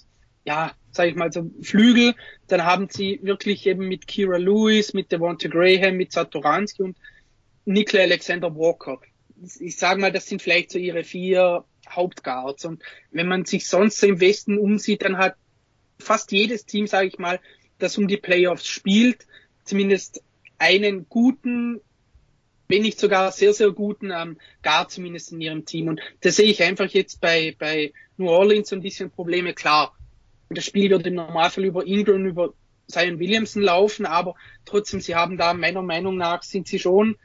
ja, 0.46 0.74
sage 0.92 1.12
ich 1.12 1.16
mal, 1.16 1.32
so 1.32 1.50
Flügel, 1.62 2.16
dann 2.48 2.66
haben 2.66 2.90
sie 2.90 3.20
wirklich 3.24 3.66
eben 3.66 3.88
mit 3.88 4.08
Kira 4.08 4.38
Lewis, 4.38 4.94
mit 4.94 5.10
Devonta 5.12 5.48
Graham, 5.48 5.96
mit 5.96 6.12
Satoransky 6.12 6.84
und 6.84 6.98
Nikolai 7.68 8.04
Alexander 8.04 8.56
Walker. 8.56 9.00
Ich 9.60 9.76
sage 9.76 10.00
mal, 10.00 10.12
das 10.12 10.26
sind 10.26 10.42
vielleicht 10.42 10.72
so 10.72 10.80
ihre 10.80 11.04
vier 11.04 11.66
Hauptguards. 11.90 12.66
Und 12.66 12.82
wenn 13.12 13.28
man 13.28 13.46
sich 13.46 13.68
sonst 13.68 14.02
im 14.04 14.22
Westen 14.22 14.58
umsieht, 14.58 15.04
dann 15.04 15.18
hat 15.18 15.36
fast 16.00 16.32
jedes 16.32 16.66
Team, 16.66 16.88
sage 16.88 17.08
ich 17.08 17.20
mal, 17.20 17.40
das 17.78 17.98
um 17.98 18.08
die 18.08 18.18
Playoffs 18.18 18.68
spielt, 18.68 19.28
zumindest 19.66 20.24
einen 20.58 21.08
guten, 21.10 21.82
wenn 22.70 22.82
nicht 22.82 23.00
sogar 23.00 23.32
sehr, 23.34 23.54
sehr 23.54 23.72
guten 23.72 24.12
ähm, 24.12 24.38
Guard 24.64 24.92
zumindest 24.92 25.34
in 25.34 25.42
ihrem 25.42 25.66
Team. 25.66 25.90
Und 25.90 26.00
da 26.22 26.32
sehe 26.32 26.50
ich 26.50 26.64
einfach 26.64 26.88
jetzt 26.88 27.20
bei, 27.20 27.54
bei 27.60 27.92
New 28.16 28.30
Orleans 28.30 28.70
so 28.70 28.78
ein 28.78 28.82
bisschen 28.82 29.12
Probleme. 29.12 29.54
Klar, 29.54 29.94
das 30.50 30.66
Spiel 30.66 30.90
wird 30.90 31.06
im 31.06 31.16
Normalfall 31.16 31.66
über 31.66 31.86
Ingram, 31.86 32.26
über 32.26 32.54
Zion 32.88 33.20
Williamson 33.20 33.62
laufen, 33.62 34.06
aber 34.06 34.36
trotzdem, 34.64 35.02
sie 35.02 35.16
haben 35.16 35.38
da 35.38 35.54
meiner 35.54 35.82
Meinung 35.82 36.16
nach 36.16 36.44
sind 36.44 36.70
sie 36.70 36.80
schon 36.80 37.18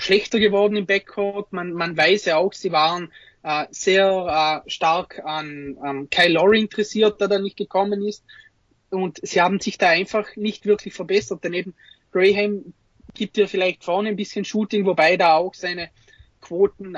schlechter 0.00 0.38
geworden 0.38 0.76
im 0.76 0.86
Backcourt. 0.86 1.52
Man, 1.52 1.72
man 1.72 1.96
weiß 1.96 2.26
ja 2.26 2.36
auch, 2.36 2.52
sie 2.52 2.72
waren 2.72 3.12
äh, 3.42 3.66
sehr 3.70 4.62
äh, 4.66 4.70
stark 4.70 5.22
an 5.24 5.78
ähm, 5.84 6.08
Kyle 6.10 6.32
Lowry 6.32 6.60
interessiert, 6.60 7.20
der 7.20 7.28
da 7.28 7.38
nicht 7.38 7.56
gekommen 7.56 8.02
ist. 8.02 8.24
Und 8.90 9.20
sie 9.22 9.40
haben 9.40 9.60
sich 9.60 9.78
da 9.78 9.88
einfach 9.88 10.36
nicht 10.36 10.66
wirklich 10.66 10.94
verbessert. 10.94 11.40
Daneben 11.42 11.74
Graham 12.12 12.72
gibt 13.14 13.36
dir 13.36 13.48
vielleicht 13.48 13.84
vorne 13.84 14.10
ein 14.10 14.16
bisschen 14.16 14.44
Shooting, 14.44 14.84
wobei 14.84 15.16
da 15.16 15.36
auch 15.36 15.54
seine 15.54 15.90
Quoten 16.40 16.96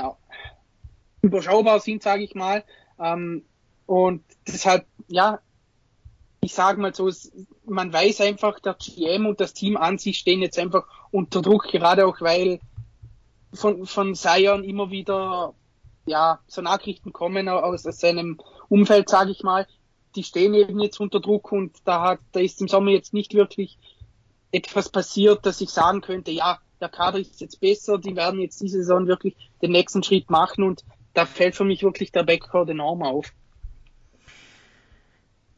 überschaubar 1.20 1.80
sind, 1.80 2.02
sage 2.02 2.22
ich 2.22 2.34
mal. 2.34 2.64
Ähm, 2.98 3.44
und 3.86 4.22
deshalb, 4.46 4.86
ja, 5.08 5.40
ich 6.40 6.54
sage 6.54 6.80
mal 6.80 6.94
so, 6.94 7.10
man 7.64 7.92
weiß 7.92 8.20
einfach, 8.22 8.58
der 8.60 8.74
GM 8.74 9.26
und 9.26 9.40
das 9.40 9.54
Team 9.54 9.76
an 9.76 9.98
sich 9.98 10.18
stehen 10.18 10.42
jetzt 10.42 10.58
einfach 10.58 10.84
unter 11.10 11.40
Druck, 11.40 11.68
gerade 11.68 12.06
auch 12.06 12.20
weil 12.20 12.58
von, 13.52 13.86
von 13.86 14.14
Zion 14.14 14.64
immer 14.64 14.90
wieder 14.90 15.54
ja, 16.06 16.40
so 16.46 16.62
Nachrichten 16.62 17.12
kommen 17.12 17.48
aus, 17.48 17.86
aus 17.86 17.98
seinem 17.98 18.40
Umfeld, 18.68 19.08
sage 19.08 19.30
ich 19.30 19.42
mal. 19.42 19.66
Die 20.16 20.24
stehen 20.24 20.54
eben 20.54 20.80
jetzt 20.80 21.00
unter 21.00 21.20
Druck 21.20 21.52
und 21.52 21.76
da 21.84 22.02
hat, 22.02 22.20
da 22.32 22.40
ist 22.40 22.60
im 22.60 22.68
Sommer 22.68 22.90
jetzt 22.90 23.14
nicht 23.14 23.34
wirklich 23.34 23.78
etwas 24.50 24.90
passiert, 24.90 25.46
dass 25.46 25.60
ich 25.60 25.70
sagen 25.70 26.00
könnte, 26.00 26.30
ja, 26.30 26.58
der 26.80 26.88
Kader 26.88 27.18
ist 27.18 27.40
jetzt 27.40 27.60
besser, 27.60 27.98
die 27.98 28.16
werden 28.16 28.40
jetzt 28.40 28.60
diese 28.60 28.78
Saison 28.78 29.06
wirklich 29.06 29.36
den 29.62 29.70
nächsten 29.70 30.02
Schritt 30.02 30.30
machen 30.30 30.64
und 30.64 30.84
da 31.14 31.24
fällt 31.26 31.54
für 31.54 31.64
mich 31.64 31.82
wirklich 31.82 32.12
der 32.12 32.24
Backcourt 32.24 32.68
enorm 32.68 33.02
auf. 33.02 33.32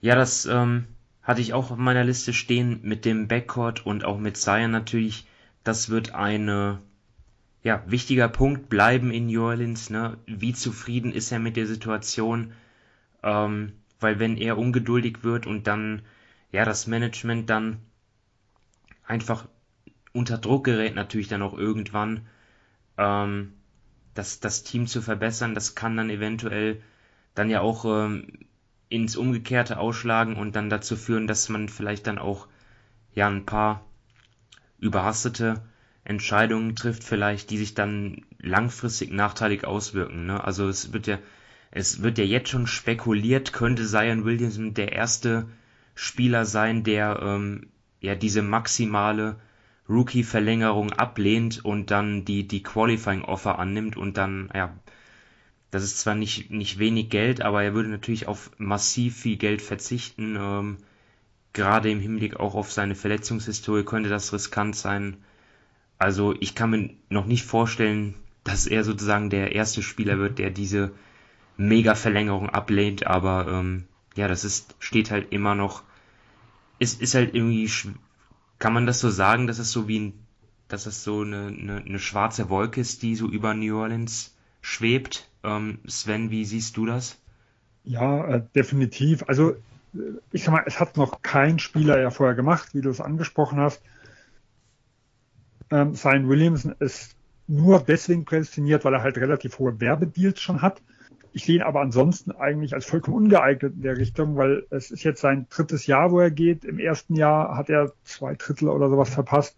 Ja, 0.00 0.14
das 0.14 0.44
ähm, 0.44 0.86
hatte 1.22 1.40
ich 1.40 1.54
auch 1.54 1.70
auf 1.70 1.78
meiner 1.78 2.04
Liste 2.04 2.34
stehen 2.34 2.80
mit 2.82 3.04
dem 3.04 3.26
Backcourt 3.26 3.86
und 3.86 4.04
auch 4.04 4.18
mit 4.18 4.36
Zion 4.36 4.70
natürlich. 4.70 5.26
Das 5.64 5.88
wird 5.88 6.14
eine 6.14 6.80
ja, 7.64 7.82
wichtiger 7.86 8.28
Punkt 8.28 8.68
bleiben 8.68 9.10
in 9.10 9.26
New 9.26 9.42
Orleans. 9.42 9.90
Ne? 9.90 10.18
Wie 10.26 10.52
zufrieden 10.52 11.12
ist 11.12 11.32
er 11.32 11.40
mit 11.40 11.56
der 11.56 11.66
Situation? 11.66 12.52
Ähm, 13.22 13.72
weil 13.98 14.18
wenn 14.18 14.36
er 14.36 14.58
ungeduldig 14.58 15.24
wird 15.24 15.46
und 15.46 15.66
dann 15.66 16.02
ja 16.52 16.66
das 16.66 16.86
Management 16.86 17.48
dann 17.48 17.78
einfach 19.06 19.48
unter 20.12 20.36
Druck 20.36 20.64
gerät, 20.64 20.94
natürlich 20.94 21.28
dann 21.28 21.40
auch 21.40 21.54
irgendwann 21.54 22.26
ähm, 22.98 23.54
das, 24.12 24.40
das 24.40 24.62
Team 24.62 24.86
zu 24.86 25.00
verbessern, 25.00 25.54
das 25.54 25.74
kann 25.74 25.96
dann 25.96 26.10
eventuell 26.10 26.82
dann 27.34 27.48
ja 27.48 27.62
auch 27.62 27.86
ähm, 27.86 28.28
ins 28.90 29.16
Umgekehrte 29.16 29.78
ausschlagen 29.78 30.36
und 30.36 30.54
dann 30.54 30.68
dazu 30.68 30.96
führen, 30.96 31.26
dass 31.26 31.48
man 31.48 31.70
vielleicht 31.70 32.06
dann 32.06 32.18
auch 32.18 32.46
ja 33.14 33.26
ein 33.26 33.46
paar 33.46 33.86
überhastete 34.78 35.62
Entscheidungen 36.04 36.76
trifft, 36.76 37.02
vielleicht, 37.02 37.50
die 37.50 37.56
sich 37.56 37.74
dann 37.74 38.22
langfristig 38.38 39.10
nachteilig 39.10 39.64
auswirken. 39.64 40.26
Ne? 40.26 40.44
Also 40.44 40.68
es 40.68 40.92
wird 40.92 41.06
ja, 41.06 41.18
es 41.70 42.02
wird 42.02 42.18
ja 42.18 42.24
jetzt 42.24 42.50
schon 42.50 42.66
spekuliert, 42.66 43.52
könnte 43.52 43.86
Zion 43.86 44.24
Williamson 44.24 44.74
der 44.74 44.92
erste 44.92 45.48
Spieler 45.94 46.44
sein, 46.44 46.84
der 46.84 47.20
ähm, 47.22 47.68
ja 48.00 48.14
diese 48.14 48.42
maximale 48.42 49.36
Rookie-Verlängerung 49.88 50.92
ablehnt 50.92 51.64
und 51.64 51.90
dann 51.90 52.24
die, 52.24 52.46
die 52.48 52.62
Qualifying-Offer 52.62 53.58
annimmt 53.58 53.96
und 53.96 54.16
dann, 54.16 54.50
ja, 54.54 54.74
das 55.70 55.82
ist 55.82 55.98
zwar 56.00 56.14
nicht, 56.14 56.50
nicht 56.50 56.78
wenig 56.78 57.10
Geld, 57.10 57.42
aber 57.42 57.62
er 57.62 57.74
würde 57.74 57.88
natürlich 57.88 58.28
auf 58.28 58.50
massiv 58.58 59.16
viel 59.16 59.36
Geld 59.36 59.60
verzichten. 59.60 60.36
Ähm, 60.38 60.76
gerade 61.52 61.90
im 61.90 62.00
Hinblick 62.00 62.38
auch 62.38 62.54
auf 62.54 62.72
seine 62.72 62.94
Verletzungshistorie 62.94 63.84
könnte 63.84 64.08
das 64.08 64.32
riskant 64.32 64.76
sein. 64.76 65.16
Also 66.04 66.34
ich 66.38 66.54
kann 66.54 66.68
mir 66.68 66.90
noch 67.08 67.24
nicht 67.24 67.46
vorstellen, 67.46 68.14
dass 68.44 68.66
er 68.66 68.84
sozusagen 68.84 69.30
der 69.30 69.54
erste 69.54 69.82
Spieler 69.82 70.18
wird, 70.18 70.38
der 70.38 70.50
diese 70.50 70.92
Mega-Verlängerung 71.56 72.50
ablehnt, 72.50 73.06
aber 73.06 73.48
ähm, 73.48 73.84
ja, 74.14 74.28
das 74.28 74.44
ist, 74.44 74.74
steht 74.80 75.10
halt 75.10 75.32
immer 75.32 75.54
noch, 75.54 75.82
ist, 76.78 77.00
ist 77.00 77.14
halt 77.14 77.34
irgendwie, 77.34 77.70
kann 78.58 78.74
man 78.74 78.84
das 78.84 79.00
so 79.00 79.08
sagen, 79.08 79.46
dass 79.46 79.58
es 79.58 79.72
so 79.72 79.88
wie 79.88 79.98
ein, 79.98 80.12
dass 80.68 80.84
es 80.84 81.04
so 81.04 81.22
eine, 81.22 81.46
eine, 81.46 81.76
eine 81.78 81.98
schwarze 81.98 82.50
Wolke 82.50 82.82
ist, 82.82 83.02
die 83.02 83.14
so 83.14 83.26
über 83.26 83.54
New 83.54 83.74
Orleans 83.74 84.36
schwebt. 84.60 85.30
Ähm, 85.42 85.78
Sven, 85.86 86.30
wie 86.30 86.44
siehst 86.44 86.76
du 86.76 86.84
das? 86.84 87.18
Ja, 87.82 88.26
äh, 88.26 88.42
definitiv. 88.54 89.24
Also 89.26 89.52
äh, 89.94 90.18
ich 90.32 90.44
sag 90.44 90.52
mal, 90.52 90.64
es 90.66 90.80
hat 90.80 90.98
noch 90.98 91.22
kein 91.22 91.58
Spieler 91.58 91.98
ja 91.98 92.10
vorher 92.10 92.34
gemacht, 92.34 92.74
wie 92.74 92.82
du 92.82 92.90
es 92.90 93.00
angesprochen 93.00 93.58
hast. 93.58 93.80
Ähm, 95.74 95.94
Zion 95.94 96.28
Williamson 96.28 96.76
ist 96.78 97.16
nur 97.48 97.80
deswegen 97.80 98.24
prädestiniert, 98.24 98.84
weil 98.84 98.94
er 98.94 99.02
halt 99.02 99.18
relativ 99.18 99.58
hohe 99.58 99.80
Werbedeals 99.80 100.40
schon 100.40 100.62
hat. 100.62 100.80
Ich 101.32 101.46
sehe 101.46 101.56
ihn 101.56 101.62
aber 101.62 101.80
ansonsten 101.80 102.30
eigentlich 102.30 102.74
als 102.74 102.86
vollkommen 102.86 103.16
ungeeignet 103.16 103.74
in 103.74 103.82
der 103.82 103.96
Richtung, 103.96 104.36
weil 104.36 104.66
es 104.70 104.92
ist 104.92 105.02
jetzt 105.02 105.20
sein 105.20 105.48
drittes 105.50 105.88
Jahr, 105.88 106.12
wo 106.12 106.20
er 106.20 106.30
geht. 106.30 106.64
Im 106.64 106.78
ersten 106.78 107.16
Jahr 107.16 107.56
hat 107.56 107.70
er 107.70 107.92
zwei 108.04 108.36
Drittel 108.36 108.68
oder 108.68 108.88
sowas 108.88 109.10
verpasst. 109.10 109.56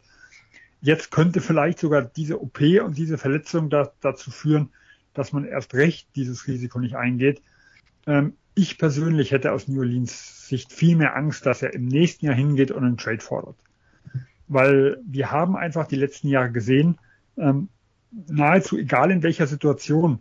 Jetzt 0.81 1.11
könnte 1.11 1.43
vielleicht 1.43 1.81
sogar 1.81 2.01
diese 2.01 2.41
OP 2.41 2.61
und 2.83 2.97
diese 2.97 3.19
Verletzung 3.19 3.69
da, 3.69 3.93
dazu 4.01 4.31
führen, 4.31 4.71
dass 5.13 5.35
man 5.35 5.45
erst 5.45 5.75
recht 5.75 6.09
dieses 6.17 6.47
Risiko 6.47 6.79
nicht 6.79 6.97
eingeht. 6.97 7.43
Ähm, 8.07 8.33
ich 8.55 8.79
persönlich 8.79 9.33
hätte 9.33 9.53
aus 9.53 9.69
New 9.69 9.81
Orleans 9.81 10.49
Sicht 10.49 10.73
viel 10.73 10.97
mehr 10.97 11.15
Angst, 11.15 11.45
dass 11.45 11.61
er 11.61 11.75
im 11.75 11.85
nächsten 11.85 12.25
Jahr 12.25 12.35
hingeht 12.35 12.71
und 12.71 12.85
einen 12.85 12.97
Trade 12.97 13.21
fordert. 13.21 13.57
Weil 14.49 14.99
wir 15.05 15.31
haben 15.31 15.57
einfach 15.57 15.87
die 15.87 15.97
letzten 15.97 16.29
Jahre 16.29 16.53
gesehen, 16.53 16.99
ähm, 17.37 17.69
nahezu 18.29 18.79
egal 18.79 19.11
in 19.11 19.23
welcher 19.23 19.47
Situation, 19.47 20.21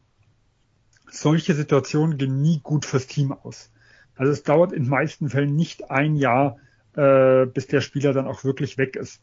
solche 1.09 1.53
Situationen 1.53 2.17
gehen 2.17 2.41
nie 2.41 2.59
gut 2.61 2.85
fürs 2.85 3.07
Team 3.07 3.31
aus. 3.31 3.71
Also 4.15 4.31
es 4.31 4.43
dauert 4.43 4.71
in 4.71 4.87
meisten 4.87 5.29
Fällen 5.29 5.55
nicht 5.55 5.91
ein 5.91 6.15
Jahr, 6.15 6.57
äh, 6.95 7.45
bis 7.45 7.67
der 7.67 7.81
Spieler 7.81 8.13
dann 8.13 8.27
auch 8.27 8.43
wirklich 8.43 8.77
weg 8.77 8.95
ist. 8.95 9.21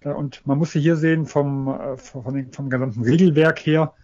Äh, 0.00 0.10
und 0.10 0.46
man 0.46 0.58
muss 0.58 0.72
hier 0.72 0.96
sehen 0.96 1.26
vom, 1.26 1.68
äh, 1.68 1.96
vom, 1.96 2.52
vom 2.52 2.70
gesamten 2.70 3.02
Regelwerk 3.02 3.58
her, 3.60 3.94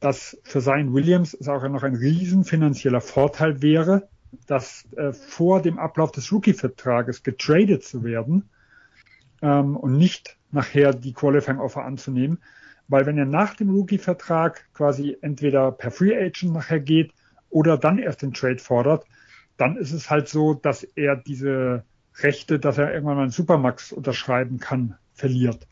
dass 0.00 0.38
für 0.42 0.60
Zion 0.60 0.94
Williams 0.94 1.34
es 1.34 1.48
auch 1.48 1.66
noch 1.68 1.82
ein 1.82 1.94
riesen 1.94 2.44
finanzieller 2.44 3.02
Vorteil 3.02 3.60
wäre, 3.60 4.08
dass 4.46 4.86
äh, 4.96 5.12
vor 5.12 5.60
dem 5.60 5.78
Ablauf 5.78 6.12
des 6.12 6.32
Rookie-Vertrages 6.32 7.22
getradet 7.22 7.84
zu 7.84 8.02
werden 8.02 8.48
ähm, 9.42 9.76
und 9.76 9.96
nicht 9.96 10.36
nachher 10.50 10.92
die 10.92 11.12
Qualifying-Offer 11.12 11.84
anzunehmen. 11.84 12.38
Weil 12.88 13.06
wenn 13.06 13.18
er 13.18 13.26
nach 13.26 13.54
dem 13.54 13.70
Rookie-Vertrag 13.70 14.68
quasi 14.74 15.16
entweder 15.20 15.70
per 15.70 15.90
Free 15.90 16.16
Agent 16.16 16.52
nachher 16.52 16.80
geht 16.80 17.12
oder 17.48 17.78
dann 17.78 17.98
erst 17.98 18.22
den 18.22 18.32
Trade 18.32 18.58
fordert, 18.58 19.06
dann 19.56 19.76
ist 19.76 19.92
es 19.92 20.10
halt 20.10 20.28
so, 20.28 20.54
dass 20.54 20.82
er 20.82 21.16
diese 21.16 21.84
Rechte, 22.16 22.58
dass 22.58 22.78
er 22.78 22.92
irgendwann 22.92 23.16
mal 23.16 23.22
einen 23.22 23.30
Supermax 23.30 23.92
unterschreiben 23.92 24.58
kann, 24.58 24.96
verliert. 25.14 25.68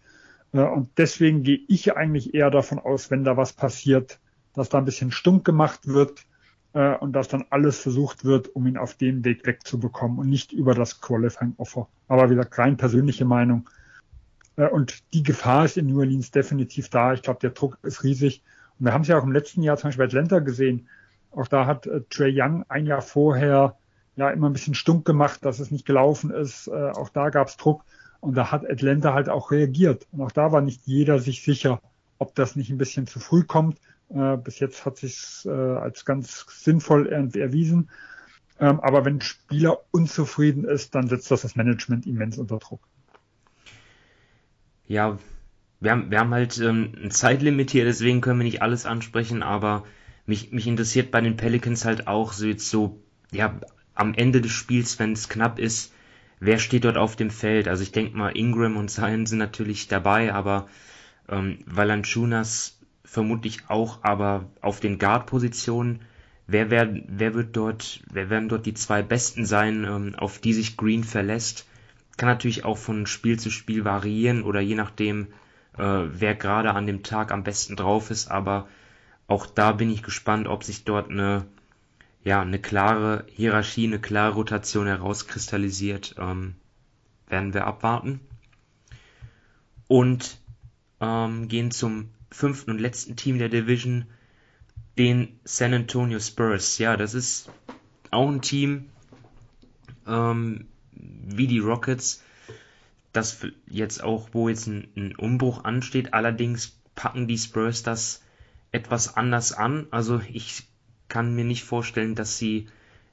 Äh, 0.53 0.61
und 0.61 0.91
deswegen 0.97 1.43
gehe 1.43 1.61
ich 1.69 1.97
eigentlich 1.97 2.35
eher 2.35 2.51
davon 2.51 2.79
aus, 2.79 3.11
wenn 3.11 3.25
da 3.25 3.37
was 3.37 3.53
passiert, 3.53 4.21
dass 4.55 4.69
da 4.69 4.79
ein 4.79 4.85
bisschen 4.85 5.11
stunk 5.11 5.45
gemacht 5.45 5.87
wird 5.89 6.25
äh, 6.73 6.97
und 6.97 7.13
dass 7.13 7.29
dann 7.29 7.45
alles 7.51 7.79
versucht 7.79 8.25
wird, 8.25 8.55
um 8.55 8.67
ihn 8.67 8.77
auf 8.77 8.95
den 8.95 9.25
Weg 9.25 9.47
wegzubekommen 9.47 10.19
und 10.19 10.29
nicht 10.29 10.53
über 10.53 10.75
das 10.75 11.01
Qualifying 11.01 11.55
Offer. 11.57 11.89
Aber 12.09 12.31
wieder 12.31 12.47
rein 12.53 12.77
persönliche 12.77 13.25
Meinung. 13.25 13.69
Äh, 14.57 14.69
und 14.69 15.03
die 15.15 15.23
Gefahr 15.23 15.65
ist 15.65 15.77
in 15.77 15.87
New 15.87 15.99
Orleans 15.99 16.31
definitiv 16.31 16.89
da. 16.89 17.15
Ich 17.15 17.23
glaube, 17.23 17.41
der 17.41 17.51
Druck 17.51 17.79
ist 17.83 18.05
riesig. 18.05 18.43
Und 18.79 18.87
wir 18.87 18.93
haben 18.93 19.03
es 19.03 19.09
ja 19.09 19.19
auch 19.19 19.25
im 19.25 19.33
letzten 19.33 19.63
Jahr 19.63 19.77
zum 19.77 19.89
Beispiel 19.89 20.07
bei 20.07 20.11
Atlanta 20.11 20.39
gesehen. 20.41 20.89
Auch 21.31 21.49
da 21.49 21.67
hat 21.67 21.87
äh, 21.87 22.03
Trey 22.11 22.33
Young 22.35 22.65
ein 22.69 22.87
Jahr 22.87 23.03
vorher 23.03 23.77
ja 24.17 24.31
immer 24.31 24.51
ein 24.51 24.53
bisschen 24.53 24.75
stunk 24.75 25.05
gemacht, 25.05 25.45
dass 25.45 25.61
es 25.61 25.71
nicht 25.71 25.87
gelaufen 25.87 26.31
ist. 26.31 26.67
Äh, 26.67 26.91
auch 26.91 27.09
da 27.09 27.31
gab 27.31 27.49
es 27.49 27.57
Druck. 27.57 27.85
Und 28.21 28.37
da 28.37 28.51
hat 28.51 28.69
Atlanta 28.69 29.15
halt 29.15 29.29
auch 29.29 29.53
reagiert. 29.53 30.07
Und 30.11 30.23
auch 30.23 30.33
da 30.33 30.51
war 30.51 30.61
nicht 30.61 30.83
jeder 30.87 31.21
sich 31.21 31.43
sicher, 31.43 31.81
ob 32.19 32.35
das 32.35 32.57
nicht 32.57 32.71
ein 32.71 32.79
bisschen 32.79 33.07
zu 33.07 33.21
früh 33.21 33.45
kommt. 33.45 33.79
Äh, 34.11 34.37
bis 34.39 34.59
jetzt 34.59 34.87
hat 34.87 34.97
sich 34.97 35.43
äh, 35.45 35.51
als 35.51 36.05
ganz 36.05 36.47
sinnvoll 36.49 37.09
erwiesen. 37.09 37.91
Ähm, 38.61 38.81
aber 38.81 39.05
wenn 39.05 39.17
ein 39.17 39.21
Spieler 39.21 39.79
unzufrieden 39.91 40.65
ist, 40.65 40.95
dann 40.95 41.09
setzt 41.09 41.31
das 41.31 41.43
das 41.43 41.57
Management 41.57 42.07
immens 42.07 42.39
unter 42.39 42.59
Druck. 42.59 42.81
Ja, 44.87 45.19
wir 45.81 45.91
haben, 45.91 46.11
wir 46.11 46.19
haben 46.19 46.35
halt 46.35 46.59
ähm, 46.59 46.93
ein 47.03 47.11
Zeitlimit 47.11 47.71
hier, 47.71 47.85
deswegen 47.85 48.21
können 48.21 48.41
wir 48.41 48.45
nicht 48.45 48.63
alles 48.63 48.87
ansprechen, 48.87 49.43
aber 49.43 49.85
mich, 50.27 50.51
mich 50.51 50.67
interessiert 50.67 51.11
bei 51.11 51.21
den 51.21 51.37
Pelicans 51.37 51.85
halt 51.85 52.09
auch 52.09 52.33
so 52.33 52.47
jetzt 52.47 52.69
so, 52.69 53.01
ja, 53.31 53.61
am 53.95 54.15
Ende 54.15 54.41
des 54.41 54.53
Spiels, 54.53 54.99
wenn 54.99 55.13
es 55.13 55.29
knapp 55.29 55.59
ist, 55.59 55.93
wer 56.41 56.59
steht 56.59 56.85
dort 56.85 56.97
auf 56.97 57.17
dem 57.17 57.31
Feld? 57.31 57.69
Also 57.69 57.83
ich 57.83 57.93
denke 57.93 58.17
mal, 58.17 58.31
Ingram 58.31 58.77
und 58.77 58.91
Zion 58.91 59.27
sind 59.27 59.39
natürlich 59.39 59.89
dabei, 59.89 60.33
aber 60.33 60.69
ähm, 61.29 61.59
Valanciunas 61.67 62.78
vermutlich 63.09 63.63
auch, 63.69 64.01
aber 64.03 64.51
auf 64.61 64.81
den 64.81 64.99
Guard-Positionen, 64.99 66.01
wer, 66.47 66.71
wer, 66.71 66.95
wer 67.09 67.35
wird 67.35 67.57
dort, 67.57 68.03
wer 68.13 68.29
werden 68.29 68.49
dort 68.49 68.67
die 68.67 68.75
zwei 68.75 69.03
Besten 69.03 69.47
sein, 69.47 69.85
ähm, 69.85 70.15
auf 70.17 70.39
die 70.39 70.53
sich 70.53 70.77
Green 70.77 71.05
verlässt? 71.05 71.67
Kann 72.19 72.29
natürlich 72.29 72.65
auch 72.65 72.77
von 72.77 73.07
Spiel 73.07 73.39
zu 73.39 73.51
Spiel 73.51 73.85
variieren 73.85 74.43
oder 74.43 74.61
je 74.61 74.75
nachdem, 74.75 75.29
äh, 75.79 76.05
wer 76.13 76.35
gerade 76.35 76.75
an 76.75 76.87
dem 76.87 77.03
Tag 77.03 77.33
am 77.33 77.45
besten 77.45 77.77
drauf 77.77 78.11
ist, 78.11 78.31
aber 78.31 78.69
auch 79.27 79.47
da 79.47 79.73
bin 79.73 79.91
ich 79.91 80.03
gespannt, 80.03 80.47
ob 80.47 80.65
sich 80.65 80.85
dort 80.85 81.11
eine 81.11 81.47
ja, 82.25 82.43
eine 82.43 82.59
klare 82.59 83.25
Hierarchie, 83.29 83.87
eine 83.87 84.01
klare 84.01 84.35
Rotation 84.35 84.87
herauskristallisiert, 84.87 86.17
ähm, 86.19 86.57
werden 87.29 87.55
wir 87.55 87.67
abwarten. 87.67 88.21
und 89.87 90.39
ähm, 91.01 91.49
gehen 91.49 91.71
zum 91.71 92.11
fünften 92.31 92.71
und 92.73 92.81
letzten 92.81 93.17
Team 93.17 93.39
der 93.39 93.49
Division, 93.49 94.07
den 94.99 95.39
San 95.45 95.75
Antonio 95.75 96.21
Spurs. 96.21 96.79
Ja, 96.79 96.97
das 96.97 97.15
ist 97.15 97.51
auch 98.11 98.29
ein 98.29 98.43
Team 98.43 98.87
ähm, 100.07 100.67
wie 100.93 101.47
die 101.47 101.61
Rockets, 101.61 102.23
das 103.13 103.47
jetzt 103.69 104.03
auch, 104.03 104.31
wo 104.33 104.49
jetzt 104.49 104.67
ein, 104.67 104.89
ein 104.97 105.17
Umbruch 105.17 105.65
ansteht. 105.65 106.15
Allerdings 106.15 106.79
packen 106.95 107.29
die 107.29 107.39
Spurs 107.39 107.83
das 107.83 108.23
etwas 108.73 109.17
anders 109.17 109.53
an. 109.53 109.87
Also 109.91 110.21
ich 110.33 110.65
kann 111.09 111.35
mir 111.35 111.45
nicht 111.45 111.65
vorstellen, 111.65 112.15
dass 112.15 112.39
sie 112.39 112.67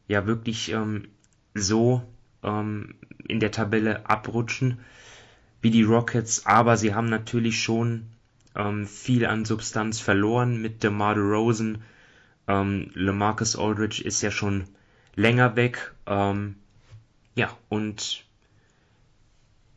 ja 0.07 0.25
wirklich 0.25 0.71
ähm, 0.71 1.07
so 1.53 2.03
ähm, 2.43 2.95
in 3.27 3.39
der 3.39 3.51
Tabelle 3.51 4.09
abrutschen 4.09 4.79
wie 5.61 5.71
die 5.71 5.83
Rockets, 5.83 6.45
aber 6.45 6.77
sie 6.77 6.93
haben 6.93 7.09
natürlich 7.09 7.61
schon 7.61 8.05
ähm, 8.55 8.87
viel 8.87 9.25
an 9.25 9.45
Substanz 9.45 9.99
verloren 9.99 10.61
mit 10.61 10.83
DeMar 10.83 11.15
DeRozan. 11.15 11.83
Ähm, 12.47 12.91
LeMarcus 12.93 13.55
Aldridge 13.55 14.03
ist 14.03 14.21
ja 14.21 14.31
schon 14.31 14.65
länger 15.15 15.55
weg. 15.55 15.93
Ähm, 16.05 16.55
ja, 17.35 17.49
und 17.69 18.23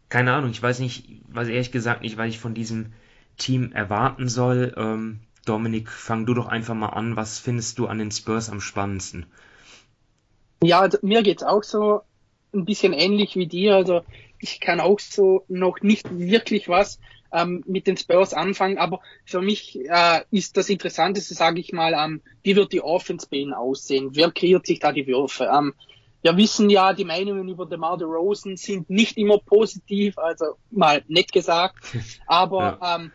keine 0.08 0.32
Ahnung, 0.32 0.50
ich 0.50 0.62
weiß 0.62 0.78
nicht, 0.80 1.22
weiß 1.28 1.48
ehrlich 1.48 1.72
gesagt 1.72 2.02
nicht, 2.02 2.16
was 2.16 2.28
ich 2.28 2.38
von 2.38 2.54
diesem 2.54 2.92
Team 3.36 3.72
erwarten 3.72 4.28
soll. 4.28 4.74
Ähm, 4.76 5.20
Dominik, 5.44 5.90
fang 5.90 6.26
du 6.26 6.34
doch 6.34 6.46
einfach 6.46 6.74
mal 6.74 6.88
an. 6.88 7.16
Was 7.16 7.38
findest 7.38 7.78
du 7.78 7.86
an 7.86 7.98
den 7.98 8.10
Spurs 8.10 8.50
am 8.50 8.60
spannendsten? 8.60 9.26
Ja, 10.62 10.80
also 10.80 10.98
mir 11.02 11.22
geht's 11.22 11.42
auch 11.42 11.62
so 11.62 12.02
ein 12.52 12.64
bisschen 12.64 12.92
ähnlich 12.92 13.36
wie 13.36 13.46
dir. 13.46 13.76
Also 13.76 14.02
ich 14.38 14.60
kann 14.60 14.80
auch 14.80 14.98
so 14.98 15.44
noch 15.48 15.80
nicht 15.80 16.06
wirklich 16.18 16.68
was 16.68 16.98
ähm, 17.32 17.62
mit 17.66 17.86
den 17.86 17.96
Spurs 17.96 18.34
anfangen, 18.34 18.78
aber 18.78 19.00
für 19.24 19.40
mich 19.40 19.78
äh, 19.88 20.22
ist 20.30 20.56
das 20.56 20.68
Interessanteste, 20.68 21.34
sage 21.34 21.60
ich 21.60 21.72
mal, 21.72 21.94
ähm, 21.94 22.22
wie 22.42 22.56
wird 22.56 22.72
die 22.72 22.82
Offense 22.82 23.26
bei 23.30 23.38
ihnen 23.38 23.54
aussehen? 23.54 24.10
Wer 24.12 24.30
kreiert 24.30 24.66
sich 24.66 24.78
da 24.80 24.92
die 24.92 25.06
Würfe? 25.06 25.50
Ähm, 25.52 25.74
wir 26.22 26.36
wissen 26.36 26.68
ja, 26.68 26.92
die 26.92 27.04
Meinungen 27.04 27.48
über 27.48 27.66
DeMar 27.66 27.96
DeRozan 27.96 28.56
sind 28.56 28.90
nicht 28.90 29.16
immer 29.16 29.38
positiv, 29.38 30.18
also 30.18 30.56
mal 30.70 31.04
nett 31.08 31.32
gesagt, 31.32 31.76
aber 32.26 32.78
ja. 32.80 32.96
ähm, 32.96 33.12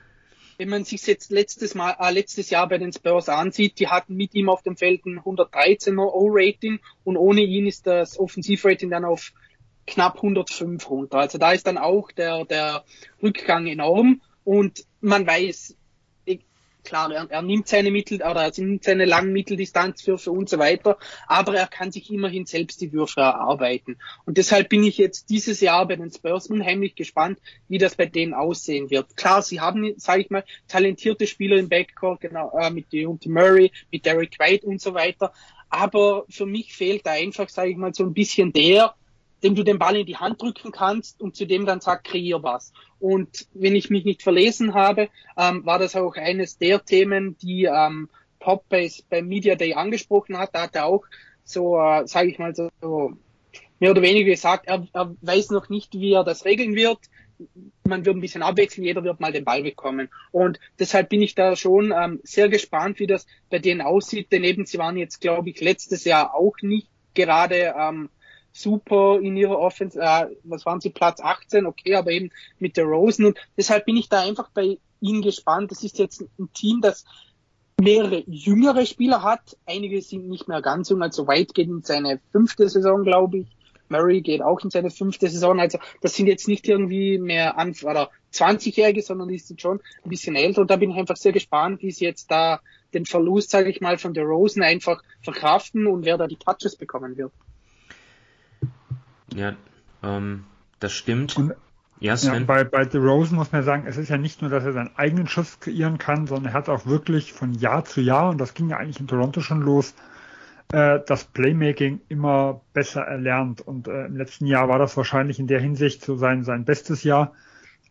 wenn 0.58 0.70
man 0.70 0.84
sich 0.84 1.06
jetzt 1.08 1.32
letztes 1.32 1.76
Mal, 1.76 1.96
äh, 2.00 2.12
letztes 2.12 2.50
Jahr 2.50 2.70
bei 2.70 2.78
den 2.78 2.94
Spurs 2.94 3.28
ansieht, 3.28 3.80
die 3.80 3.88
hatten 3.88 4.16
mit 4.16 4.34
ihm 4.36 4.50
auf 4.50 4.62
dem 4.62 4.78
Feld 4.78 5.06
ein 5.06 5.20
113er 5.20 6.14
O-Rating 6.14 6.80
und 7.04 7.18
ohne 7.18 7.42
ihn 7.42 7.68
ist 7.68 7.88
das 7.88 8.20
Offensivrating 8.20 8.90
dann 8.90 9.04
auf 9.04 9.34
knapp 9.86 10.18
105 10.18 10.90
runter. 10.90 11.18
Also 11.20 11.38
da 11.38 11.52
ist 11.52 11.68
dann 11.68 11.78
auch 11.78 12.12
der, 12.12 12.46
der 12.46 12.84
Rückgang 13.22 13.68
enorm 13.68 14.22
und 14.44 14.86
man 15.02 15.28
weiß, 15.28 15.76
klar, 16.84 17.12
er, 17.12 17.30
er 17.30 17.42
nimmt 17.42 17.68
seine 17.68 17.92
Mittel 17.92 18.18
oder 18.18 18.44
er 18.44 18.52
nimmt 18.58 18.84
seine 18.84 19.06
langen 19.06 19.34
Mitteldistanzwürfe 19.34 20.32
und 20.32 20.50
so 20.50 20.60
weiter, 20.60 20.98
aber 21.28 21.56
er 21.56 21.68
kann 21.68 21.92
sich 21.92 22.12
immerhin 22.12 22.46
selbst 22.46 22.82
die 22.82 22.94
Würfe 22.94 23.22
erarbeiten. 23.22 23.98
Und 24.26 24.38
deshalb 24.38 24.70
bin 24.70 24.84
ich 24.84 24.98
jetzt 24.98 25.30
dieses 25.30 25.62
Jahr 25.62 25.88
bei 25.88 25.96
den 25.96 26.12
Spurs 26.12 26.48
unheimlich 26.48 26.96
gespannt, 26.96 27.40
wie 27.68 27.78
das 27.78 27.96
bei 27.96 28.06
denen 28.06 28.34
aussehen 28.34 28.90
wird. 28.90 29.16
Klar, 29.18 29.42
sie 29.42 29.60
haben, 29.60 29.94
sage 29.98 30.22
ich 30.22 30.30
mal, 30.30 30.44
talentierte 30.68 31.28
Spieler 31.28 31.58
im 31.58 31.70
Backcourt, 31.70 32.22
genau, 32.22 32.52
äh, 32.58 32.70
mit 32.70 32.92
Deontay 32.92 33.30
Murray, 33.30 33.72
mit 33.92 34.06
Derek 34.06 34.40
White 34.40 34.66
und 34.66 34.82
so 34.82 34.94
weiter. 34.94 35.34
Aber 35.70 36.26
für 36.30 36.46
mich 36.46 36.76
fehlt 36.76 37.06
da 37.06 37.12
einfach, 37.12 37.50
sage 37.50 37.72
ich 37.72 37.78
mal, 37.78 37.94
so 37.94 38.04
ein 38.04 38.14
bisschen 38.14 38.54
der, 38.54 38.94
dem 39.44 39.56
du 39.56 39.64
den 39.64 39.80
Ball 39.80 39.98
in 39.98 40.06
die 40.06 40.18
Hand 40.18 40.42
drücken 40.42 40.72
kannst 40.72 41.22
und 41.22 41.36
zu 41.36 41.46
dem 41.46 41.66
dann 41.66 41.82
sagt, 41.82 42.06
kreier 42.06 42.42
was. 42.44 42.72
Und 43.00 43.48
wenn 43.54 43.76
ich 43.76 43.90
mich 43.90 44.06
nicht 44.06 44.24
verlesen 44.24 44.74
habe, 44.74 45.10
ähm, 45.38 45.66
war 45.66 45.80
das 45.80 45.96
auch 45.96 46.16
eines 46.16 46.58
der 46.58 46.84
Themen, 46.84 47.38
die 47.38 47.66
ähm, 47.66 48.10
Pop 48.40 48.68
bei, 48.70 48.90
beim 49.10 49.28
Media 49.28 49.56
Day 49.56 49.74
angesprochen 49.74 50.38
hat. 50.38 50.52
Da 50.54 50.64
hat 50.64 50.76
er 50.76 50.86
auch 50.86 51.04
so, 51.44 51.78
äh, 51.78 52.08
sage 52.08 52.30
ich 52.30 52.40
mal 52.40 52.56
so, 52.56 52.70
mehr 53.80 53.92
oder 53.92 54.02
weniger 54.02 54.30
gesagt, 54.30 54.68
er, 54.68 54.88
er 54.94 55.16
weiß 55.22 55.50
noch 55.50 55.70
nicht, 55.70 55.94
wie 55.94 56.14
er 56.14 56.24
das 56.24 56.46
regeln 56.46 56.76
wird. 56.76 57.00
Man 57.86 58.06
wird 58.06 58.16
ein 58.16 58.22
bisschen 58.22 58.44
abwechseln, 58.44 58.86
jeder 58.86 59.04
wird 59.04 59.20
mal 59.20 59.34
den 59.34 59.44
Ball 59.44 59.64
bekommen. 59.64 60.10
Und 60.32 60.60
deshalb 60.80 61.10
bin 61.10 61.22
ich 61.22 61.36
da 61.36 61.58
schon 61.58 61.94
ähm, 61.96 62.22
sehr 62.24 62.48
gespannt, 62.48 63.00
wie 63.00 63.08
das 63.08 63.26
bei 63.50 63.60
denen 63.60 63.82
aussieht. 63.82 64.32
Denn 64.32 64.46
eben, 64.46 64.66
sie 64.66 64.78
waren 64.78 64.96
jetzt, 64.96 65.20
glaube 65.20 65.50
ich, 65.50 65.60
letztes 65.60 66.06
Jahr 66.06 66.34
auch 66.34 66.56
nicht 66.62 66.88
gerade 67.14 67.76
ähm, 67.78 68.10
super 68.54 69.20
in 69.20 69.36
ihrer 69.36 69.60
Offense. 69.60 70.00
Äh, 70.00 70.28
was 70.44 70.66
waren 70.66 70.80
sie? 70.80 70.92
Platz 70.92 71.20
18, 71.20 71.66
okay, 71.66 71.96
aber 71.96 72.12
eben 72.12 72.32
mit 72.60 72.78
der 72.78 72.86
Rosen. 72.86 73.26
Und 73.26 73.38
deshalb 73.58 73.86
bin 73.86 73.98
ich 73.98 74.08
da 74.08 74.22
einfach 74.22 74.50
bei 74.52 74.78
ihnen 75.02 75.22
gespannt. 75.22 75.72
Das 75.72 75.84
ist 75.84 76.00
jetzt 76.00 76.24
ein 76.40 76.54
Team, 76.54 76.80
das 76.82 77.04
mehrere 77.82 78.24
jüngere 78.28 78.86
Spieler 78.86 79.24
hat. 79.24 79.58
Einige 79.66 80.02
sind 80.02 80.30
nicht 80.30 80.48
mehr 80.48 80.62
ganz 80.62 80.90
jung, 80.90 81.02
also 81.02 81.28
White 81.28 81.54
geht 81.54 81.68
in 81.68 81.82
seine 81.82 82.22
fünfte 82.32 82.70
Saison, 82.70 83.04
glaube 83.04 83.40
ich. 83.40 83.48
Murray 83.90 84.22
geht 84.22 84.42
auch 84.42 84.64
in 84.64 84.70
seine 84.70 84.90
fünfte 84.90 85.28
Saison. 85.28 85.60
Also 85.60 85.78
das 86.02 86.16
sind 86.16 86.28
jetzt 86.28 86.48
nicht 86.48 86.68
irgendwie 86.68 87.18
mehr 87.18 87.58
an 87.58 87.76
oder 87.84 88.10
20-Jährige, 88.34 89.02
sondern 89.02 89.28
die 89.28 89.38
sind 89.38 89.62
schon 89.62 89.82
ein 90.04 90.10
bisschen 90.10 90.36
älter. 90.36 90.62
Und 90.62 90.72
da 90.72 90.78
bin 90.78 90.92
ich 90.92 90.98
einfach 90.98 91.18
sehr 91.18 91.32
gespannt, 91.32 91.82
wie 91.82 91.92
sie 91.92 92.06
jetzt 92.06 92.32
da 92.32 92.60
den 92.94 93.06
Verlust, 93.06 93.52
sage 93.52 93.70
ich 93.70 93.82
mal, 93.82 93.98
von 93.98 94.14
der 94.14 94.24
Rosen 94.24 94.64
einfach 94.64 95.04
verkraften 95.22 95.86
und 95.88 96.06
wer 96.06 96.18
da 96.18 96.28
die 96.28 96.38
Touches 96.38 96.76
bekommen 96.76 97.18
wird. 97.18 97.32
Ja, 99.36 99.54
ähm, 100.04 100.44
das 100.80 100.94
stimmt. 100.94 101.38
Und, 101.38 101.54
ja, 102.00 102.18
Sven? 102.18 102.34
Ja, 102.34 102.46
bei, 102.46 102.64
bei 102.64 102.90
The 102.90 102.98
Rosen 102.98 103.38
muss 103.38 103.52
man 103.52 103.64
sagen, 103.64 103.86
es 103.88 103.98
ist 103.98 104.10
ja 104.10 104.18
nicht 104.18 104.42
nur, 104.42 104.52
dass 104.52 104.66
er 104.66 104.74
seinen 104.74 104.96
eigenen 104.96 105.28
Schuss 105.28 105.60
kreieren 105.60 105.98
kann, 105.98 106.28
sondern 106.28 106.52
er 106.52 106.54
hat 106.54 106.70
auch 106.70 106.86
wirklich 106.86 107.34
von 107.34 107.54
Jahr 107.54 107.86
zu 107.86 108.02
Jahr, 108.02 108.30
und 108.30 108.40
das 108.40 108.54
ging 108.54 108.70
ja 108.70 108.78
eigentlich 108.78 109.00
in 109.00 109.08
Toronto 109.08 109.42
schon 109.42 109.62
los, 109.62 109.94
äh, 110.74 111.00
das 111.06 111.24
Playmaking 111.24 112.02
immer 112.10 112.62
besser 112.74 113.02
erlernt. 113.02 113.62
Und 113.62 113.88
äh, 113.88 114.06
im 114.06 114.18
letzten 114.18 114.48
Jahr 114.48 114.68
war 114.68 114.80
das 114.80 114.98
wahrscheinlich 114.98 115.40
in 115.40 115.48
der 115.48 115.62
Hinsicht 115.62 116.04
so 116.04 116.18
sein, 116.18 116.44
sein 116.44 116.66
bestes 116.66 117.04
Jahr. 117.04 117.34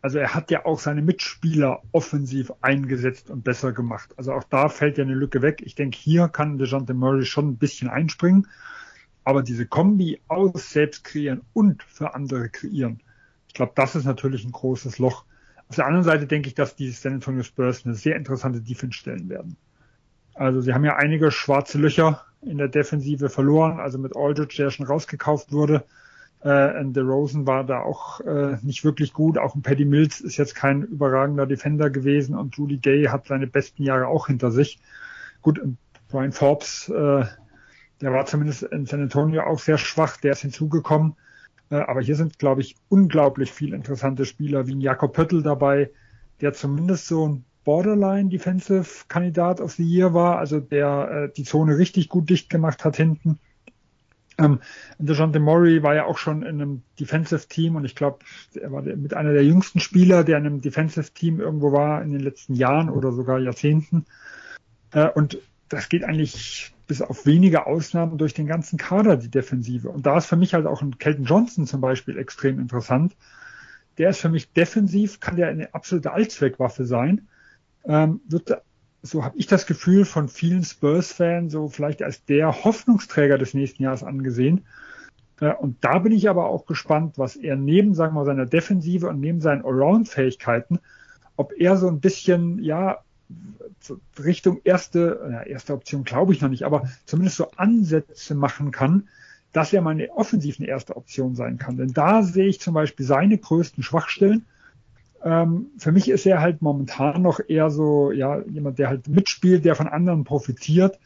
Also 0.01 0.19
er 0.19 0.33
hat 0.33 0.51
ja 0.51 0.65
auch 0.65 0.79
seine 0.79 1.01
Mitspieler 1.01 1.81
offensiv 1.93 2.51
eingesetzt 2.61 3.29
und 3.29 3.45
besser 3.45 3.71
gemacht. 3.71 4.13
Also 4.17 4.33
auch 4.33 4.43
da 4.43 4.67
fällt 4.67 4.97
ja 4.97 5.05
eine 5.05 5.15
Lücke 5.15 5.41
weg. 5.41 5.61
Ich 5.65 5.75
denke, 5.75 5.97
hier 5.97 6.27
kann 6.27 6.57
DeJounte 6.57 6.93
Murray 6.93 7.25
schon 7.25 7.47
ein 7.47 7.57
bisschen 7.57 7.89
einspringen. 7.89 8.47
Aber 9.23 9.43
diese 9.43 9.65
Kombi 9.65 10.19
aus 10.27 10.71
selbst 10.71 11.03
kreieren 11.03 11.41
und 11.53 11.83
für 11.83 12.13
andere 12.13 12.49
kreieren, 12.49 13.01
ich 13.47 13.53
glaube, 13.53 13.73
das 13.75 13.95
ist 13.95 14.05
natürlich 14.05 14.43
ein 14.45 14.51
großes 14.51 14.97
Loch. 14.99 15.25
Auf 15.69 15.75
der 15.75 15.85
anderen 15.85 16.03
Seite 16.03 16.27
denke 16.27 16.47
ich, 16.47 16.55
dass 16.55 16.75
die 16.75 16.89
San 16.89 17.13
Antonio 17.13 17.43
Spurs 17.43 17.85
eine 17.85 17.95
sehr 17.95 18.15
interessante 18.15 18.61
Defense 18.61 18.97
stellen 18.97 19.29
werden. 19.29 19.55
Also 20.33 20.61
sie 20.61 20.73
haben 20.73 20.83
ja 20.83 20.95
einige 20.95 21.31
schwarze 21.31 21.77
Löcher 21.77 22.25
in 22.41 22.57
der 22.57 22.67
Defensive 22.67 23.29
verloren, 23.29 23.79
also 23.79 23.97
mit 23.97 24.15
Aldridge, 24.15 24.55
der 24.57 24.71
schon 24.71 24.85
rausgekauft 24.85 25.51
wurde. 25.51 25.83
Äh, 26.41 26.79
und 26.79 26.97
Rosen 26.97 27.47
war 27.47 27.63
da 27.63 27.81
auch 27.81 28.19
äh, 28.21 28.57
nicht 28.61 28.83
wirklich 28.83 29.13
gut. 29.13 29.37
Auch 29.37 29.55
ein 29.55 29.61
Paddy 29.61 29.85
Mills 29.85 30.19
ist 30.19 30.37
jetzt 30.37 30.55
kein 30.55 30.81
überragender 30.81 31.45
Defender 31.45 31.89
gewesen 31.89 32.35
und 32.35 32.55
Julie 32.57 32.79
Gay 32.79 33.05
hat 33.05 33.27
seine 33.27 33.47
besten 33.47 33.83
Jahre 33.83 34.07
auch 34.07 34.27
hinter 34.27 34.51
sich. 34.51 34.79
Gut, 35.41 35.61
Brian 36.09 36.31
Forbes 36.31 36.89
äh, 36.89 37.25
der 38.01 38.11
war 38.13 38.25
zumindest 38.25 38.63
in 38.63 38.85
San 38.85 39.01
Antonio 39.01 39.43
auch 39.43 39.59
sehr 39.59 39.77
schwach, 39.77 40.17
der 40.17 40.33
ist 40.33 40.41
hinzugekommen. 40.41 41.15
Äh, 41.69 41.75
aber 41.75 42.01
hier 42.01 42.15
sind, 42.15 42.39
glaube 42.39 42.61
ich, 42.61 42.75
unglaublich 42.89 43.51
viele 43.51 43.75
interessante 43.75 44.25
Spieler, 44.25 44.67
wie 44.67 44.75
ein 44.75 44.81
Jakob 44.81 45.13
Pöttl 45.13 45.41
dabei, 45.41 45.89
der 46.41 46.53
zumindest 46.53 47.07
so 47.07 47.27
ein 47.27 47.45
Borderline 47.63 48.29
Defensive 48.29 49.05
Kandidat 49.07 49.61
of 49.61 49.73
the 49.73 49.83
Year 49.83 50.13
war, 50.13 50.37
also 50.37 50.59
der 50.59 51.29
äh, 51.29 51.33
die 51.33 51.43
Zone 51.43 51.77
richtig 51.77 52.09
gut 52.09 52.29
dicht 52.29 52.49
gemacht 52.49 52.83
hat 52.83 52.97
hinten. 52.97 53.39
Ähm, 54.37 54.59
DeJounte 54.97 55.39
Murray 55.39 55.83
war 55.83 55.95
ja 55.95 56.05
auch 56.05 56.17
schon 56.17 56.41
in 56.41 56.61
einem 56.61 56.81
Defensive 56.99 57.47
Team 57.47 57.75
und 57.75 57.85
ich 57.85 57.95
glaube, 57.95 58.19
er 58.55 58.71
war 58.71 58.81
mit 58.81 59.13
einer 59.13 59.31
der 59.31 59.45
jüngsten 59.45 59.79
Spieler, 59.79 60.23
der 60.23 60.39
in 60.39 60.45
einem 60.45 60.61
Defensive 60.61 61.13
Team 61.13 61.39
irgendwo 61.39 61.71
war 61.71 62.01
in 62.01 62.11
den 62.11 62.21
letzten 62.21 62.55
Jahren 62.55 62.89
oder 62.89 63.11
sogar 63.11 63.39
Jahrzehnten. 63.39 64.05
Äh, 64.91 65.09
und 65.09 65.37
das 65.69 65.87
geht 65.87 66.03
eigentlich 66.03 66.72
bis 66.87 67.01
auf 67.01 67.25
wenige 67.25 67.65
Ausnahmen 67.65 68.17
durch 68.17 68.33
den 68.33 68.47
ganzen 68.47 68.77
Kader 68.77 69.17
die 69.17 69.29
Defensive. 69.29 69.89
Und 69.89 70.05
da 70.05 70.17
ist 70.17 70.25
für 70.25 70.35
mich 70.35 70.53
halt 70.53 70.65
auch 70.65 70.81
ein 70.81 70.97
Kelton 70.97 71.25
Johnson 71.25 71.65
zum 71.65 71.81
Beispiel 71.81 72.17
extrem 72.17 72.59
interessant. 72.59 73.15
Der 73.97 74.09
ist 74.09 74.19
für 74.19 74.29
mich 74.29 74.51
defensiv, 74.51 75.19
kann 75.19 75.35
der 75.35 75.47
eine 75.47 75.73
absolute 75.73 76.11
Allzweckwaffe 76.11 76.85
sein. 76.85 77.27
Ähm, 77.85 78.21
wird, 78.27 78.61
so 79.01 79.23
habe 79.23 79.37
ich 79.37 79.47
das 79.47 79.65
Gefühl, 79.65 80.05
von 80.05 80.27
vielen 80.29 80.63
Spurs-Fans 80.63 81.51
so 81.51 81.69
vielleicht 81.69 82.01
als 82.01 82.25
der 82.25 82.63
Hoffnungsträger 82.63 83.37
des 83.37 83.53
nächsten 83.53 83.83
Jahres 83.83 84.03
angesehen. 84.03 84.65
Äh, 85.39 85.53
und 85.53 85.83
da 85.83 85.99
bin 85.99 86.11
ich 86.11 86.29
aber 86.29 86.47
auch 86.47 86.65
gespannt, 86.65 87.17
was 87.17 87.35
er 87.35 87.55
neben, 87.55 87.93
sagen 87.93 88.13
wir 88.13 88.21
mal, 88.21 88.25
seiner 88.25 88.45
Defensive 88.45 89.07
und 89.07 89.19
neben 89.19 89.41
seinen 89.41 89.63
Allround-Fähigkeiten, 89.63 90.79
ob 91.35 91.53
er 91.57 91.77
so 91.77 91.87
ein 91.87 91.99
bisschen, 91.99 92.63
ja, 92.63 93.02
Richtung 94.23 94.61
erste, 94.63 95.29
ja, 95.31 95.41
erste 95.43 95.73
Option 95.73 96.03
glaube 96.03 96.33
ich 96.33 96.41
noch 96.41 96.49
nicht, 96.49 96.63
aber 96.63 96.89
zumindest 97.05 97.37
so 97.37 97.51
Ansätze 97.57 98.35
machen 98.35 98.71
kann, 98.71 99.07
dass 99.51 99.71
er 99.71 99.81
meine 99.81 100.09
offensiv 100.11 100.59
eine 100.59 100.67
erste 100.67 100.95
Option 100.97 101.35
sein 101.35 101.57
kann. 101.57 101.77
Denn 101.77 101.93
da 101.93 102.23
sehe 102.23 102.47
ich 102.47 102.59
zum 102.59 102.73
Beispiel 102.73 103.05
seine 103.05 103.37
größten 103.37 103.83
Schwachstellen. 103.83 104.45
Ähm, 105.23 105.67
für 105.77 105.91
mich 105.91 106.09
ist 106.09 106.25
er 106.25 106.41
halt 106.41 106.61
momentan 106.61 107.21
noch 107.21 107.39
eher 107.47 107.69
so, 107.69 108.11
ja, 108.11 108.41
jemand, 108.41 108.79
der 108.79 108.89
halt 108.89 109.07
mitspielt, 109.07 109.63
der 109.63 109.75
von 109.75 109.87
anderen 109.87 110.23
profitiert. 110.23 110.99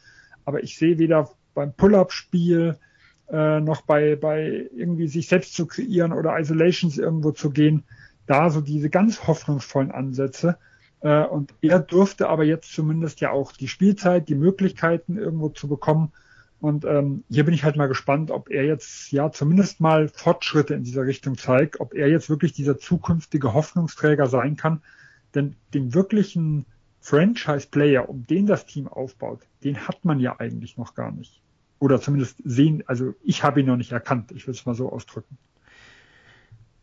Aber 0.45 0.63
ich 0.63 0.77
sehe 0.77 0.97
weder 0.97 1.29
beim 1.53 1.73
Pull-Up-Spiel 1.73 2.77
äh, 3.29 3.59
noch 3.59 3.81
bei, 3.81 4.15
bei 4.15 4.69
irgendwie 4.75 5.07
sich 5.07 5.27
selbst 5.27 5.53
zu 5.53 5.65
kreieren 5.65 6.13
oder 6.13 6.39
Isolations 6.39 6.97
irgendwo 6.97 7.31
zu 7.31 7.49
gehen, 7.49 7.83
da 8.25 8.49
so 8.49 8.61
diese 8.61 8.89
ganz 8.89 9.27
hoffnungsvollen 9.27 9.91
Ansätze. 9.91 10.57
Äh, 11.01 11.23
und 11.23 11.53
er 11.61 11.79
durfte 11.79 12.29
aber 12.29 12.43
jetzt 12.43 12.73
zumindest 12.73 13.21
ja 13.21 13.31
auch 13.31 13.51
die 13.51 13.67
Spielzeit, 13.67 14.29
die 14.29 14.35
Möglichkeiten 14.35 15.17
irgendwo 15.17 15.49
zu 15.49 15.67
bekommen. 15.67 16.11
Und 16.59 16.85
ähm, 16.85 17.23
hier 17.29 17.45
bin 17.45 17.53
ich 17.53 17.63
halt 17.63 17.75
mal 17.75 17.87
gespannt, 17.87 18.31
ob 18.31 18.49
er 18.49 18.65
jetzt 18.65 19.11
ja 19.11 19.31
zumindest 19.31 19.79
mal 19.79 20.07
Fortschritte 20.07 20.73
in 20.73 20.83
dieser 20.83 21.05
Richtung 21.05 21.37
zeigt, 21.37 21.79
ob 21.79 21.93
er 21.93 22.09
jetzt 22.09 22.29
wirklich 22.29 22.53
dieser 22.53 22.79
zukünftige 22.79 23.53
Hoffnungsträger 23.53 24.27
sein 24.27 24.55
kann. 24.55 24.81
Denn 25.35 25.55
den 25.73 25.93
wirklichen 25.93 26.65
Franchise-Player, 27.01 28.09
um 28.09 28.25
den 28.25 28.47
das 28.47 28.65
Team 28.65 28.87
aufbaut, 28.87 29.41
den 29.63 29.87
hat 29.87 30.03
man 30.03 30.19
ja 30.19 30.39
eigentlich 30.39 30.77
noch 30.77 30.95
gar 30.95 31.11
nicht. 31.11 31.41
Oder 31.79 32.01
zumindest 32.01 32.37
sehen, 32.43 32.83
also 32.87 33.13
ich 33.23 33.43
habe 33.43 33.59
ihn 33.59 33.67
noch 33.67 33.77
nicht 33.77 33.91
erkannt, 33.91 34.31
ich 34.31 34.47
will 34.47 34.55
es 34.55 34.65
mal 34.65 34.73
so 34.73 34.91
ausdrücken. 34.91 35.37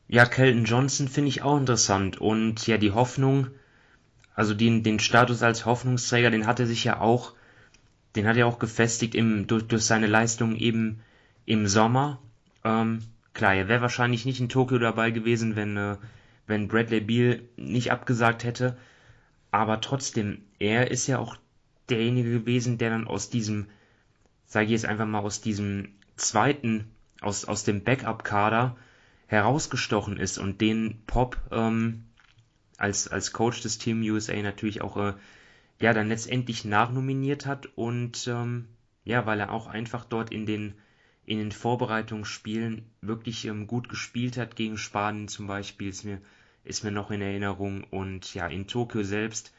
Ja, 0.07 0.25
Kelton 0.25 0.65
Johnson 0.65 1.09
finde 1.09 1.31
ich 1.31 1.43
auch 1.43 1.59
interessant. 1.59 2.21
Und 2.21 2.67
ja, 2.67 2.79
die 2.79 2.93
Hoffnung, 2.93 3.49
also 4.35 4.55
den, 4.55 4.83
den 4.83 4.99
Status 4.99 5.43
als 5.43 5.65
Hoffnungsträger, 5.65 6.31
den 6.31 6.47
hat 6.47 6.61
er 6.61 6.67
sich 6.67 6.85
ja 6.85 7.01
auch, 7.01 7.33
den 8.17 8.27
hat 8.27 8.37
er 8.37 8.47
auch 8.47 8.59
gefestigt 8.59 9.15
im, 9.15 9.47
durch, 9.47 9.67
durch 9.67 9.85
seine 9.85 10.07
Leistung 10.07 10.57
eben 10.57 11.01
im 11.47 11.67
Sommer. 11.67 12.21
Ähm, 12.65 13.01
klar, 13.33 13.55
er 13.55 13.69
wäre 13.69 13.83
wahrscheinlich 13.83 14.25
nicht 14.25 14.41
in 14.41 14.49
Tokio 14.49 14.79
dabei 14.79 15.11
gewesen, 15.11 15.57
wenn, 15.57 15.77
äh, 15.77 15.97
wenn 16.47 16.69
Bradley 16.69 17.01
Beal 17.01 17.43
nicht 17.57 17.93
abgesagt 17.93 18.45
hätte. 18.45 18.77
Aber 19.51 19.81
trotzdem, 19.81 20.43
er 20.59 20.91
ist 20.91 21.07
ja 21.07 21.19
auch 21.19 21.37
derjenige 21.89 22.31
gewesen, 22.31 22.79
der 22.79 22.91
dann 22.91 23.07
aus 23.07 23.31
diesem, 23.31 23.67
sage 24.47 24.67
ich 24.67 24.73
jetzt 24.73 24.87
einfach 24.87 25.07
mal, 25.07 25.21
aus 25.21 25.41
diesem 25.41 25.89
zweiten, 26.17 26.91
aus, 27.21 27.45
aus 27.45 27.63
dem 27.63 27.85
Backup-Kader 27.85 28.77
herausgestochen 29.27 30.17
ist 30.17 30.39
und 30.39 30.61
den 30.61 31.03
Pop 31.07 31.39
ähm, 31.51 32.05
als, 32.77 33.09
als 33.09 33.33
Coach 33.33 33.63
des 33.63 33.79
Team 33.79 34.03
USA 34.03 34.35
natürlich 34.35 34.83
auch 34.83 34.97
äh, 34.97 35.15
ja 35.81 35.93
dann 35.93 36.09
letztendlich 36.09 36.65
nachnominiert 36.65 37.47
hat 37.47 37.67
und 37.77 38.27
ähm, 38.29 38.67
ja, 39.05 39.27
weil 39.27 39.41
er 39.41 39.53
auch 39.53 39.67
einfach 39.67 40.05
dort 40.05 40.33
in 40.33 40.47
den 40.47 40.75
in 41.27 41.39
den 41.39 41.53
Vorbereitungsspielen 41.53 42.85
wirklich 43.01 43.47
ähm, 43.47 43.67
gut 43.67 43.89
gespielt 43.89 44.37
hat 44.37 44.57
gegen 44.57 44.77
Spanien 44.77 45.29
zum 45.29 45.47
Beispiel 45.47 45.89
ist 45.89 46.05
mir 46.05 46.21
ist 46.65 46.83
mir 46.83 46.91
noch 46.91 47.11
in 47.11 47.21
Erinnerung. 47.21 47.85
Und 47.85 48.35
ja 48.35 48.47
in 48.47 48.67
Tokio 48.67 49.03
selbst 49.03 49.53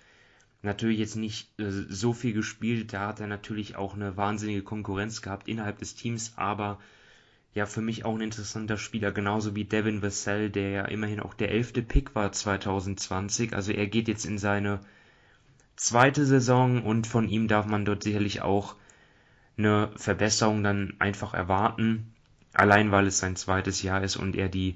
natürlich 0.62 1.00
jetzt 1.00 1.16
nicht 1.16 1.60
äh, 1.60 1.70
so 1.70 2.14
viel 2.14 2.34
gespielt. 2.34 2.94
Da 2.94 3.08
hat 3.08 3.20
er 3.20 3.28
natürlich 3.28 3.76
auch 3.76 3.94
eine 3.94 4.18
wahnsinnige 4.18 4.64
Konkurrenz 4.64 5.22
gehabt 5.22 5.48
innerhalb 5.48 5.80
des 5.80 5.96
Teams 5.96 6.34
aber 6.36 6.80
ja 7.56 7.66
für 7.66 7.82
mich 7.82 8.06
auch 8.06 8.14
ein 8.14 8.22
interessanter 8.22 8.78
Spieler, 8.78 9.12
genauso 9.12 9.56
wie 9.56 9.64
Devin 9.64 10.02
Vassell, 10.02 10.50
der 10.50 10.70
ja 10.70 10.86
immerhin 10.86 11.22
auch 11.22 11.34
der 11.34 11.52
elfte 11.52 11.82
Pick 11.82 12.14
war 12.14 12.32
2020. 12.32 13.54
Also 13.54 13.72
er 13.72 13.88
geht 13.88 14.10
jetzt 14.10 14.26
in 14.26 14.38
seine 14.38 14.82
zweite 15.78 16.26
Saison 16.26 16.84
und 16.84 17.08
von 17.08 17.30
ihm 17.30 17.48
darf 17.48 17.66
man 17.66 17.86
dort 17.86 18.04
sicherlich 18.04 18.42
auch 18.42 18.76
eine 19.58 19.90
Verbesserung 19.96 20.64
dann 20.64 20.96
einfach 21.00 21.34
erwarten. 21.34 22.14
Allein 22.54 22.92
weil 22.92 23.08
es 23.08 23.20
sein 23.20 23.38
zweites 23.38 23.82
Jahr 23.82 24.04
ist 24.04 24.18
und 24.18 24.36
er 24.36 24.50
die 24.50 24.76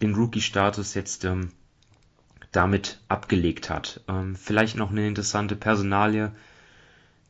den 0.00 0.14
Rookie-Status 0.14 0.94
jetzt 0.94 1.24
ähm, 1.24 1.50
damit 2.52 3.00
abgelegt 3.08 3.68
hat. 3.68 4.02
Ähm, 4.06 4.36
vielleicht 4.36 4.76
noch 4.76 4.90
eine 4.90 5.08
interessante 5.08 5.56
Personalie. 5.56 6.32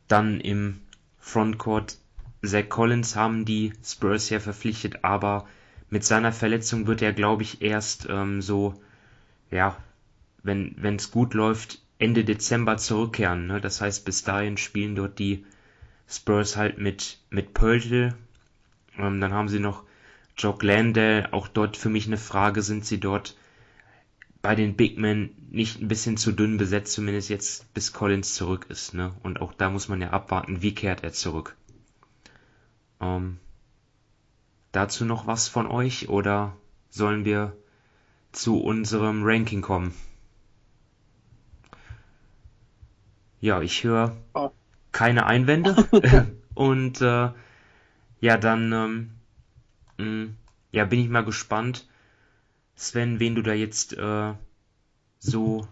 Dann 0.07 0.41
im 0.41 0.81
Frontcourt 1.19 1.99
Zach 2.47 2.69
Collins 2.69 3.17
haben 3.17 3.45
die 3.45 3.73
Spurs 3.85 4.31
ja 4.31 4.41
verpflichtet, 4.41 5.05
aber 5.05 5.47
mit 5.91 6.05
seiner 6.05 6.33
Verletzung 6.33 6.87
wird 6.87 7.03
er, 7.03 7.13
glaube 7.13 7.43
ich, 7.43 7.63
erst 7.63 8.07
ähm, 8.09 8.43
so, 8.43 8.75
ja, 9.51 9.77
wenn 10.43 10.97
es 10.97 11.11
gut 11.11 11.35
läuft, 11.35 11.81
Ende 11.99 12.25
Dezember 12.25 12.77
zurückkehren. 12.77 13.47
Ne? 13.47 13.61
Das 13.61 13.81
heißt, 13.81 14.05
bis 14.05 14.23
dahin 14.23 14.57
spielen 14.57 14.95
dort 14.95 15.19
die 15.19 15.45
Spurs 16.09 16.57
halt 16.57 16.79
mit, 16.79 17.19
mit 17.31 17.55
Pöltl. 17.55 18.15
Ähm, 18.99 19.21
dann 19.21 19.33
haben 19.33 19.49
sie 19.49 19.61
noch 19.61 19.83
Jock 20.37 20.63
Landell. 20.63 21.29
Auch 21.33 21.49
dort 21.49 21.77
für 21.77 21.89
mich 21.89 22.07
eine 22.07 22.19
Frage, 22.19 22.63
sind 22.63 22.85
sie 22.85 22.99
dort 22.99 23.37
bei 24.43 24.55
den 24.55 24.77
Big 24.77 24.99
Men 24.99 25.31
nicht 25.51 25.81
ein 25.81 25.89
bisschen 25.89 26.17
zu 26.17 26.33
dünn 26.33 26.59
besetzt, 26.59 26.93
zumindest 26.93 27.31
jetzt 27.31 27.73
bis 27.75 27.93
Collins 27.93 28.35
zurück 28.35 28.67
ist. 28.69 28.95
Ne? 28.95 29.13
Und 29.23 29.41
auch 29.41 29.53
da 29.55 29.71
muss 29.71 29.89
man 29.89 30.01
ja 30.01 30.11
abwarten, 30.11 30.63
wie 30.63 30.75
kehrt 30.75 31.03
er 31.03 31.13
zurück. 31.13 31.57
Ähm, 33.01 33.39
dazu 34.73 35.05
noch 35.05 35.27
was 35.27 35.49
von 35.49 35.67
euch 35.67 36.09
oder 36.09 36.57
sollen 36.91 37.25
wir 37.25 37.57
zu 38.33 38.61
unserem 38.61 39.23
Ranking 39.25 39.63
kommen? 39.63 39.95
Ja, 43.41 43.61
ich 43.61 43.85
höre 43.85 44.17
oh. 44.35 44.51
keine 44.93 45.27
Einwände 45.27 45.77
und 46.55 47.01
äh, 47.01 47.31
ja, 48.21 48.37
dann 48.39 48.73
ähm, 49.99 50.05
mm, 50.05 50.37
ja, 50.73 50.85
bin 50.85 51.01
ich 51.01 51.09
mal 51.09 51.25
gespannt, 51.25 51.87
Sven, 52.75 53.21
wen 53.21 53.35
du 53.35 53.43
da 53.43 53.53
jetzt 53.53 53.95
äh, 53.95 54.35
so 55.19 55.67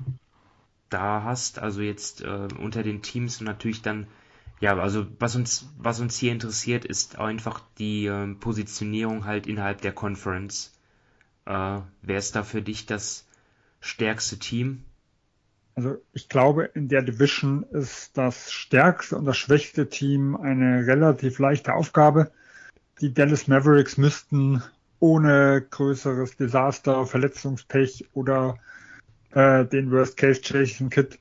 da 0.88 1.22
hast, 1.24 1.58
also 1.58 1.80
jetzt 1.80 2.22
äh, 2.22 2.48
unter 2.58 2.82
den 2.82 3.02
Teams 3.02 3.40
und 3.40 3.46
natürlich 3.46 3.82
dann 3.82 4.06
ja, 4.64 4.78
also 4.78 5.06
was 5.18 5.36
uns, 5.36 5.68
was 5.76 6.00
uns 6.00 6.16
hier 6.16 6.32
interessiert, 6.32 6.86
ist 6.86 7.18
einfach 7.18 7.60
die 7.78 8.06
äh, 8.06 8.34
Positionierung 8.34 9.26
halt 9.26 9.46
innerhalb 9.46 9.82
der 9.82 9.92
Conference. 9.92 10.72
Äh, 11.44 11.80
wer 12.00 12.16
ist 12.16 12.34
da 12.34 12.44
für 12.44 12.62
dich 12.62 12.86
das 12.86 13.26
stärkste 13.82 14.38
Team? 14.38 14.84
Also 15.74 15.96
ich 16.14 16.30
glaube, 16.30 16.70
in 16.72 16.88
der 16.88 17.02
Division 17.02 17.64
ist 17.72 18.16
das 18.16 18.50
stärkste 18.50 19.18
und 19.18 19.26
das 19.26 19.36
schwächste 19.36 19.90
Team 19.90 20.34
eine 20.34 20.86
relativ 20.86 21.38
leichte 21.38 21.74
Aufgabe. 21.74 22.32
Die 23.02 23.12
Dallas 23.12 23.46
Mavericks 23.46 23.98
müssten 23.98 24.62
ohne 24.98 25.60
größeres 25.68 26.38
Desaster, 26.38 27.04
Verletzungspech 27.04 28.06
oder 28.14 28.56
äh, 29.32 29.66
den 29.66 29.90
Worst 29.90 30.16
Case 30.16 30.40
Jason 30.42 30.88
Kit 30.88 31.18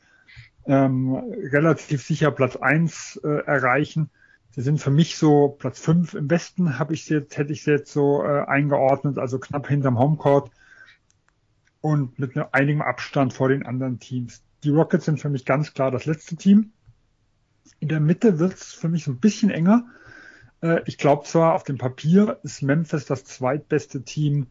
ähm, 0.66 1.16
relativ 1.52 2.04
sicher 2.04 2.32
Platz 2.32 2.56
eins 2.56 3.20
äh, 3.24 3.28
erreichen. 3.46 4.10
Sie 4.52 4.62
sind 4.62 4.80
für 4.80 4.92
mich 4.92 5.18
so 5.18 5.50
Platz 5.50 5.80
fünf 5.80 6.14
im 6.14 6.30
Westen, 6.30 6.78
habe 6.78 6.94
ich 6.94 7.10
jetzt, 7.10 7.38
hätte 7.38 7.54
ich 7.54 7.64
sie 7.64 7.72
jetzt 7.72 7.92
so 7.92 8.24
äh, 8.24 8.46
eingeordnet, 8.46 9.18
also 9.18 9.40
knapp 9.40 9.68
hinterm 9.68 9.98
Homecourt 9.98 10.52
und 11.82 12.18
mit 12.20 12.38
einigem 12.54 12.82
Abstand 12.82 13.34
vor 13.34 13.50
den 13.50 13.66
anderen 13.66 14.00
Teams. 14.00 14.44
Die 14.64 14.70
Rockets 14.70 15.06
sind 15.06 15.20
für 15.20 15.30
mich 15.30 15.46
ganz 15.46 15.74
klar 15.74 15.92
das 15.92 16.06
letzte 16.06 16.36
Team. 16.36 16.72
In 17.80 17.90
der 17.90 18.00
Mitte 18.00 18.40
wird 18.40 18.54
es 18.54 18.74
für 18.74 18.90
mich 18.90 19.04
so 19.04 19.12
ein 19.12 19.20
bisschen 19.20 19.50
enger. 19.50 19.86
Äh, 20.62 20.82
ich 20.86 20.98
glaube 20.98 21.26
zwar, 21.26 21.56
auf 21.56 21.64
dem 21.64 21.78
Papier 21.78 22.40
ist 22.44 22.62
Memphis 22.62 23.06
das 23.06 23.26
zweitbeste 23.26 24.04
Team 24.04 24.48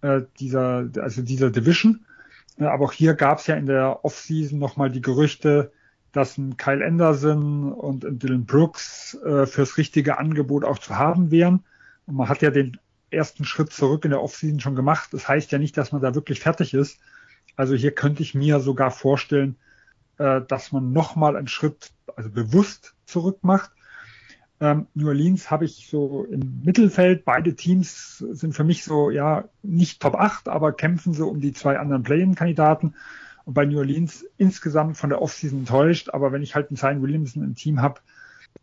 äh, 0.00 0.22
dieser, 0.38 0.88
also 1.00 1.22
dieser 1.22 1.50
Division. 1.50 2.06
Aber 2.58 2.84
auch 2.84 2.92
hier 2.92 3.14
gab 3.14 3.38
es 3.38 3.46
ja 3.46 3.56
in 3.56 3.66
der 3.66 4.04
Offseason 4.04 4.58
nochmal 4.58 4.90
die 4.90 5.00
Gerüchte, 5.00 5.72
dass 6.12 6.36
ein 6.36 6.56
Kyle 6.56 6.84
Anderson 6.84 7.72
und 7.72 8.04
ein 8.04 8.18
Dylan 8.18 8.44
Brooks 8.44 9.14
äh, 9.24 9.46
fürs 9.46 9.78
richtige 9.78 10.18
Angebot 10.18 10.64
auch 10.64 10.78
zu 10.78 10.96
haben 10.96 11.30
wären. 11.30 11.64
Und 12.06 12.16
man 12.16 12.28
hat 12.28 12.42
ja 12.42 12.50
den 12.50 12.78
ersten 13.10 13.44
Schritt 13.44 13.72
zurück 13.72 14.04
in 14.04 14.10
der 14.10 14.22
Offseason 14.22 14.60
schon 14.60 14.76
gemacht. 14.76 15.08
Das 15.12 15.28
heißt 15.28 15.52
ja 15.52 15.58
nicht, 15.58 15.76
dass 15.76 15.92
man 15.92 16.02
da 16.02 16.14
wirklich 16.14 16.40
fertig 16.40 16.74
ist. 16.74 16.98
Also 17.56 17.74
hier 17.74 17.92
könnte 17.92 18.22
ich 18.22 18.34
mir 18.34 18.60
sogar 18.60 18.90
vorstellen, 18.90 19.56
äh, 20.18 20.42
dass 20.46 20.72
man 20.72 20.92
nochmal 20.92 21.36
einen 21.36 21.48
Schritt, 21.48 21.92
also 22.16 22.30
bewusst 22.30 22.94
zurück 23.06 23.38
macht 23.42 23.70
ähm, 24.62 24.86
New 24.94 25.08
Orleans 25.08 25.50
habe 25.50 25.64
ich 25.64 25.88
so 25.90 26.24
im 26.30 26.62
Mittelfeld. 26.64 27.24
Beide 27.24 27.56
Teams 27.56 28.18
sind 28.18 28.54
für 28.54 28.62
mich 28.62 28.84
so, 28.84 29.10
ja, 29.10 29.48
nicht 29.64 30.00
Top 30.00 30.14
8, 30.14 30.48
aber 30.48 30.70
kämpfen 30.70 31.14
so 31.14 31.28
um 31.28 31.40
die 31.40 31.52
zwei 31.52 31.80
anderen 31.80 32.04
Play-In-Kandidaten. 32.04 32.94
Und 33.44 33.54
bei 33.54 33.66
New 33.66 33.78
Orleans 33.78 34.24
insgesamt 34.38 34.96
von 34.96 35.10
der 35.10 35.20
Offseason 35.20 35.60
enttäuscht. 35.60 36.10
Aber 36.10 36.30
wenn 36.30 36.44
ich 36.44 36.54
halt 36.54 36.70
einen 36.70 36.76
Zion 36.76 37.02
Williamson 37.02 37.42
im 37.42 37.56
Team 37.56 37.82
habe 37.82 38.02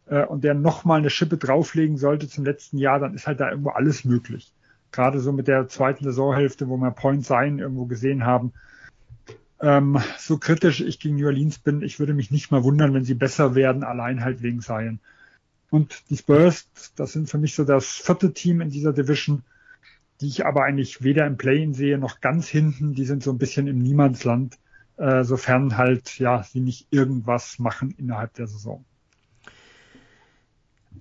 äh, 0.06 0.24
und 0.24 0.46
der 0.46 0.54
nochmal 0.54 1.00
eine 1.00 1.10
Schippe 1.10 1.36
drauflegen 1.36 1.98
sollte 1.98 2.30
zum 2.30 2.46
letzten 2.46 2.78
Jahr, 2.78 3.00
dann 3.00 3.14
ist 3.14 3.28
halt 3.28 3.42
da 3.42 3.50
irgendwo 3.50 3.72
alles 3.72 4.06
möglich. 4.06 4.54
Gerade 4.94 5.20
so 5.20 5.34
mit 5.34 5.50
der 5.50 5.68
zweiten 5.68 6.06
Saisonhälfte, 6.06 6.70
wo 6.70 6.78
wir 6.78 6.92
Point 6.92 7.26
Zion 7.26 7.60
irgendwo 7.60 7.88
gesehen 7.88 8.26
haben. 8.26 8.54
Ähm, 9.60 10.00
so 10.18 10.38
kritisch 10.38 10.80
ich 10.80 11.02
gegen 11.02 11.18
New 11.18 11.26
Orleans 11.26 11.60
bin, 11.60 11.82
ich 11.82 12.00
würde 12.00 12.14
mich 12.14 12.32
nicht 12.32 12.52
mal 12.52 12.64
wundern, 12.64 12.94
wenn 12.94 13.04
sie 13.04 13.16
besser 13.16 13.54
werden, 13.54 13.84
allein 13.84 14.24
halt 14.24 14.42
wegen 14.42 14.62
Zion. 14.62 15.02
Und 15.70 16.04
die 16.10 16.18
Spurs, 16.18 16.68
das 16.96 17.14
sind 17.14 17.30
für 17.30 17.38
mich 17.38 17.56
so 17.56 17.64
das 17.64 17.86
vierte 17.88 18.34
Team 18.34 18.62
in 18.62 18.70
dieser 18.70 18.94
Division. 18.94 19.44
die 20.22 20.28
ich 20.28 20.46
aber 20.46 20.66
eigentlich 20.66 21.02
weder 21.02 21.26
im 21.26 21.38
Play-in 21.38 21.74
sehe 21.74 21.98
noch 21.98 22.20
ganz 22.20 22.50
hinten. 22.50 22.94
Die 22.94 23.06
sind 23.06 23.24
so 23.24 23.32
ein 23.32 23.38
bisschen 23.38 23.68
im 23.68 23.80
Niemandsland, 23.80 24.58
äh, 24.98 25.24
sofern 25.24 25.78
halt 25.78 26.20
ja 26.20 26.44
sie 26.44 26.60
nicht 26.60 26.88
irgendwas 26.92 27.58
machen 27.58 27.96
innerhalb 27.98 28.34
der 28.34 28.48
Saison. 28.48 28.84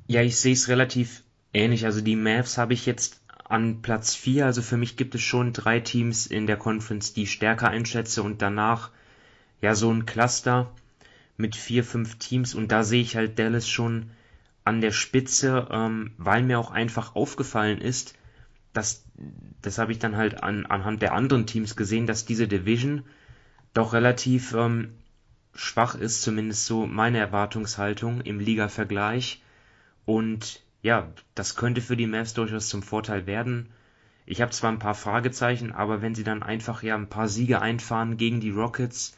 Ja, 0.06 0.22
ich 0.22 0.36
sehe 0.36 0.52
es 0.52 0.68
relativ 0.68 1.24
ähnlich. 1.52 1.84
Also 1.84 2.00
die 2.00 2.14
Mavs 2.14 2.58
habe 2.58 2.74
ich 2.74 2.86
jetzt 2.86 3.20
an 3.44 3.82
Platz 3.82 4.14
4. 4.14 4.46
Also 4.46 4.62
für 4.62 4.76
mich 4.76 4.96
gibt 4.96 5.14
es 5.16 5.22
schon 5.22 5.52
drei 5.52 5.80
Teams 5.80 6.26
in 6.26 6.46
der 6.46 6.56
Conference, 6.56 7.12
die 7.12 7.26
stärker 7.26 7.68
einschätze 7.68 8.22
und 8.22 8.40
danach 8.40 8.90
ja 9.60 9.74
so 9.74 9.90
ein 9.90 10.06
Cluster 10.06 10.70
mit 11.36 11.56
vier, 11.56 11.82
fünf 11.82 12.18
Teams 12.18 12.54
und 12.54 12.70
da 12.70 12.84
sehe 12.84 13.02
ich 13.02 13.16
halt 13.16 13.38
Dallas 13.38 13.68
schon 13.68 14.10
an 14.68 14.82
der 14.82 14.92
Spitze, 14.92 15.66
ähm, 15.70 16.12
weil 16.18 16.42
mir 16.42 16.58
auch 16.58 16.70
einfach 16.70 17.16
aufgefallen 17.16 17.80
ist, 17.80 18.14
dass 18.74 19.06
das 19.62 19.78
habe 19.78 19.92
ich 19.92 19.98
dann 19.98 20.16
halt 20.16 20.42
an, 20.42 20.66
anhand 20.66 21.00
der 21.00 21.14
anderen 21.14 21.46
Teams 21.46 21.74
gesehen, 21.74 22.06
dass 22.06 22.26
diese 22.26 22.46
Division 22.46 23.04
doch 23.72 23.94
relativ 23.94 24.52
ähm, 24.52 24.92
schwach 25.54 25.94
ist, 25.94 26.20
zumindest 26.20 26.66
so 26.66 26.86
meine 26.86 27.18
Erwartungshaltung 27.18 28.20
im 28.20 28.40
Liga-Vergleich. 28.40 29.42
Und 30.04 30.62
ja, 30.82 31.08
das 31.34 31.56
könnte 31.56 31.80
für 31.80 31.96
die 31.96 32.06
Mavs 32.06 32.34
durchaus 32.34 32.68
zum 32.68 32.82
Vorteil 32.82 33.26
werden. 33.26 33.70
Ich 34.26 34.42
habe 34.42 34.52
zwar 34.52 34.70
ein 34.70 34.78
paar 34.78 34.94
Fragezeichen, 34.94 35.72
aber 35.72 36.02
wenn 36.02 36.14
sie 36.14 36.24
dann 36.24 36.42
einfach 36.42 36.82
ja 36.82 36.94
ein 36.94 37.08
paar 37.08 37.28
Siege 37.28 37.62
einfahren 37.62 38.18
gegen 38.18 38.40
die 38.40 38.50
Rockets, 38.50 39.16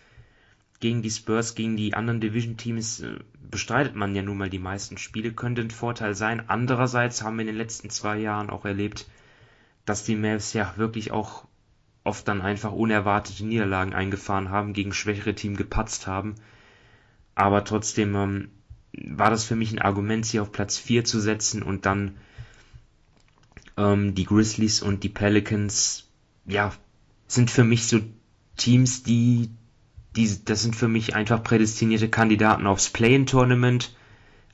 gegen 0.80 1.02
die 1.02 1.10
Spurs, 1.10 1.54
gegen 1.54 1.76
die 1.76 1.94
anderen 1.94 2.20
Division-Teams, 2.20 3.00
äh, 3.00 3.18
bestreitet 3.50 3.94
man 3.94 4.14
ja 4.14 4.22
nun 4.22 4.38
mal 4.38 4.50
die 4.50 4.58
meisten 4.58 4.98
Spiele, 4.98 5.32
könnte 5.32 5.62
ein 5.62 5.70
Vorteil 5.70 6.14
sein. 6.14 6.48
Andererseits 6.48 7.22
haben 7.22 7.36
wir 7.36 7.42
in 7.42 7.48
den 7.48 7.56
letzten 7.56 7.90
zwei 7.90 8.18
Jahren 8.18 8.50
auch 8.50 8.64
erlebt, 8.64 9.06
dass 9.84 10.04
die 10.04 10.16
Mavs 10.16 10.52
ja 10.52 10.74
wirklich 10.76 11.10
auch 11.10 11.46
oft 12.02 12.26
dann 12.26 12.40
einfach 12.40 12.72
unerwartete 12.72 13.44
Niederlagen 13.44 13.92
eingefahren 13.92 14.48
haben, 14.48 14.72
gegen 14.72 14.92
schwächere 14.92 15.34
Teams 15.34 15.58
gepatzt 15.58 16.06
haben. 16.06 16.36
Aber 17.34 17.64
trotzdem 17.64 18.14
ähm, 18.14 18.48
war 18.92 19.30
das 19.30 19.44
für 19.44 19.56
mich 19.56 19.72
ein 19.72 19.80
Argument, 19.80 20.24
sie 20.24 20.40
auf 20.40 20.52
Platz 20.52 20.78
4 20.78 21.04
zu 21.04 21.20
setzen 21.20 21.62
und 21.62 21.86
dann 21.86 22.16
ähm, 23.76 24.14
die 24.14 24.24
Grizzlies 24.24 24.82
und 24.82 25.04
die 25.04 25.08
Pelicans, 25.08 26.08
ja, 26.46 26.72
sind 27.26 27.50
für 27.50 27.64
mich 27.64 27.86
so 27.86 28.00
Teams, 28.56 29.02
die, 29.02 29.50
die, 30.16 30.44
das 30.44 30.62
sind 30.62 30.74
für 30.74 30.88
mich 30.88 31.14
einfach 31.14 31.42
prädestinierte 31.42 32.08
Kandidaten 32.08 32.66
aufs 32.66 32.90
Play-in-Tournament, 32.90 33.94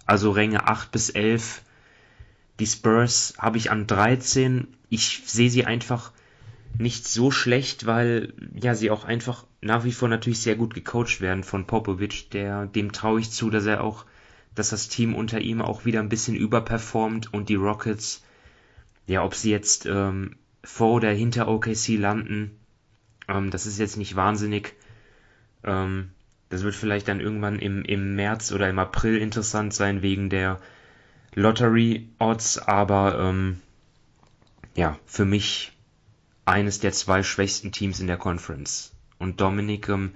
also 0.04 0.30
Ränge 0.30 0.68
8 0.68 0.92
bis 0.92 1.10
11. 1.10 1.62
Die 2.60 2.66
Spurs 2.66 3.34
habe 3.38 3.58
ich 3.58 3.70
an 3.70 3.86
13. 3.86 4.68
Ich 4.88 5.22
sehe 5.26 5.50
sie 5.50 5.64
einfach 5.64 6.12
nicht 6.78 7.08
so 7.08 7.30
schlecht, 7.30 7.86
weil 7.86 8.34
ja 8.54 8.74
sie 8.74 8.90
auch 8.90 9.04
einfach 9.04 9.44
nach 9.60 9.84
wie 9.84 9.92
vor 9.92 10.08
natürlich 10.08 10.40
sehr 10.40 10.56
gut 10.56 10.74
gecoacht 10.74 11.20
werden 11.20 11.42
von 11.42 11.66
Popovic, 11.66 12.30
der 12.30 12.66
dem 12.66 12.92
traue 12.92 13.20
ich 13.20 13.30
zu, 13.30 13.50
dass 13.50 13.66
er 13.66 13.82
auch 13.82 14.04
dass 14.54 14.70
das 14.70 14.88
Team 14.88 15.14
unter 15.14 15.40
ihm 15.40 15.60
auch 15.60 15.84
wieder 15.84 16.00
ein 16.00 16.08
bisschen 16.08 16.34
überperformt 16.34 17.32
und 17.32 17.50
die 17.50 17.56
Rockets, 17.56 18.24
ja, 19.06 19.22
ob 19.22 19.34
sie 19.34 19.50
jetzt 19.50 19.86
ähm, 19.86 20.36
vor 20.64 20.94
oder 20.94 21.10
hinter 21.10 21.46
OKC 21.46 21.98
landen, 21.98 22.58
ähm, 23.28 23.50
das 23.50 23.66
ist 23.66 23.78
jetzt 23.78 23.98
nicht 23.98 24.16
wahnsinnig. 24.16 24.74
Ähm, 25.66 26.10
das 26.48 26.62
wird 26.62 26.74
vielleicht 26.74 27.08
dann 27.08 27.20
irgendwann 27.20 27.58
im, 27.58 27.84
im 27.84 28.14
März 28.14 28.52
oder 28.52 28.68
im 28.70 28.78
April 28.78 29.18
interessant 29.18 29.74
sein 29.74 30.02
wegen 30.02 30.30
der 30.30 30.60
Lottery-Odds, 31.34 32.58
aber 32.58 33.18
ähm, 33.18 33.60
ja, 34.74 34.98
für 35.06 35.24
mich 35.24 35.72
eines 36.44 36.78
der 36.78 36.92
zwei 36.92 37.22
schwächsten 37.22 37.72
Teams 37.72 38.00
in 38.00 38.06
der 38.06 38.16
Conference. 38.16 38.92
Und 39.18 39.40
Dominik, 39.40 39.88
ähm, 39.88 40.14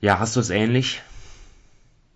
ja, 0.00 0.18
hast 0.18 0.36
du 0.36 0.40
es 0.40 0.50
ähnlich? 0.50 1.00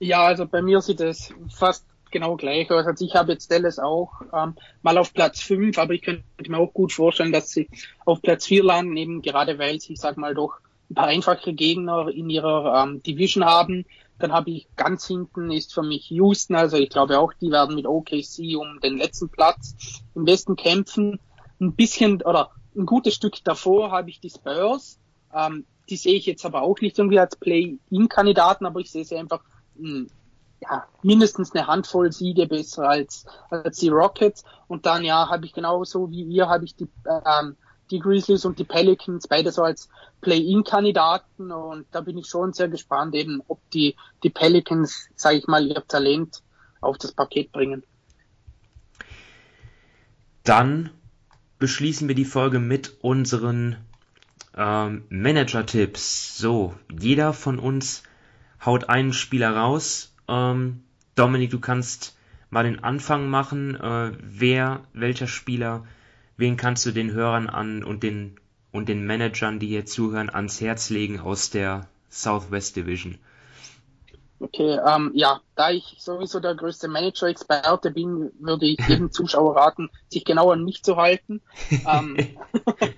Ja, 0.01 0.25
also 0.25 0.47
bei 0.47 0.61
mir 0.61 0.81
sieht 0.81 1.01
es 1.01 1.33
fast 1.49 1.87
genau 2.11 2.37
gleich 2.37 2.71
aus. 2.71 2.87
Also 2.87 3.05
ich 3.05 3.15
habe 3.15 3.33
jetzt 3.33 3.51
Dallas 3.51 3.79
auch 3.79 4.23
ähm, 4.33 4.55
mal 4.83 4.99
auf 4.99 5.15
Platz 5.15 5.41
5, 5.41 5.79
aber 5.79 5.95
ich 5.95 6.03
könnte 6.03 6.25
mir 6.49 6.59
auch 6.59 6.73
gut 6.73 6.93
vorstellen, 6.93 7.33
dass 7.33 7.51
sie 7.51 7.69
auf 8.05 8.21
Platz 8.23 8.47
4 8.47 8.65
landen, 8.65 8.97
eben 8.97 9.23
gerade 9.23 9.59
weil 9.59 9.81
sie, 9.81 9.93
ich 9.95 10.01
sag 10.01 10.17
mal, 10.17 10.35
doch 10.35 10.59
ein 10.91 10.95
paar 10.95 11.07
einfache 11.07 11.53
Gegner 11.53 12.09
in 12.09 12.31
ihrer 12.31 12.83
ähm, 12.83 13.03
Division 13.03 13.45
haben. 13.45 13.85
Dann 14.19 14.33
habe 14.33 14.51
ich 14.51 14.69
ganz 14.77 15.07
hinten 15.07 15.51
ist 15.51 15.75
für 15.75 15.83
mich 15.83 16.11
Houston, 16.11 16.55
also 16.55 16.77
ich 16.77 16.91
glaube 16.91 17.19
auch, 17.19 17.33
die 17.33 17.51
werden 17.51 17.75
mit 17.75 17.87
OKC 17.87 18.57
um 18.57 18.81
den 18.81 18.99
letzten 18.99 19.29
Platz 19.29 20.03
im 20.15 20.27
Westen 20.27 20.57
kämpfen. 20.57 21.19
Ein 21.61 21.75
bisschen 21.75 22.23
oder 22.23 22.51
ein 22.77 22.87
gutes 22.87 23.15
Stück 23.15 23.43
davor 23.45 23.91
habe 23.91 24.11
ich 24.11 24.21
die 24.21 24.31
Spurs. 24.31 24.99
Ähm, 25.33 25.65
die 25.89 25.97
sehe 25.97 26.15
ich 26.15 26.27
jetzt 26.27 26.47
aber 26.47 26.63
auch 26.63 26.81
nicht 26.81 26.99
irgendwie 26.99 27.19
als 27.19 27.37
Play-in-Kandidaten, 27.37 28.67
aber 28.67 28.81
ich 28.81 28.91
sehe 28.91 29.05
sie 29.05 29.17
einfach 29.17 29.43
hm, 29.77 30.09
ja, 30.61 30.87
mindestens 31.03 31.55
eine 31.55 31.67
Handvoll 31.67 32.13
Siege 32.13 32.47
besser 32.47 32.89
als, 32.89 33.27
als 33.51 33.79
die 33.79 33.89
Rockets. 33.89 34.45
Und 34.67 34.87
dann, 34.87 35.05
ja, 35.05 35.29
habe 35.29 35.47
ich 35.47 35.53
genauso 35.53 36.11
wie 36.11 36.23
ihr, 36.23 36.49
habe 36.49 36.65
ich 36.65 36.75
die, 36.75 36.89
ähm, 37.07 37.57
die 37.91 37.99
Grizzlies 37.99 38.45
und 38.45 38.59
die 38.59 38.65
Pelicans 38.65 39.29
beide 39.29 39.53
so 39.53 39.63
als 39.63 39.89
Play-in-Kandidaten. 40.21 41.51
Und 41.53 41.87
da 41.91 42.01
bin 42.01 42.19
ich 42.19 42.27
schon 42.27 42.53
sehr 42.53 42.69
gespannt, 42.69 43.15
eben, 43.15 43.43
ob 43.49 43.59
die, 43.71 43.97
die 44.23 44.31
Pelicans, 44.31 45.09
sage 45.15 45.39
ich 45.39 45.47
mal, 45.47 45.67
ihr 45.67 45.87
Talent 45.87 46.43
auf 46.81 46.99
das 46.99 47.13
Paket 47.13 47.53
bringen. 47.53 47.83
Dann 50.43 50.91
beschließen 51.59 52.09
wir 52.09 52.15
die 52.15 52.27
Folge 52.27 52.59
mit 52.59 52.99
unseren 53.01 53.77
ähm, 54.57 55.05
Manager-Tipps. 55.09 56.37
So, 56.39 56.75
jeder 57.01 57.33
von 57.33 57.59
uns 57.59 58.03
haut 58.65 58.89
einen 58.89 59.13
Spieler 59.13 59.57
raus. 59.57 60.15
Ähm, 60.29 60.85
Dominik, 61.15 61.51
du 61.51 61.61
kannst 61.61 62.17
mal 62.51 62.65
den 62.65 62.85
Anfang 62.85 63.29
machen. 63.29 63.75
Äh, 63.75 64.13
wer, 64.21 64.83
welcher 64.93 65.27
Spieler, 65.27 65.87
wen 66.37 66.57
kannst 66.57 66.85
du 66.87 66.93
den 66.93 67.13
Hörern 67.13 67.49
an 67.49 67.85
und 67.85 68.03
den 68.03 68.37
und 68.73 68.89
den 68.89 69.07
Managern, 69.07 69.61
die 69.61 69.69
hier 69.69 69.87
zuhören, 69.87 70.31
ans 70.31 70.61
Herz 70.61 70.91
legen 70.91 71.21
aus 71.21 71.51
der 71.51 71.87
Southwest 72.11 72.75
Division? 72.77 73.19
Okay, 74.45 74.79
ähm, 74.87 75.11
ja, 75.15 75.41
da 75.55 75.71
ich 75.71 75.97
sowieso 75.99 76.39
der 76.39 76.55
größte 76.55 76.87
Manager-Experte 76.87 77.91
bin, 77.91 78.31
würde 78.39 78.67
ich 78.67 78.79
jedem 78.87 79.11
Zuschauer 79.11 79.57
raten, 79.57 79.89
sich 80.11 80.23
genau 80.23 80.51
an 80.51 80.65
mich 80.65 80.83
zu 80.83 80.97
halten. 80.97 81.41
ähm, 81.91 82.37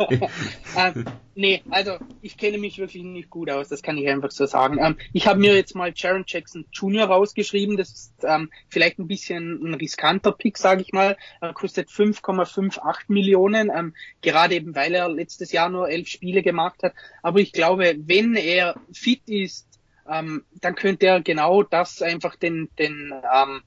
ähm, 0.76 1.04
nee, 1.36 1.62
also 1.70 1.98
ich 2.20 2.36
kenne 2.36 2.58
mich 2.58 2.78
wirklich 2.78 3.04
nicht 3.04 3.30
gut 3.30 3.48
aus, 3.48 3.68
das 3.68 3.82
kann 3.82 3.96
ich 3.96 4.08
einfach 4.08 4.32
so 4.32 4.44
sagen. 4.46 4.78
Ähm, 4.80 4.96
ich 5.12 5.28
habe 5.28 5.38
mir 5.38 5.54
jetzt 5.54 5.76
mal 5.76 5.92
Jaron 5.94 6.24
Jackson 6.26 6.66
Jr. 6.72 7.04
rausgeschrieben, 7.06 7.76
das 7.76 7.90
ist 7.92 8.24
ähm, 8.24 8.50
vielleicht 8.68 8.98
ein 8.98 9.06
bisschen 9.06 9.62
ein 9.64 9.74
riskanter 9.74 10.32
Pick, 10.32 10.58
sage 10.58 10.82
ich 10.82 10.92
mal. 10.92 11.16
Er 11.40 11.52
kostet 11.52 11.90
5,58 11.90 13.04
Millionen, 13.06 13.70
ähm, 13.70 13.94
gerade 14.20 14.56
eben 14.56 14.74
weil 14.74 14.96
er 14.96 15.08
letztes 15.08 15.52
Jahr 15.52 15.68
nur 15.68 15.88
elf 15.88 16.08
Spiele 16.08 16.42
gemacht 16.42 16.82
hat. 16.82 16.92
Aber 17.22 17.38
ich 17.38 17.52
glaube, 17.52 17.94
wenn 17.98 18.34
er 18.34 18.74
fit 18.92 19.22
ist, 19.28 19.75
ähm, 20.10 20.44
dann 20.60 20.74
könnte 20.74 21.06
er 21.06 21.20
genau 21.20 21.62
das 21.62 22.02
einfach 22.02 22.36
den, 22.36 22.68
den, 22.78 23.12
ähm, 23.12 23.62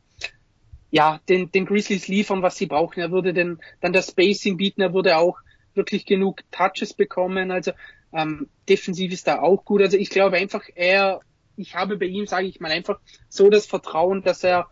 ja, 0.91 1.19
den, 1.29 1.51
den 1.51 1.65
Grizzlies 1.65 2.07
liefern, 2.07 2.41
was 2.41 2.57
sie 2.57 2.65
brauchen. 2.65 2.99
Er 2.99 3.11
würde 3.11 3.33
den, 3.33 3.59
dann 3.81 3.93
das 3.93 4.07
Spacing 4.09 4.57
bieten, 4.57 4.81
er 4.81 4.93
würde 4.93 5.17
auch 5.17 5.37
wirklich 5.73 6.05
genug 6.05 6.41
Touches 6.51 6.93
bekommen. 6.93 7.51
Also 7.51 7.71
ähm, 8.13 8.47
defensiv 8.67 9.11
ist 9.11 9.27
da 9.27 9.39
auch 9.39 9.65
gut. 9.65 9.81
Also 9.81 9.97
ich 9.97 10.09
glaube 10.09 10.37
einfach, 10.37 10.63
er, 10.75 11.21
ich 11.55 11.75
habe 11.75 11.97
bei 11.97 12.05
ihm, 12.05 12.25
sage 12.27 12.47
ich 12.47 12.59
mal, 12.59 12.71
einfach 12.71 12.99
so 13.27 13.49
das 13.49 13.65
Vertrauen, 13.65 14.23
dass 14.23 14.43
er, 14.43 14.67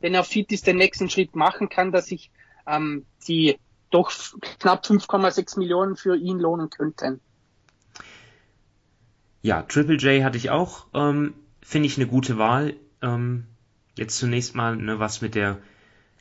wenn 0.00 0.14
er 0.14 0.24
fit 0.24 0.52
ist, 0.52 0.66
den 0.66 0.76
nächsten 0.76 1.10
Schritt 1.10 1.36
machen 1.36 1.68
kann, 1.68 1.92
dass 1.92 2.10
ich 2.10 2.30
ähm, 2.66 3.06
die 3.26 3.58
doch 3.90 4.12
knapp 4.58 4.84
5,6 4.84 5.58
Millionen 5.58 5.96
für 5.96 6.16
ihn 6.16 6.38
lohnen 6.38 6.70
könnten. 6.70 7.20
Ja, 9.42 9.62
Triple 9.62 9.96
J 9.96 10.24
hatte 10.24 10.36
ich 10.36 10.50
auch. 10.50 10.86
Ähm, 10.94 11.34
Finde 11.62 11.86
ich 11.86 11.96
eine 11.96 12.06
gute 12.06 12.38
Wahl. 12.38 12.74
Ähm, 13.02 13.44
jetzt 13.96 14.18
zunächst 14.18 14.54
mal, 14.54 14.76
ne, 14.76 14.98
was 14.98 15.20
mit 15.20 15.34
der 15.34 15.58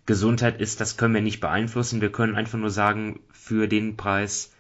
Gesundheit 0.06 0.62
ist, 0.62 0.80
das 0.80 0.98
können 0.98 1.14
wir 1.14 1.22
nicht 1.22 1.40
beeinflussen. 1.40 2.02
Wir 2.02 2.12
können 2.12 2.36
einfach 2.36 2.58
nur 2.58 2.70
sagen, 2.70 3.20
für 3.32 3.68
den 3.68 3.98
Preis 3.98 4.54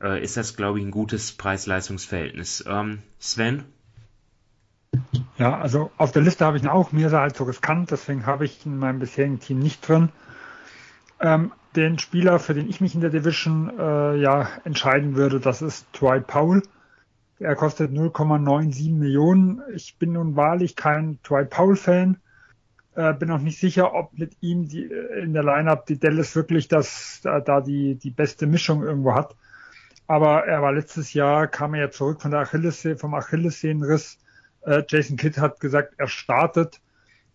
äh, 0.00 0.22
ist 0.22 0.36
das, 0.36 0.56
glaube 0.56 0.78
ich, 0.78 0.84
ein 0.84 0.90
gutes 0.90 1.32
Preis-Leistungs-Verhältnis. 1.32 2.64
Ähm, 2.66 3.02
Sven? 3.18 3.64
Ja, 5.38 5.58
also 5.58 5.90
auf 5.96 6.12
der 6.12 6.22
Liste 6.22 6.44
habe 6.44 6.56
ich 6.56 6.62
ihn 6.62 6.68
auch. 6.68 6.92
Mir 6.92 7.08
ist 7.08 7.12
halt 7.12 7.36
so 7.36 7.44
riskant, 7.44 7.90
deswegen 7.90 8.26
habe 8.26 8.44
ich 8.44 8.64
ihn 8.64 8.72
in 8.72 8.78
meinem 8.78 9.00
bisherigen 9.00 9.40
Team 9.40 9.58
nicht 9.58 9.86
drin. 9.86 10.10
Ähm, 11.20 11.52
den 11.74 11.98
Spieler, 11.98 12.38
für 12.38 12.54
den 12.54 12.68
ich 12.68 12.80
mich 12.80 12.94
in 12.94 13.00
der 13.00 13.10
Division 13.10 13.72
äh, 13.78 14.16
ja 14.16 14.48
entscheiden 14.64 15.16
würde, 15.16 15.40
das 15.40 15.62
ist 15.62 15.86
Dwight 15.98 16.26
Powell. 16.26 16.62
Er 17.38 17.56
kostet 17.56 17.90
0,97 17.90 18.92
Millionen. 18.92 19.62
Ich 19.74 19.98
bin 19.98 20.12
nun 20.12 20.36
wahrlich 20.36 20.76
kein 20.76 21.18
Dwight 21.22 21.50
Powell-Fan. 21.50 22.18
Äh, 22.94 23.14
bin 23.14 23.30
auch 23.32 23.40
nicht 23.40 23.58
sicher, 23.58 23.92
ob 23.92 24.16
mit 24.16 24.36
ihm 24.40 24.68
die, 24.68 24.84
äh, 24.84 25.22
in 25.22 25.32
der 25.32 25.42
Lineup 25.42 25.86
die 25.86 25.98
Dallas 25.98 26.36
wirklich 26.36 26.68
das, 26.68 27.20
da, 27.22 27.60
die, 27.60 27.96
die 27.96 28.10
beste 28.10 28.46
Mischung 28.46 28.84
irgendwo 28.84 29.14
hat. 29.14 29.34
Aber 30.06 30.46
er 30.46 30.62
war 30.62 30.72
letztes 30.72 31.12
Jahr, 31.12 31.48
kam 31.48 31.74
er 31.74 31.80
ja 31.80 31.90
zurück 31.90 32.22
von 32.22 32.30
der 32.30 32.40
Achillessehne, 32.40 32.96
vom 32.96 33.14
Achillessehnenriss. 33.14 34.18
Äh, 34.62 34.84
Jason 34.88 35.16
Kidd 35.16 35.40
hat 35.40 35.58
gesagt, 35.60 35.94
er 35.98 36.06
startet 36.06 36.80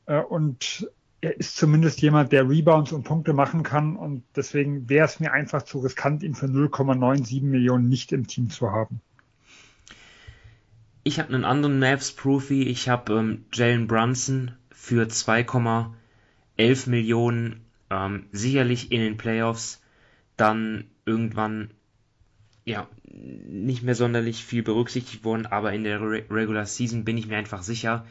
äh, 0.05 0.19
und 0.19 0.89
er 1.21 1.37
ist 1.37 1.57
zumindest 1.57 2.01
jemand, 2.01 2.31
der 2.31 2.47
Rebounds 2.47 2.93
und 2.93 3.03
Punkte 3.03 3.33
machen 3.33 3.63
kann 3.63 3.97
und 3.97 4.23
deswegen 4.35 4.87
wäre 4.87 5.05
es 5.05 5.19
mir 5.19 5.33
einfach 5.33 5.63
zu 5.63 5.79
riskant, 5.79 6.23
ihn 6.23 6.35
für 6.35 6.45
0,97 6.45 7.43
Millionen 7.43 7.89
nicht 7.89 8.13
im 8.13 8.27
Team 8.27 8.49
zu 8.49 8.71
haben. 8.71 9.01
Ich 11.03 11.19
habe 11.19 11.33
einen 11.33 11.45
anderen 11.45 11.79
Mavs-Profi. 11.79 12.63
Ich 12.63 12.89
habe 12.89 13.13
ähm, 13.13 13.45
Jalen 13.53 13.87
Brunson 13.87 14.51
für 14.71 15.05
2,11 15.07 16.89
Millionen 16.89 17.61
ähm, 17.89 18.25
sicherlich 18.31 18.91
in 18.91 19.01
den 19.01 19.17
Playoffs 19.17 19.81
dann 20.37 20.85
irgendwann 21.05 21.71
ja 22.65 22.87
nicht 23.03 23.83
mehr 23.83 23.95
sonderlich 23.95 24.43
viel 24.43 24.63
berücksichtigt 24.63 25.23
worden, 25.23 25.45
aber 25.45 25.73
in 25.73 25.83
der 25.83 26.01
Re 26.01 26.23
Regular 26.29 26.65
Season 26.65 27.03
bin 27.03 27.17
ich 27.17 27.27
mir 27.27 27.37
einfach 27.37 27.63
sicher, 27.63 28.05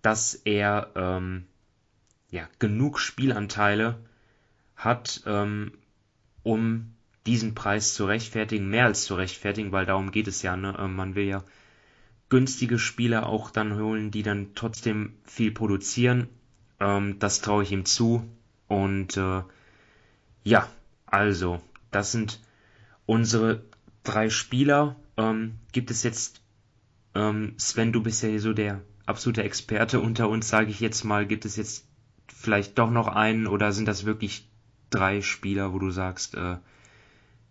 dass 0.00 0.34
er 0.34 0.90
ähm, 0.96 1.44
ja 2.30 2.48
genug 2.58 2.98
Spielanteile 2.98 3.98
hat, 4.76 5.22
ähm, 5.26 5.72
um 6.42 6.94
diesen 7.26 7.54
Preis 7.54 7.94
zu 7.94 8.06
rechtfertigen, 8.06 8.68
mehr 8.68 8.86
als 8.86 9.04
zu 9.04 9.14
rechtfertigen, 9.14 9.70
weil 9.70 9.86
darum 9.86 10.10
geht 10.10 10.26
es 10.26 10.42
ja. 10.42 10.56
Ne? 10.56 10.74
Ähm, 10.78 10.96
man 10.96 11.14
will 11.14 11.26
ja 11.26 11.44
günstige 12.32 12.78
Spieler 12.78 13.26
auch 13.26 13.50
dann 13.50 13.78
holen, 13.78 14.10
die 14.10 14.22
dann 14.22 14.54
trotzdem 14.54 15.12
viel 15.22 15.52
produzieren. 15.52 16.28
Ähm, 16.80 17.18
das 17.18 17.42
traue 17.42 17.62
ich 17.62 17.72
ihm 17.72 17.84
zu. 17.84 18.24
Und 18.68 19.18
äh, 19.18 19.42
ja, 20.42 20.66
also, 21.04 21.60
das 21.90 22.10
sind 22.10 22.40
unsere 23.04 23.62
drei 24.02 24.30
Spieler. 24.30 24.96
Ähm, 25.18 25.58
gibt 25.72 25.90
es 25.90 26.04
jetzt, 26.04 26.40
ähm, 27.14 27.52
Sven, 27.58 27.92
du 27.92 28.02
bist 28.02 28.22
ja 28.22 28.30
hier 28.30 28.40
so 28.40 28.54
der 28.54 28.80
absolute 29.04 29.42
Experte 29.42 30.00
unter 30.00 30.30
uns, 30.30 30.48
sage 30.48 30.70
ich 30.70 30.80
jetzt 30.80 31.04
mal. 31.04 31.26
Gibt 31.26 31.44
es 31.44 31.56
jetzt 31.56 31.86
vielleicht 32.28 32.78
doch 32.78 32.90
noch 32.90 33.08
einen 33.08 33.46
oder 33.46 33.72
sind 33.72 33.88
das 33.88 34.06
wirklich 34.06 34.48
drei 34.88 35.20
Spieler, 35.20 35.74
wo 35.74 35.78
du 35.78 35.90
sagst, 35.90 36.34
äh, 36.34 36.56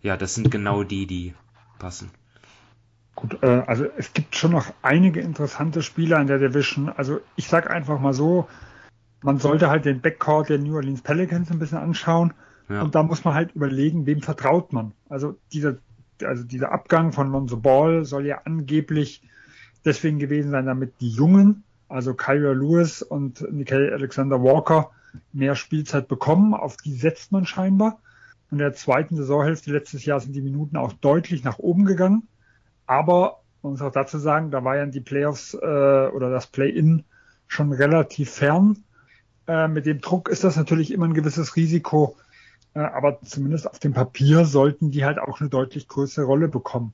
ja, 0.01 0.17
das 0.17 0.34
sind 0.34 0.49
genau 0.49 0.84
die, 0.84 1.05
die 1.05 1.36
passen? 1.77 2.09
Gut, 3.16 3.41
äh, 3.43 3.64
also 3.68 3.86
es 3.97 4.14
gibt 4.14 4.36
schon 4.36 4.51
noch 4.51 4.74
einige 4.82 5.20
interessante 5.20 5.82
Spieler 5.82 6.20
in 6.20 6.28
der 6.28 6.39
Division. 6.39 6.89
Also 6.89 7.22
ich 7.36 7.47
sag 7.47 7.70
einfach 7.70 7.99
mal 7.99 8.14
so, 8.14 8.47
man 9.22 9.38
sollte 9.38 9.70
halt 9.70 9.86
den 9.86 10.01
Backcourt 10.01 10.49
der 10.49 10.57
New 10.57 10.76
Orleans 10.76 11.01
Pelicans 11.01 11.51
ein 11.51 11.59
bisschen 11.59 11.78
anschauen. 11.78 12.34
Ja. 12.70 12.82
Und 12.82 12.95
da 12.95 13.03
muss 13.03 13.24
man 13.24 13.34
halt 13.34 13.53
überlegen, 13.53 14.05
wem 14.05 14.22
vertraut 14.22 14.74
man. 14.74 14.93
Also 15.09 15.38
dieser, 15.51 15.78
also 16.24 16.43
dieser 16.43 16.72
Abgang 16.72 17.12
von 17.12 17.32
Lonzo 17.32 17.57
Ball 17.57 18.05
soll 18.05 18.26
ja 18.26 18.41
angeblich 18.45 19.22
deswegen 19.86 20.20
gewesen 20.20 20.51
sein, 20.51 20.66
damit 20.66 20.93
die 21.01 21.09
Jungen, 21.09 21.64
also 21.89 22.14
Kyra 22.14 22.53
Lewis 22.53 23.01
und 23.01 23.45
Nicole 23.51 23.91
Alexander 23.91 24.41
Walker, 24.41 24.91
mehr 25.34 25.55
Spielzeit 25.55 26.07
bekommen. 26.07 26.53
Auf 26.53 26.78
die 26.78 26.93
setzt 26.93 27.32
man 27.32 27.45
scheinbar. 27.45 27.99
In 28.51 28.57
der 28.57 28.74
zweiten 28.74 29.16
Saisonhälfte 29.16 29.72
letztes 29.72 30.05
Jahr 30.05 30.20
sind 30.20 30.34
die 30.34 30.41
Minuten 30.41 30.78
auch 30.78 30.93
deutlich 30.93 31.43
nach 31.43 31.59
oben 31.59 31.86
gegangen. 31.86 32.28
Aber 32.92 33.39
man 33.62 33.72
muss 33.72 33.82
auch 33.82 33.94
dazu 33.94 34.18
sagen, 34.18 34.52
da 34.52 34.66
war 34.66 34.76
ja 34.76 34.86
die 34.86 35.00
Playoffs 35.00 35.54
äh, 35.54 35.58
oder 35.58 36.30
das 36.30 36.48
Play-In 36.48 37.06
schon 37.48 37.72
relativ 37.72 38.32
fern. 38.32 38.84
Äh, 39.48 39.70
mit 39.70 39.86
dem 39.86 40.02
Druck 40.02 40.28
ist 40.28 40.44
das 40.44 40.58
natürlich 40.58 40.92
immer 40.92 41.06
ein 41.06 41.14
gewisses 41.14 41.56
Risiko, 41.56 42.18
äh, 42.74 42.82
aber 42.82 43.22
zumindest 43.22 43.70
auf 43.70 43.80
dem 43.80 43.94
Papier 43.94 44.44
sollten 44.44 44.92
die 44.92 45.06
halt 45.06 45.20
auch 45.20 45.39
eine 45.39 45.50
deutlich 45.50 45.88
größere 45.88 46.26
Rolle 46.26 46.50
bekommen. 46.50 46.94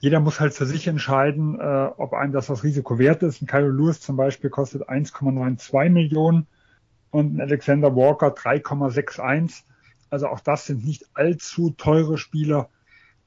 Jeder 0.00 0.20
muss 0.20 0.38
halt 0.38 0.52
für 0.52 0.66
sich 0.66 0.86
entscheiden, 0.86 1.58
äh, 1.58 1.88
ob 1.96 2.12
einem 2.12 2.34
das 2.34 2.48
das 2.48 2.62
Risiko 2.62 2.98
wert 2.98 3.22
ist. 3.22 3.40
Ein 3.40 3.46
Kyle 3.46 3.70
Lewis 3.70 4.02
zum 4.02 4.16
Beispiel 4.18 4.50
kostet 4.50 4.90
1,92 4.90 5.88
Millionen 5.88 6.46
und 7.10 7.36
ein 7.36 7.40
Alexander 7.40 7.96
Walker 7.96 8.34
3,61. 8.34 9.62
Also 10.10 10.26
auch 10.26 10.40
das 10.40 10.66
sind 10.66 10.84
nicht 10.84 11.06
allzu 11.14 11.70
teure 11.70 12.18
Spieler. 12.18 12.68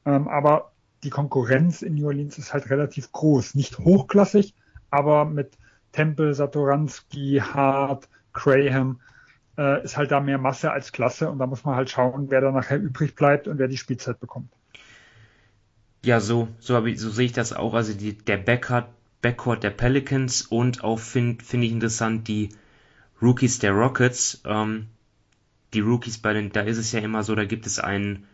Ähm, 0.06 0.28
aber 0.28 0.72
die 1.06 1.12
Konkurrenz 1.12 1.82
in 1.82 1.96
New 1.96 2.08
Orleans 2.08 2.38
ist 2.38 2.54
halt 2.54 2.70
relativ 2.70 3.12
groß. 3.12 3.56
Nicht 3.56 3.78
hochklassig, 3.78 4.54
aber 4.90 5.26
mit 5.26 5.58
Temple, 5.92 6.34
Satoransky, 6.34 7.42
Hart, 7.42 8.10
Graham 8.34 9.00
äh, 9.58 9.84
ist 9.84 9.98
halt 9.98 10.12
da 10.12 10.20
mehr 10.20 10.40
Masse 10.40 10.72
als 10.72 10.92
Klasse 10.92 11.30
und 11.30 11.40
da 11.40 11.48
muss 11.48 11.64
man 11.64 11.76
halt 11.76 11.90
schauen, 11.90 12.30
wer 12.30 12.42
da 12.42 12.52
nachher 12.52 12.80
übrig 12.80 13.16
bleibt 13.16 13.48
und 13.48 13.60
wer 13.60 13.68
die 13.68 13.78
Spielzeit 13.78 14.20
bekommt. 14.20 14.52
Ja, 16.04 16.20
so, 16.20 16.50
so, 16.60 16.86
so 16.96 17.10
sehe 17.10 17.28
ich 17.28 17.34
das 17.34 17.54
auch. 17.54 17.74
Also 17.74 17.94
die, 17.94 18.18
der 18.18 18.38
Backcourt, 18.38 18.88
Backcourt 19.22 19.64
der 19.64 19.72
Pelicans 19.72 20.42
und 20.42 20.84
auch 20.84 21.00
finde 21.00 21.44
find 21.44 21.64
ich 21.64 21.72
interessant 21.72 22.28
die 22.28 22.50
Rookies 23.22 23.60
der 23.60 23.72
Rockets. 23.72 24.42
Ähm, 24.46 24.88
die 25.74 25.80
Rookies 25.80 26.18
bei 26.18 26.34
den, 26.34 26.52
da 26.52 26.62
ist 26.62 26.78
es 26.78 26.92
ja 26.92 27.00
immer 27.00 27.24
so, 27.24 27.36
da 27.36 27.46
gibt 27.46 27.66
es 27.66 27.80
einen 27.80 28.28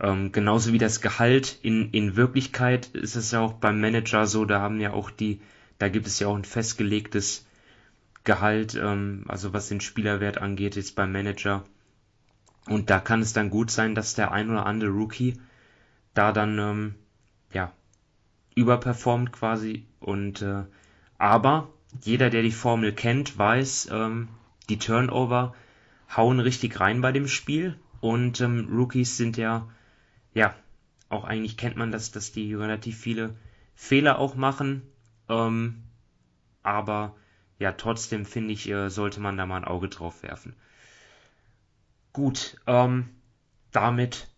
ähm, 0.00 0.32
genauso 0.32 0.72
wie 0.72 0.78
das 0.78 1.00
Gehalt 1.00 1.58
in, 1.62 1.90
in 1.90 2.16
Wirklichkeit 2.16 2.86
ist 2.88 3.16
es 3.16 3.32
ja 3.32 3.40
auch 3.40 3.54
beim 3.54 3.80
Manager 3.80 4.26
so, 4.26 4.44
da 4.44 4.60
haben 4.60 4.80
ja 4.80 4.92
auch 4.92 5.10
die, 5.10 5.40
da 5.78 5.88
gibt 5.88 6.06
es 6.06 6.18
ja 6.20 6.28
auch 6.28 6.36
ein 6.36 6.44
festgelegtes 6.44 7.46
Gehalt, 8.24 8.74
ähm, 8.74 9.24
also 9.28 9.52
was 9.52 9.68
den 9.68 9.80
Spielerwert 9.80 10.38
angeht, 10.38 10.76
jetzt 10.76 10.94
beim 10.94 11.12
Manager. 11.12 11.64
Und 12.66 12.90
da 12.90 13.00
kann 13.00 13.22
es 13.22 13.32
dann 13.32 13.50
gut 13.50 13.70
sein, 13.70 13.94
dass 13.94 14.14
der 14.14 14.30
ein 14.30 14.50
oder 14.50 14.66
andere 14.66 14.90
Rookie 14.90 15.40
da 16.14 16.32
dann 16.32 16.58
ähm, 16.58 16.94
ja 17.52 17.72
überperformt 18.54 19.32
quasi 19.32 19.86
und 20.00 20.42
äh, 20.42 20.64
aber 21.16 21.70
jeder, 22.02 22.30
der 22.30 22.42
die 22.42 22.52
Formel 22.52 22.92
kennt, 22.92 23.38
weiß, 23.38 23.88
ähm, 23.90 24.28
die 24.68 24.78
Turnover 24.78 25.54
hauen 26.14 26.40
richtig 26.40 26.78
rein 26.78 27.00
bei 27.00 27.12
dem 27.12 27.26
Spiel 27.26 27.78
und 28.00 28.40
ähm, 28.40 28.68
Rookies 28.70 29.16
sind 29.16 29.36
ja 29.36 29.68
ja, 30.38 30.54
auch 31.08 31.24
eigentlich 31.24 31.56
kennt 31.56 31.76
man 31.76 31.90
das, 31.90 32.12
dass 32.12 32.30
die 32.30 32.54
relativ 32.54 32.96
viele 32.96 33.34
Fehler 33.74 34.20
auch 34.20 34.36
machen. 34.36 34.82
Ähm, 35.28 35.82
aber 36.62 37.16
ja, 37.58 37.72
trotzdem 37.72 38.24
finde 38.24 38.52
ich, 38.52 38.68
äh, 38.68 38.88
sollte 38.88 39.18
man 39.18 39.36
da 39.36 39.46
mal 39.46 39.56
ein 39.56 39.64
Auge 39.64 39.88
drauf 39.88 40.22
werfen. 40.22 40.54
Gut, 42.12 42.56
ähm, 42.68 43.08
damit 43.72 44.28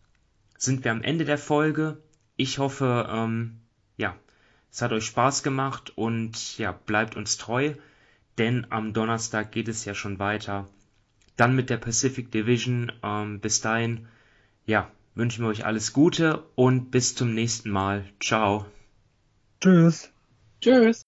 sind 0.56 0.84
wir 0.84 0.90
am 0.90 1.02
Ende 1.02 1.26
der 1.26 1.36
Folge. 1.36 2.02
Ich 2.36 2.58
hoffe, 2.58 3.06
ähm, 3.12 3.60
ja, 3.98 4.16
es 4.72 4.80
hat 4.80 4.92
euch 4.92 5.04
Spaß 5.04 5.42
gemacht 5.42 5.92
und 5.96 6.56
ja, 6.56 6.72
bleibt 6.72 7.14
uns 7.14 7.36
treu, 7.36 7.74
denn 8.38 8.66
am 8.70 8.94
Donnerstag 8.94 9.52
geht 9.52 9.68
es 9.68 9.84
ja 9.84 9.94
schon 9.94 10.18
weiter. 10.18 10.66
Dann 11.36 11.54
mit 11.54 11.68
der 11.68 11.76
Pacific 11.76 12.32
Division. 12.32 12.90
Ähm, 13.02 13.40
bis 13.40 13.60
dahin, 13.60 14.08
ja, 14.64 14.90
wünschen 15.20 15.44
wir 15.44 15.50
euch 15.50 15.66
alles 15.66 15.92
Gute 15.92 16.42
und 16.54 16.90
bis 16.90 17.14
zum 17.14 17.34
nächsten 17.34 17.70
Mal. 17.70 18.04
Ciao. 18.20 18.64
Tschüss. 19.60 20.10
Tschüss. 20.62 21.02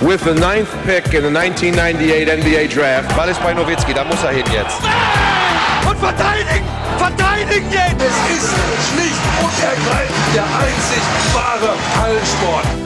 With 0.00 0.22
the 0.22 0.32
ninth 0.32 0.70
pick 0.86 1.12
in 1.12 1.24
the 1.24 1.36
1998 1.36 2.28
NBA 2.28 2.68
Draft. 2.72 3.16
Ball 3.16 3.28
ist 3.30 3.42
bei 3.42 3.52
Nowitzki, 3.52 3.92
da 3.92 4.04
muss 4.04 4.22
er 4.22 4.30
hin 4.30 4.46
jetzt. 4.52 4.80
Und 5.90 5.98
verteidigen! 5.98 6.64
Verteidigen 6.98 7.72
jetzt! 7.72 8.00
Es 8.00 8.38
ist 8.38 8.54
schlicht 8.92 9.24
und 9.42 9.54
ergreifend 9.60 10.34
der 10.34 10.44
einzig 10.44 11.02
wahre 11.34 11.74
Hallensport. 12.00 12.77